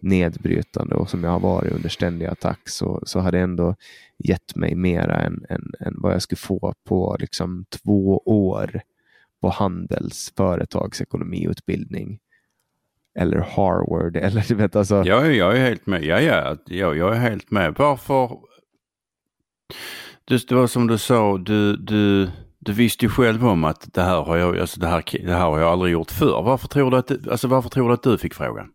[0.00, 3.74] nedbrytande och som jag har varit under ständig attack så, så har det ändå
[4.18, 8.80] gett mig mera än, än, än vad jag skulle få på liksom två år
[9.40, 12.18] på handels företagsekonomiutbildning
[13.18, 15.02] eller Harvard eller du vet alltså.
[15.06, 16.04] Ja, jag är helt med.
[16.04, 17.74] Ja, ja, ja jag är helt med.
[17.78, 18.38] Varför?
[20.24, 24.22] Det var som du sa, du, du, du visste ju själv om att det här
[24.22, 26.42] har jag, alltså det här, det här har jag aldrig gjort förr.
[26.42, 28.72] Varför tror du att, alltså varför tror du att du fick frågan?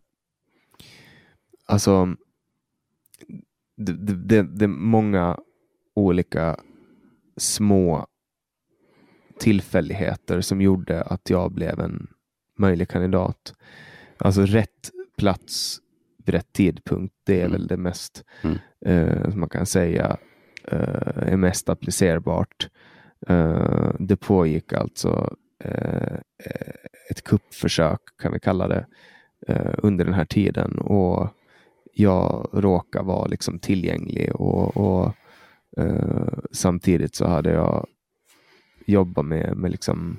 [1.66, 2.16] Alltså,
[3.76, 5.38] det, det, det är många
[5.94, 6.56] olika
[7.36, 8.06] små
[9.38, 12.06] tillfälligheter som gjorde att jag blev en
[12.58, 13.54] möjlig kandidat.
[14.18, 15.80] Alltså rätt plats
[16.24, 17.52] vid rätt tidpunkt, det är mm.
[17.52, 18.58] väl det mest mm.
[18.86, 20.16] eh, som man kan säga
[20.64, 22.68] eh, är mest applicerbart.
[23.26, 26.18] Eh, det pågick alltså eh,
[27.10, 28.86] ett kuppförsök, kan vi kalla det,
[29.48, 31.28] eh, under den här tiden och
[31.92, 35.12] jag råkar vara liksom tillgänglig och, och
[35.76, 37.86] eh, samtidigt så hade jag
[38.84, 40.16] jobbat med, med liksom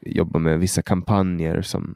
[0.00, 1.94] jobba med vissa kampanjer som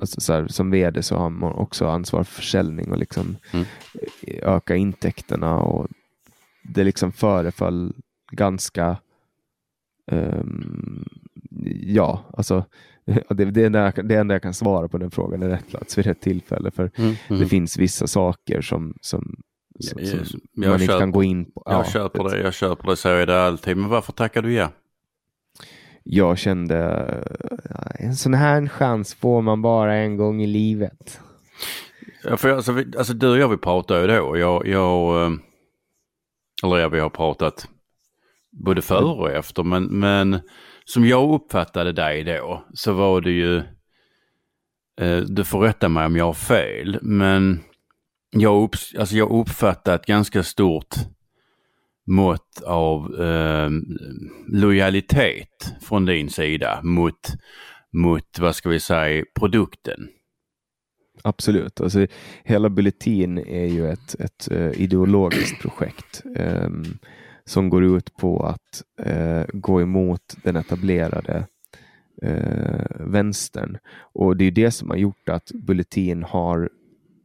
[0.00, 3.66] alltså så här, som vd så har man också ansvar för försäljning och liksom mm.
[4.42, 5.58] öka intäkterna.
[5.58, 5.88] Och
[6.62, 7.94] det liksom föreföll
[8.32, 8.96] ganska
[10.06, 11.04] um,
[11.80, 12.64] ja, alltså
[13.28, 16.06] det, det, enda, det enda jag kan svara på den frågan är rätt plats vid
[16.06, 16.70] rätt tillfälle.
[16.70, 17.40] För mm, mm.
[17.40, 19.36] det finns vissa saker som, som,
[19.80, 21.62] som, som man inte köper, kan gå in på.
[21.66, 23.76] Jag ja, köper det, jag köper det, så är det alltid.
[23.76, 24.70] Men varför tackar du ja?
[26.04, 26.78] jag kände
[27.98, 31.20] en sån här chans får man bara en gång i livet.
[32.24, 34.36] Ja, för alltså, alltså du och jag vi pratade ju då.
[34.36, 35.32] Jag, jag, eh,
[36.62, 37.68] eller ja, vi har pratat
[38.50, 39.62] både före och efter.
[39.62, 40.40] Men, men
[40.84, 43.56] som jag uppfattade dig då så var det ju,
[45.00, 47.60] eh, du får rätta mig om jag har fel, men
[48.40, 50.94] jag, upp, alltså jag uppfattar ett ganska stort
[52.06, 53.70] mått av eh,
[54.48, 57.20] lojalitet från din sida mot,
[57.92, 60.08] mot, vad ska vi säga, produkten.
[61.22, 61.80] Absolut.
[61.80, 62.06] Alltså,
[62.44, 66.98] hela Bulletin är ju ett, ett uh, ideologiskt projekt um,
[67.44, 71.46] som går ut på att uh, gå emot den etablerade
[72.24, 73.78] uh, vänstern.
[73.96, 76.70] Och det är det som har gjort att Bulletin har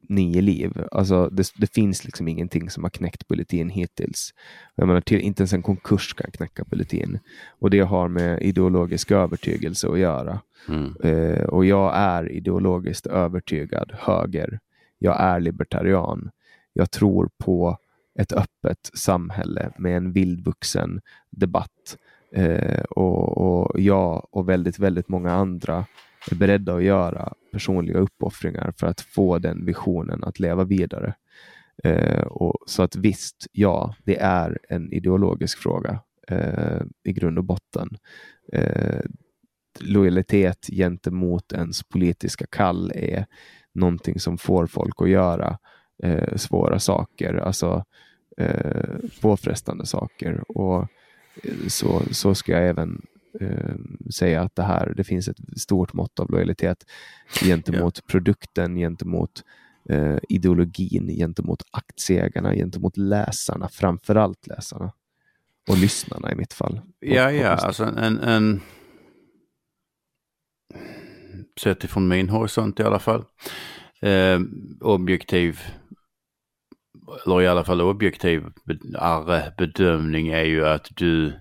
[0.10, 0.86] nio liv.
[0.92, 4.34] Alltså, det, det, finns liksom ingenting som har knäckt Bulletin hittills.
[4.76, 7.20] Jag menar, till, inte ens en konkurs kan knäcka Bulletin.
[7.60, 10.42] Och det har med ideologisk övertygelse att göra.
[10.68, 10.96] Mm.
[11.04, 14.60] Eh, och jag är ideologiskt övertygad höger.
[14.98, 16.32] Jag är libertarian.
[16.74, 17.78] Jag tror på
[18.20, 21.98] ett öppet samhälle med en vildvuxen debatt.
[22.36, 25.86] Eh, och, och jag och väldigt, väldigt många andra
[26.32, 31.14] är beredda att göra personliga uppoffringar för att få den visionen att leva vidare.
[31.84, 37.44] Eh, och, så att visst, ja, det är en ideologisk fråga eh, i grund och
[37.44, 37.98] botten.
[38.54, 39.02] Eh,
[39.80, 43.26] lojalitet gentemot ens politiska kall är
[43.74, 45.58] någonting som får folk att göra
[46.04, 47.86] eh, svåra saker, alltså
[48.38, 50.52] eh, påfrestande saker.
[50.52, 50.88] Och
[51.44, 53.02] eh, så, så ska jag även
[53.40, 53.76] eh,
[54.14, 56.86] säga att det här, det finns ett stort mått av lojalitet
[57.42, 58.04] gentemot ja.
[58.08, 59.44] produkten, gentemot
[59.90, 64.92] eh, ideologin, gentemot aktieägarna, gentemot läsarna, framförallt läsarna.
[65.70, 66.82] Och lyssnarna i mitt fall.
[67.00, 68.62] Ja, ja, alltså en, en
[71.60, 73.26] sett ifrån min horisont i alla fall,
[74.02, 74.40] eh,
[74.82, 75.60] objektiv,
[77.26, 78.44] eller i alla fall objektiv
[79.58, 81.34] bedömning är ju att du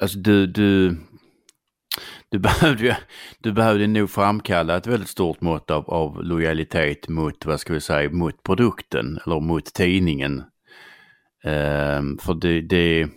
[0.00, 0.96] Alltså du, du,
[2.28, 2.94] du, behövde, ju,
[3.38, 7.80] du behövde nog framkalla ett väldigt stort mått av, av lojalitet mot, vad ska vi
[7.80, 10.42] säga, mot produkten eller mot tidningen.
[11.44, 13.08] Um, för det, det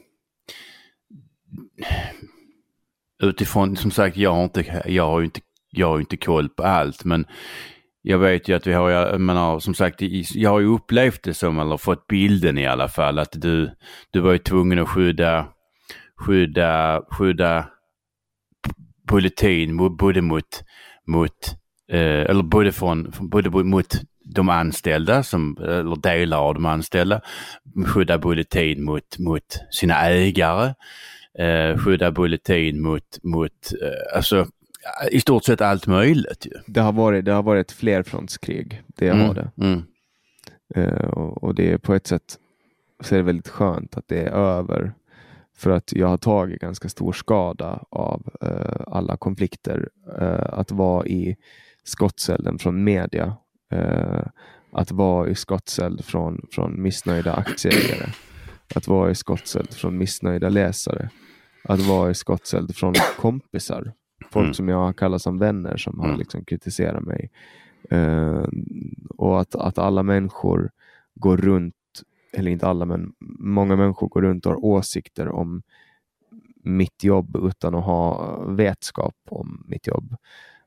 [3.24, 5.42] utifrån, som sagt, jag har inte, jag har inte,
[5.72, 7.26] jag har inte koll på allt, men
[8.02, 10.02] jag vet ju att vi har, jag menar, som sagt,
[10.36, 13.72] jag har ju upplevt det som, eller fått bilden i alla fall, att du,
[14.12, 15.48] du var ju tvungen att skydda,
[16.20, 17.70] skydda, skydda
[19.08, 20.64] politin både mot,
[21.08, 21.56] mot
[21.92, 24.02] eh, eller både från, både mot
[24.36, 27.22] de anställda, som, eller delar av de anställda,
[27.86, 30.74] skydda bulletin mot, mot sina ägare,
[31.40, 34.48] eh, skydda bulletin mot, mot eh, alltså
[35.12, 36.46] i stort sett allt möjligt.
[36.46, 36.52] Ju.
[36.68, 39.52] Det, har varit, det har varit ett flerfrontskrig, det mm, har det.
[39.58, 39.84] Mm.
[40.76, 42.38] Eh, och, och, det är på ett sätt
[43.04, 44.94] så är det väldigt skönt att det är över.
[45.60, 49.90] För att jag har tagit ganska stor skada av eh, alla konflikter.
[50.20, 51.36] Eh, att vara i
[51.84, 53.38] skottselden från media.
[53.72, 54.22] Eh,
[54.72, 58.10] att vara i skotteld från, från missnöjda aktieägare.
[58.76, 61.10] Att vara i skotteld från missnöjda läsare.
[61.64, 63.94] Att vara i skotteld från kompisar.
[64.32, 64.54] Folk mm.
[64.54, 66.20] som jag kallar som vänner som har mm.
[66.20, 67.32] liksom kritiserat mig.
[67.94, 68.48] Uh,
[69.18, 70.72] och att, att alla människor
[71.16, 71.76] går runt,
[72.34, 75.62] eller inte alla, men många människor går runt och har åsikter om
[76.64, 80.16] mitt jobb utan att ha vetskap om mitt jobb.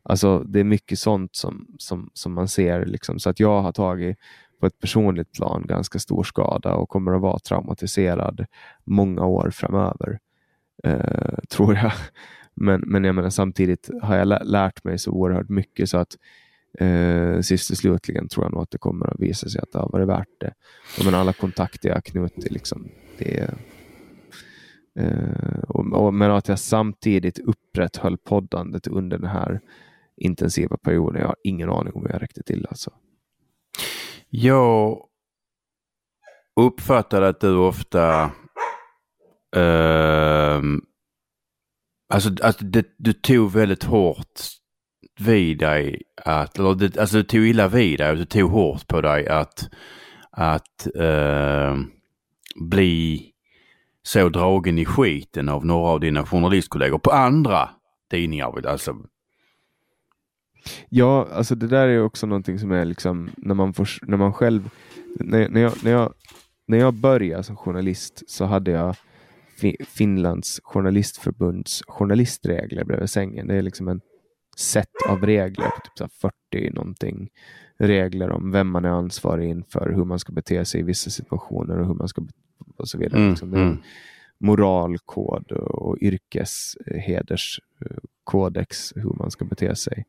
[0.03, 2.87] Alltså det är mycket sånt som, som, som man ser.
[2.87, 3.19] Liksom.
[3.19, 4.17] Så att jag har tagit
[4.61, 8.47] på ett personligt plan ganska stor skada och kommer att vara traumatiserad
[8.85, 10.19] många år framöver.
[10.85, 11.93] Eh, tror jag.
[12.55, 16.17] Men, men jag menar, samtidigt har jag lärt mig så oerhört mycket så att
[16.79, 19.79] eh, sist och slutligen tror jag nog att det kommer att visa sig att det
[19.79, 20.55] har varit värt det.
[21.05, 22.89] Men alla kontakter jag knutit, liksom,
[23.19, 23.51] det
[24.99, 29.61] eh, och, och, men att jag samtidigt upprätthöll poddandet under den här
[30.17, 31.21] intensiva perioden.
[31.21, 32.67] Jag har ingen aning om hur jag räckte till.
[32.71, 32.91] Alltså.
[34.29, 35.07] Jag
[36.61, 38.23] uppfattar att du ofta
[39.57, 40.63] eh,
[42.13, 44.41] Alltså, alltså det, du tog väldigt hårt
[45.27, 48.87] vid dig att, eller det, alltså du tog illa vid dig och du tog hårt
[48.87, 49.69] på dig att,
[50.31, 51.79] att uh,
[52.57, 53.29] bli
[54.03, 57.69] så dragen i skiten av några av dina journalistkollegor på andra
[58.11, 58.67] tidningar.
[58.67, 58.97] Alltså.
[60.89, 64.33] Ja, alltså det där är också någonting som är liksom när man, får, när man
[64.33, 64.71] själv,
[65.15, 66.15] när, när, jag, när, jag,
[66.67, 68.97] när jag började som journalist så hade jag
[69.87, 73.47] Finlands journalistförbunds journalistregler bredvid sängen.
[73.47, 74.01] Det är liksom en
[74.57, 76.09] set av regler typ så
[76.53, 77.31] 40 någonting
[77.79, 81.79] regler om vem man är ansvarig inför, hur man ska bete sig i vissa situationer
[81.79, 82.23] och hur man ska
[82.77, 83.19] och så vidare.
[83.19, 83.83] Mm, liksom det är mm.
[84.39, 90.05] moralkod och yrkeshederskodex hur man ska bete sig.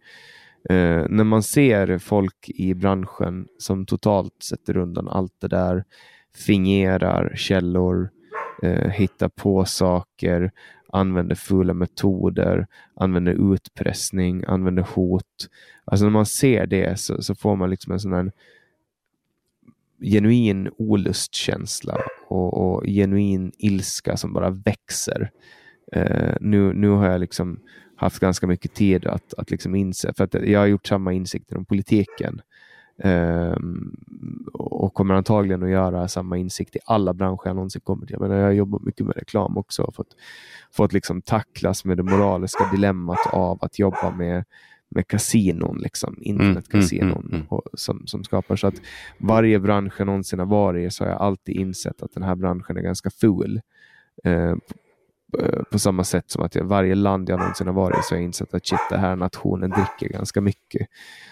[0.70, 5.84] Eh, när man ser folk i branschen som totalt sätter undan allt det där,
[6.36, 8.10] fingerar källor,
[8.64, 10.52] eh, hittar på saker,
[10.94, 15.50] använder fula metoder, använder utpressning, använder hot.
[15.86, 18.32] Alltså när man ser det så, så får man liksom en sån här
[20.02, 21.98] genuin olustkänsla
[22.28, 25.32] och, och genuin ilska som bara växer.
[25.96, 27.60] Uh, nu, nu har jag liksom
[27.96, 31.58] haft ganska mycket tid att, att liksom inse, för att jag har gjort samma insikter
[31.58, 32.42] om politiken.
[32.98, 33.96] Um,
[34.54, 38.14] och kommer antagligen att göra samma insikt i alla branscher jag någonsin kommer till.
[38.14, 40.16] Jag, menar, jag jobbar mycket med reklam också och fått,
[40.72, 44.44] fått liksom tacklas med det moraliska dilemmat av att jobba med,
[44.90, 47.62] med kasinon, liksom, internetkasinon mm, mm, mm, mm.
[47.74, 48.56] som, som skapar.
[48.56, 48.82] Så att
[49.18, 52.36] varje bransch jag någonsin har varit i så har jag alltid insett att den här
[52.36, 53.62] branschen är ganska ful.
[54.24, 54.56] Eh,
[55.40, 58.16] Eh, på samma sätt som att jag, varje land jag någonsin har varit i så
[58.16, 60.88] har jag insett att shit, den här nationen dricker ganska mycket.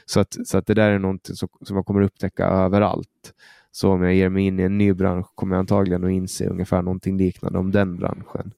[0.06, 3.34] Så att, så att det där är någonting som, som jag kommer upptäcka överallt.
[3.72, 6.48] Så om jag ger mig in i en ny bransch kommer jag antagligen att inse
[6.48, 8.54] ungefär någonting liknande om den branschen.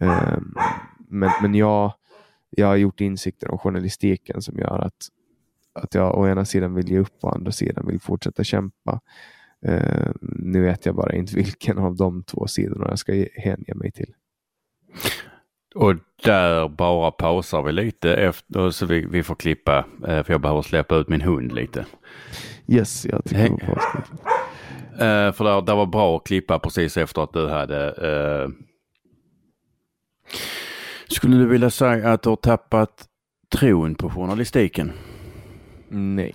[0.00, 0.54] Um,
[1.08, 1.92] men men jag,
[2.50, 5.08] jag har gjort insikter om journalistiken som gör att,
[5.72, 9.00] att jag å ena sidan vill ge upp och å andra sidan vill fortsätta kämpa.
[9.68, 13.92] Uh, nu vet jag bara inte vilken av de två sidorna jag ska hänge mig
[13.92, 14.14] till.
[15.74, 15.94] Och
[16.24, 20.62] där bara pausar vi lite efter, så vi, vi får klippa, eh, för jag behöver
[20.62, 21.86] släppa ut min hund lite.
[22.66, 27.22] Yes, jag tycker det var uh, För det, det var bra att klippa precis efter
[27.22, 27.92] att du hade...
[27.92, 28.50] Uh...
[31.08, 33.06] Skulle du vilja säga att du har tappat
[33.52, 34.92] tron på journalistiken?
[35.88, 36.34] Nej.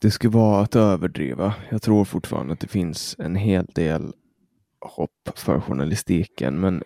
[0.00, 1.54] Det skulle vara att överdriva.
[1.70, 4.12] Jag tror fortfarande att det finns en hel del
[4.80, 6.82] hopp för journalistiken, men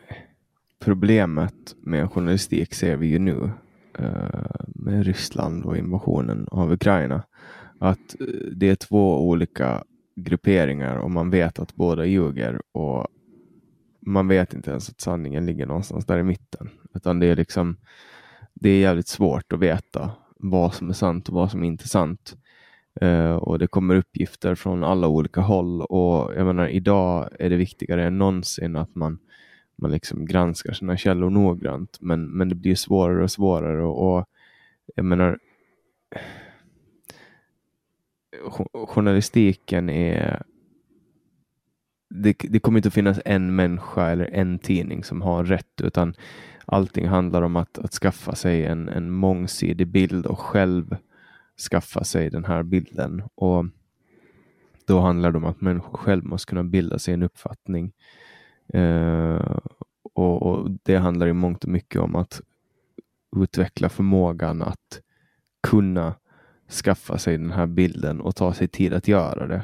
[0.78, 3.50] problemet med journalistik ser vi ju nu
[3.98, 7.22] eh, med Ryssland och invasionen av Ukraina.
[7.78, 9.84] Att eh, det är två olika
[10.16, 13.06] grupperingar och man vet att båda ljuger och
[14.00, 16.70] man vet inte ens att sanningen ligger någonstans där i mitten.
[16.94, 17.76] Utan det är liksom
[18.54, 21.88] det är jävligt svårt att veta vad som är sant och vad som inte är
[21.88, 22.36] sant.
[23.00, 27.56] Eh, och det kommer uppgifter från alla olika håll och jag menar idag är det
[27.56, 29.18] viktigare än någonsin att man,
[29.76, 31.98] man liksom granskar sina källor noggrant.
[32.00, 34.24] Men, men det blir svårare och svårare och, och
[34.94, 35.38] jag menar
[38.86, 40.42] journalistiken är
[42.10, 46.14] det, det, kommer inte att finnas en människa eller en tidning som har rätt utan
[46.66, 50.96] allting handlar om att, att skaffa sig en, en mångsidig bild och själv
[51.60, 53.22] skaffa sig den här bilden.
[53.34, 53.66] Och
[54.86, 57.92] Då handlar det om att människor själv måste kunna bilda sig en uppfattning.
[58.68, 59.58] Eh,
[60.14, 62.40] och, och, Det handlar i mångt och mycket om att
[63.36, 65.00] utveckla förmågan att
[65.62, 66.14] kunna
[66.84, 69.62] skaffa sig den här bilden och ta sig tid att göra det.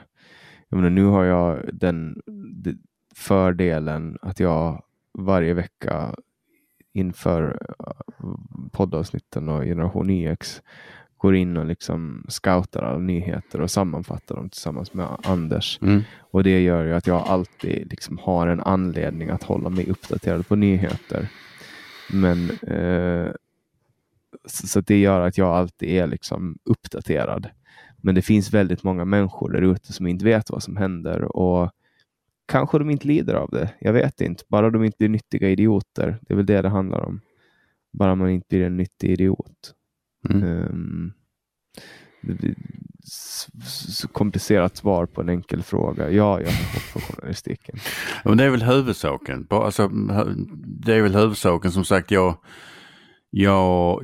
[0.69, 2.23] Jag menar, nu har jag den
[3.15, 4.85] fördelen att jag
[5.19, 6.15] varje vecka
[6.93, 8.35] inför eh,
[8.73, 10.63] poddavsnitten och Generation YX
[11.21, 15.79] går in och liksom scoutar alla nyheter och sammanfattar dem tillsammans med Anders.
[15.83, 16.03] Mm.
[16.19, 20.49] Och det gör ju att jag alltid liksom har en anledning att hålla mig uppdaterad
[20.49, 21.29] på nyheter.
[22.13, 23.33] Men eh,
[24.45, 27.49] så, det gör att jag alltid är liksom uppdaterad.
[27.97, 31.71] Men det finns väldigt många människor där ute som inte vet vad som händer och
[32.47, 33.75] kanske de inte lider av det.
[33.81, 34.45] Jag vet inte.
[34.49, 36.19] Bara de inte blir nyttiga idioter.
[36.23, 37.21] Det är väl det det handlar om.
[37.93, 39.75] Bara man inte blir en nyttig idiot.
[40.29, 40.45] Mm.
[40.45, 41.13] Um,
[42.23, 42.55] det blir
[43.65, 46.11] så komplicerat svar på en enkel fråga.
[46.11, 47.79] Ja, jag har hopp på journalistiken.
[48.25, 49.47] Men det är väl huvudsaken.
[49.51, 49.89] Alltså,
[50.65, 52.11] det är väl huvudsaken som sagt.
[52.11, 52.37] Jag,
[53.31, 54.03] jag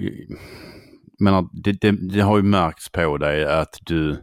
[1.18, 4.16] menar, det, det, det har ju märkts på dig att du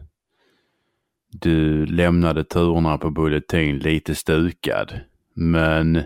[1.40, 5.00] du lämnade turerna på Bulletin lite stukad.
[5.34, 6.02] Men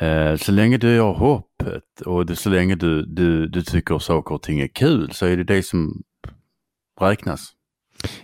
[0.00, 4.34] eh, så länge du har hoppet och det, så länge du, du, du tycker saker
[4.34, 6.02] och ting är kul så är det det som
[7.00, 7.52] räknas.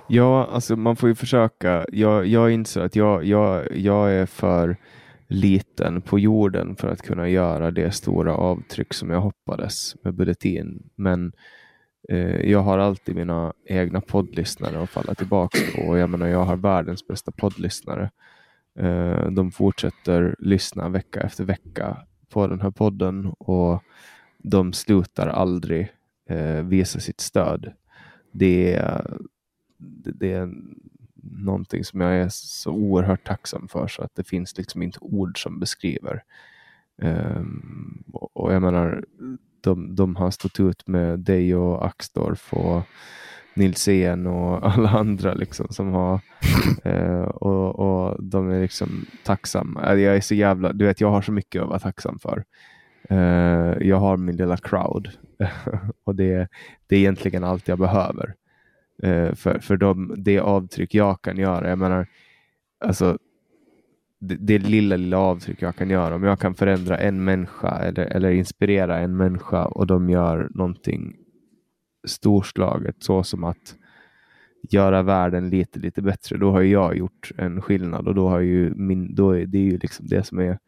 [0.08, 1.84] Ja, alltså man får ju försöka.
[1.92, 4.76] Jag, jag inser att jag, jag, jag är för
[5.28, 10.90] liten på jorden för att kunna göra det stora avtryck som jag hoppades med Bulletin.
[10.96, 11.32] Men
[12.08, 15.82] Eh, jag har alltid mina egna poddlyssnare att falla tillbaka på.
[15.82, 18.10] Och jag menar, jag har världens bästa poddlyssnare.
[18.78, 21.96] Eh, de fortsätter lyssna vecka efter vecka
[22.28, 23.82] på den här podden och
[24.38, 25.92] de slutar aldrig
[26.28, 27.72] eh, visa sitt stöd.
[28.32, 29.18] Det är,
[30.14, 30.54] det är
[31.22, 35.42] någonting som jag är så oerhört tacksam för så att det finns liksom inte ord
[35.42, 36.22] som beskriver.
[36.98, 39.04] Ehm, och jag menar,
[39.60, 42.82] de, de har stått ut med dig och Axdorf och
[43.54, 46.20] Nilsén och alla andra liksom som har
[46.84, 49.94] eh, och, och de är liksom tacksamma.
[49.94, 52.44] Jag är så jävla, du vet jag har så mycket att vara tacksam för.
[53.08, 55.08] Eh, jag har min lilla crowd
[56.04, 56.48] och det,
[56.86, 58.34] det är egentligen allt jag behöver.
[59.02, 61.68] Eh, för för de, det avtryck jag kan göra.
[61.68, 62.06] Jag menar,
[62.84, 63.18] alltså
[64.18, 66.14] det, det lilla, lilla avtryck jag kan göra.
[66.14, 71.16] Om jag kan förändra en människa eller, eller inspirera en människa och de gör någonting
[72.04, 73.76] storslaget så som att
[74.70, 76.36] göra världen lite, lite bättre.
[76.36, 79.78] Då har jag gjort en skillnad och då har ju min, då är det ju
[79.78, 80.58] liksom det som är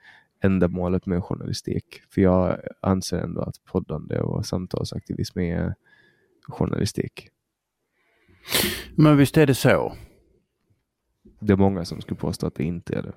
[0.40, 2.02] ändamålet med journalistik.
[2.10, 5.74] För jag anser ändå att poddande och samtalsaktivism är
[6.48, 7.28] journalistik.
[8.94, 9.92] Men visst är det så
[11.40, 13.12] det är många som skulle påstå att det inte är det.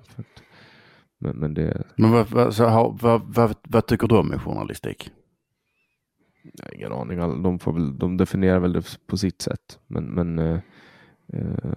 [1.18, 1.86] Men, men, det...
[1.96, 5.10] men vad, vad, så, vad, vad, vad tycker du om journalistik?
[6.42, 7.42] Jag har ingen aning.
[7.42, 9.78] De, får väl, de definierar väl det på sitt sätt.
[9.86, 10.58] Men, men eh,
[11.32, 11.72] eh,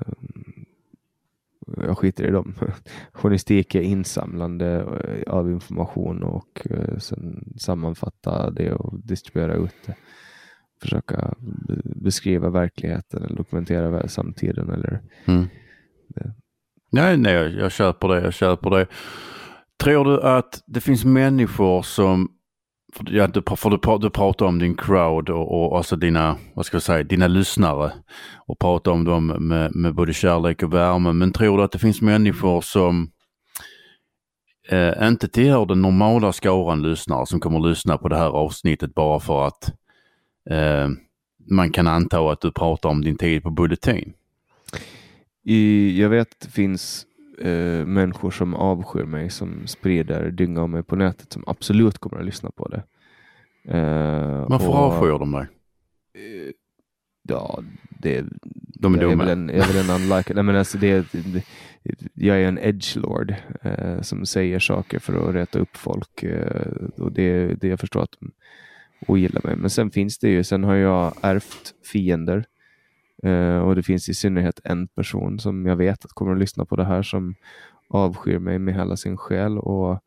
[1.77, 2.53] jag skiter i dem.
[3.11, 9.95] Journalistik är insamlande eh, av information och eh, sen sammanfatta det och distribuera ut det.
[10.81, 11.34] Försöka
[11.84, 14.69] beskriva verkligheten eller dokumentera samtiden.
[14.69, 15.48] Eller, mm.
[16.91, 18.88] Nej, nej, jag, jag köper det, jag köper det.
[19.84, 22.31] Tror du att det finns människor som,
[23.06, 26.76] ja, du, för du, du pratar om din crowd och, och alltså dina, vad ska
[26.76, 27.91] jag säga, dina lyssnare
[28.48, 31.14] och pratar om dem med, med både kärlek och värme.
[31.14, 33.11] Men tror du att det finns människor som
[34.70, 38.95] eh, inte tillhör den normala skaran lyssnare som kommer att lyssna på det här avsnittet
[38.95, 39.74] bara för att
[40.49, 40.90] eh,
[41.49, 44.14] man kan anta att du pratar om din tid på Bulletin?
[45.45, 47.06] I, jag vet att det finns
[47.44, 52.20] eh, människor som avskyr mig, som sprider dynga om mig på nätet, som absolut kommer
[52.20, 52.84] att lyssna på det.
[53.78, 55.48] Eh, Varför och, avskyr de dig?
[56.18, 56.52] Eh,
[57.22, 58.26] ja, det,
[58.80, 59.32] de är dumma.
[59.32, 61.44] En, jag är väl en unlike, nej, men alltså det, det,
[62.14, 67.11] jag är en edgelord eh, som säger saker för att rätta upp folk eh, och
[67.11, 68.32] det, det jag förstår att de
[69.07, 69.56] ogillar mig.
[69.56, 72.45] Men sen finns det ju, sen har jag ärvt fiender
[73.23, 76.65] eh, och det finns i synnerhet en person som jag vet att kommer att lyssna
[76.65, 77.35] på det här som
[77.89, 79.99] avskyr mig med hela sin själ och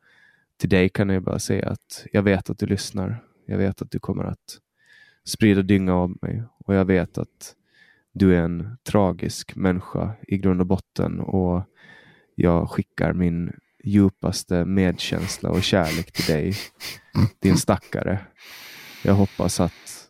[0.56, 3.22] till dig kan jag bara säga att jag vet att du lyssnar.
[3.46, 4.58] Jag vet att du kommer att
[5.24, 7.54] sprida dynga av mig och jag vet att
[8.12, 11.62] du är en tragisk människa i grund och botten och
[12.34, 13.52] jag skickar min
[13.84, 16.54] djupaste medkänsla och kärlek till dig,
[17.38, 18.18] din stackare.
[19.04, 20.08] Jag hoppas att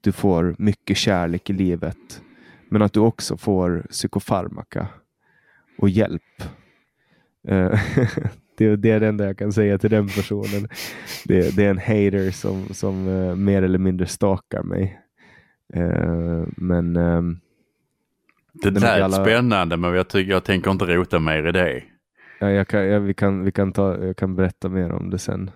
[0.00, 2.22] du får mycket kärlek i livet,
[2.68, 4.86] men att du också får psykofarmaka
[5.78, 6.22] och hjälp.
[7.48, 7.80] Eh,
[8.58, 10.68] det, är det enda jag kan säga till den personen.
[11.24, 15.00] Det, det är en hater som, som uh, mer eller mindre stakar mig.
[15.76, 17.40] Uh, men um,
[18.52, 19.24] det lät alla...
[19.24, 21.82] spännande men jag, tycker, jag tänker inte rota mer i det.
[22.38, 25.18] Ja, jag kan, ja, vi kan, vi kan ta, jag kan berätta mer om det
[25.18, 25.50] sen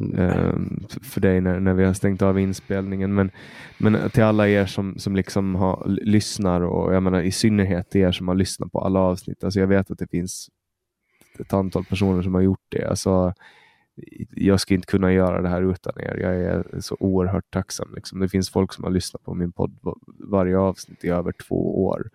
[0.00, 0.54] eh,
[1.02, 3.14] för dig när, när vi har stängt av inspelningen.
[3.14, 3.30] Men,
[3.78, 8.12] men till alla er som, som liksom har, lyssnar och jag menar i synnerhet er
[8.12, 9.44] som har lyssnat på alla avsnitt.
[9.44, 10.50] Alltså jag vet att det finns
[11.40, 12.88] ett antal personer som har gjort det.
[12.88, 13.34] Alltså,
[14.30, 16.16] jag skulle inte kunna göra det här utan er.
[16.16, 17.94] Jag är så oerhört tacksam.
[17.94, 18.20] Liksom.
[18.20, 19.78] Det finns folk som har lyssnat på min podd
[20.18, 22.10] varje avsnitt i över två år.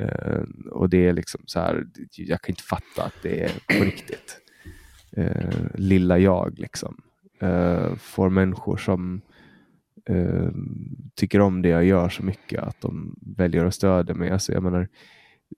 [0.00, 1.86] Uh, och det är liksom så här,
[2.16, 4.40] jag kan inte fatta att det är på riktigt.
[5.18, 7.00] Uh, lilla jag liksom.
[7.42, 9.20] Uh, får människor som
[11.14, 14.30] tycker om det jag gör så mycket att de väljer att stödja mig.
[14.30, 14.88] Alltså, jag menar,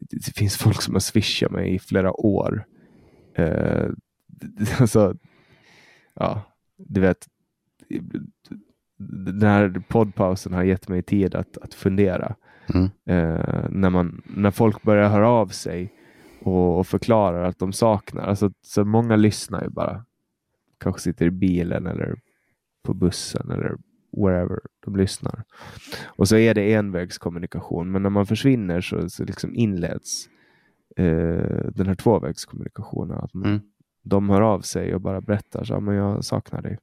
[0.01, 2.65] det finns folk som har swishat mig i flera år.
[4.81, 5.15] alltså,
[6.15, 6.43] ja,
[6.77, 7.27] du vet,
[8.99, 12.35] den här poddpausen har gett mig tid att, att fundera.
[12.75, 12.85] Mm.
[12.85, 15.93] Eh, när, man, när folk börjar höra av sig
[16.43, 18.23] och, och förklarar att de saknar.
[18.23, 20.05] Alltså, så många lyssnar ju bara.
[20.81, 22.21] Kanske sitter i bilen eller
[22.83, 23.77] på bussen eller
[24.17, 25.45] wherever de lyssnar.
[26.05, 30.29] Och så är det envägskommunikation, men när man försvinner så, så liksom inleds
[30.97, 33.19] eh, den här tvåvägskommunikationen.
[33.19, 33.61] Att man, mm
[34.03, 36.79] de hör av sig och bara berättar så men jag saknar dig.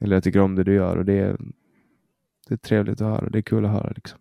[0.00, 1.36] Eller jag tycker om det du gör och det är,
[2.48, 3.30] det är trevligt att höra.
[3.30, 3.92] Det är kul att höra.
[3.94, 4.18] Liksom.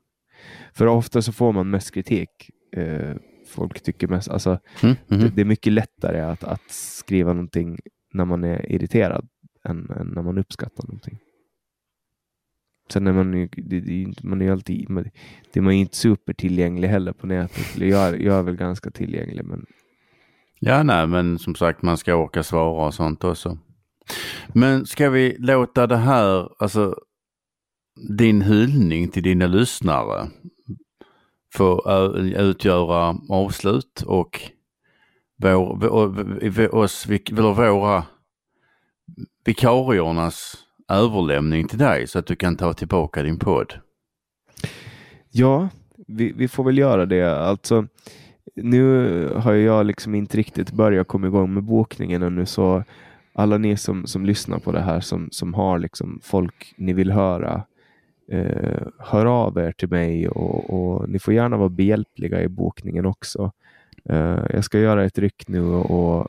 [0.73, 2.29] För ofta så får man mest kritik.
[2.71, 3.15] Eh,
[3.47, 5.23] folk tycker mest, alltså, mm, mm.
[5.23, 7.79] Det, det, är mycket lättare att, att skriva någonting
[8.15, 9.27] när man är irriterad
[9.63, 11.19] än, än när man uppskattar någonting.
[12.89, 15.03] Sen är man ju, det, man är alltid, man,
[15.53, 17.77] det är man inte supertillgänglig heller på nätet.
[17.77, 19.65] Jag, jag är väl ganska tillgänglig men
[20.59, 23.57] Ja, nej, men som sagt man ska orka svara och sånt också.
[24.47, 26.95] Men ska vi låta det här, alltså
[28.17, 30.27] din hyllning till dina lyssnare
[31.53, 31.81] få
[32.37, 34.41] utgöra avslut och
[35.37, 35.77] vår,
[36.49, 38.03] vår, oss, eller våra
[39.45, 40.57] vikariernas
[40.91, 43.73] överlämning till dig så att du kan ta tillbaka din podd?
[45.31, 45.69] Ja,
[46.07, 47.37] vi, vi får väl göra det.
[47.37, 47.87] Alltså,
[48.55, 52.83] nu har jag liksom inte riktigt börjat komma igång med bokningen ännu så
[53.33, 57.11] alla ni som, som lyssnar på det här som, som har liksom folk ni vill
[57.11, 57.63] höra
[58.31, 63.05] eh, hör av er till mig och, och, ni får gärna vara behjälpliga i bokningen
[63.05, 63.51] också.
[64.09, 66.27] Uh, jag ska göra ett ryck nu och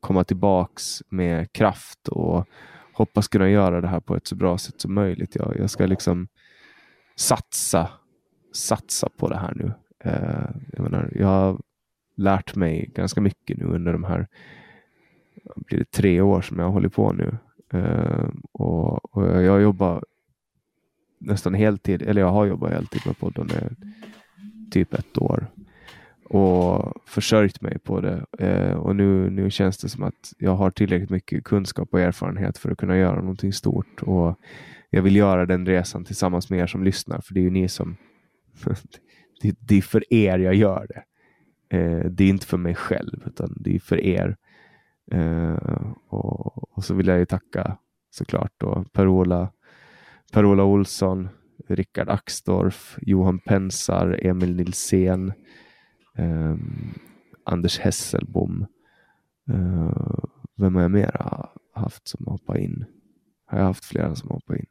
[0.00, 2.48] komma tillbaks med kraft och
[2.92, 5.34] hoppas kunna göra det här på ett så bra sätt som möjligt.
[5.34, 6.28] Jag, jag ska liksom
[7.16, 7.88] satsa,
[8.52, 9.72] satsa på det här nu.
[10.06, 11.60] Uh, jag, menar, jag har
[12.16, 14.28] lärt mig ganska mycket nu under de här
[15.56, 17.38] blir det tre år som jag har hållit på nu.
[17.74, 20.04] Uh, och, och, jag jobbar
[21.18, 25.46] nästan heltid, eller jag har jobbat heltid med podden i typ ett år
[26.36, 28.26] och försörjt mig på det.
[28.38, 32.58] Eh, och nu, nu känns det som att jag har tillräckligt mycket kunskap och erfarenhet
[32.58, 34.02] för att kunna göra någonting stort.
[34.02, 34.38] Och
[34.90, 37.68] jag vill göra den resan tillsammans med er som lyssnar, för det är ju ni
[37.68, 37.96] som
[39.42, 41.02] det, det är för er jag gör det.
[41.76, 44.36] Eh, det är inte för mig själv, utan det är för er.
[45.12, 47.78] Eh, och, och, så vill jag ju tacka
[48.10, 49.50] såklart då Per-Ola
[50.32, 51.28] per Olsson,
[51.68, 55.32] Rickard Axdorff, Johan Pensar, Emil Nilsén,
[56.16, 56.56] eh,
[57.44, 58.66] Anders Hesselbom.
[59.50, 60.24] Eh,
[60.56, 61.20] vem har jag mer
[61.74, 62.84] haft som hoppat in?
[63.46, 64.66] Har jag haft flera som hoppat in?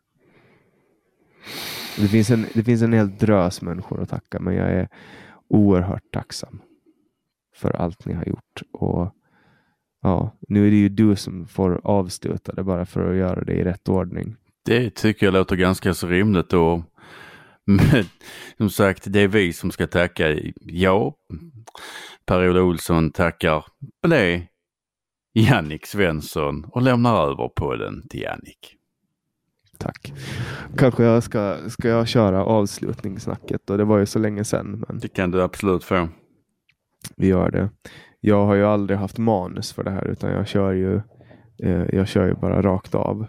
[1.98, 4.88] Det finns, en, det finns en hel drös människor att tacka, men jag är
[5.48, 6.62] oerhört tacksam
[7.56, 8.62] för allt ni har gjort.
[8.72, 9.16] Och
[10.02, 13.54] ja, Nu är det ju du som får avsluta det bara för att göra det
[13.54, 14.36] i rätt ordning.
[14.66, 16.82] Det tycker jag låter ganska så rimligt och
[17.66, 18.06] men,
[18.58, 20.38] som sagt, det är vi som ska tacka.
[20.62, 21.16] Ja,
[22.26, 23.66] Per-Ola Olsson tackar
[24.08, 24.48] det
[25.34, 28.76] Jannik Svensson och lämnar över podden till Jannik.
[29.78, 30.14] Tack.
[30.78, 34.84] Kanske jag ska, ska jag köra avslutningssnacket och det var ju så länge sedan.
[34.88, 36.10] Men Det kan du absolut få.
[37.18, 37.70] vi gör det.
[38.20, 40.96] Jag har ju aldrig haft manus för det här utan jag kör ju,
[41.64, 43.28] eh, jag kör ju bara rakt av.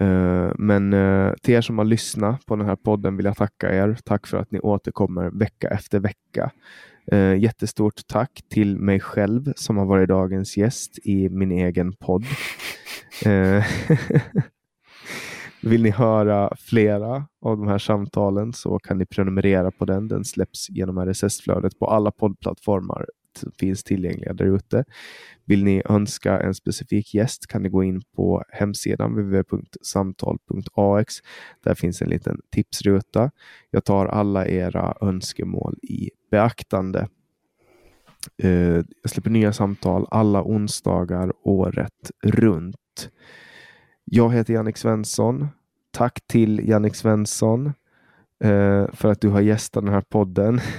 [0.00, 3.74] Eh, men eh, till er som har lyssnat på den här podden vill jag tacka
[3.74, 3.98] er.
[4.04, 6.50] Tack för att ni återkommer vecka efter vecka.
[7.12, 12.24] Eh, jättestort tack till mig själv som har varit dagens gäst i min egen podd.
[15.62, 20.08] Vill ni höra flera av de här samtalen så kan ni prenumerera på den.
[20.08, 23.06] Den släpps genom RSS-flödet på alla poddplattformar
[23.36, 24.84] som finns tillgängliga där ute.
[25.44, 31.14] Vill ni önska en specifik gäst kan ni gå in på hemsidan www.samtal.ax.
[31.64, 33.30] Där finns en liten tipsruta.
[33.70, 37.08] Jag tar alla era önskemål i beaktande.
[38.42, 43.10] Eh, jag släpper nya samtal alla onsdagar året runt.
[44.04, 45.48] Jag heter Jannik Svensson.
[45.90, 47.66] Tack till Jannik Svensson
[48.44, 50.60] eh, för att du har gästat den här podden.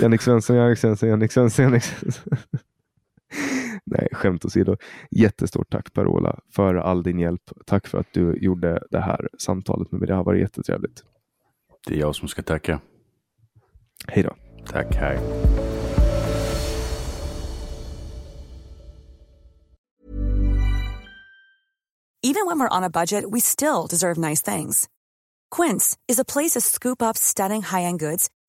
[0.00, 2.36] Jannik Svensson, Jannik Svensson, Jannik Svensson, Jannik Svensson.
[3.84, 4.76] Nej, skämt åsido.
[5.10, 7.42] Jättestort tack Per-Ola för all din hjälp.
[7.66, 10.06] Tack för att du gjorde det här samtalet med mig.
[10.06, 11.02] Det har varit jättetrevligt.
[11.86, 12.80] Det är jag som ska tacka.
[14.08, 14.36] Hej då.
[14.66, 15.18] Tack, hej.
[22.24, 24.88] Even when we're on a budget, we still deserve nice things.
[25.56, 28.28] Quince is a place to scoop up stunning high-end goods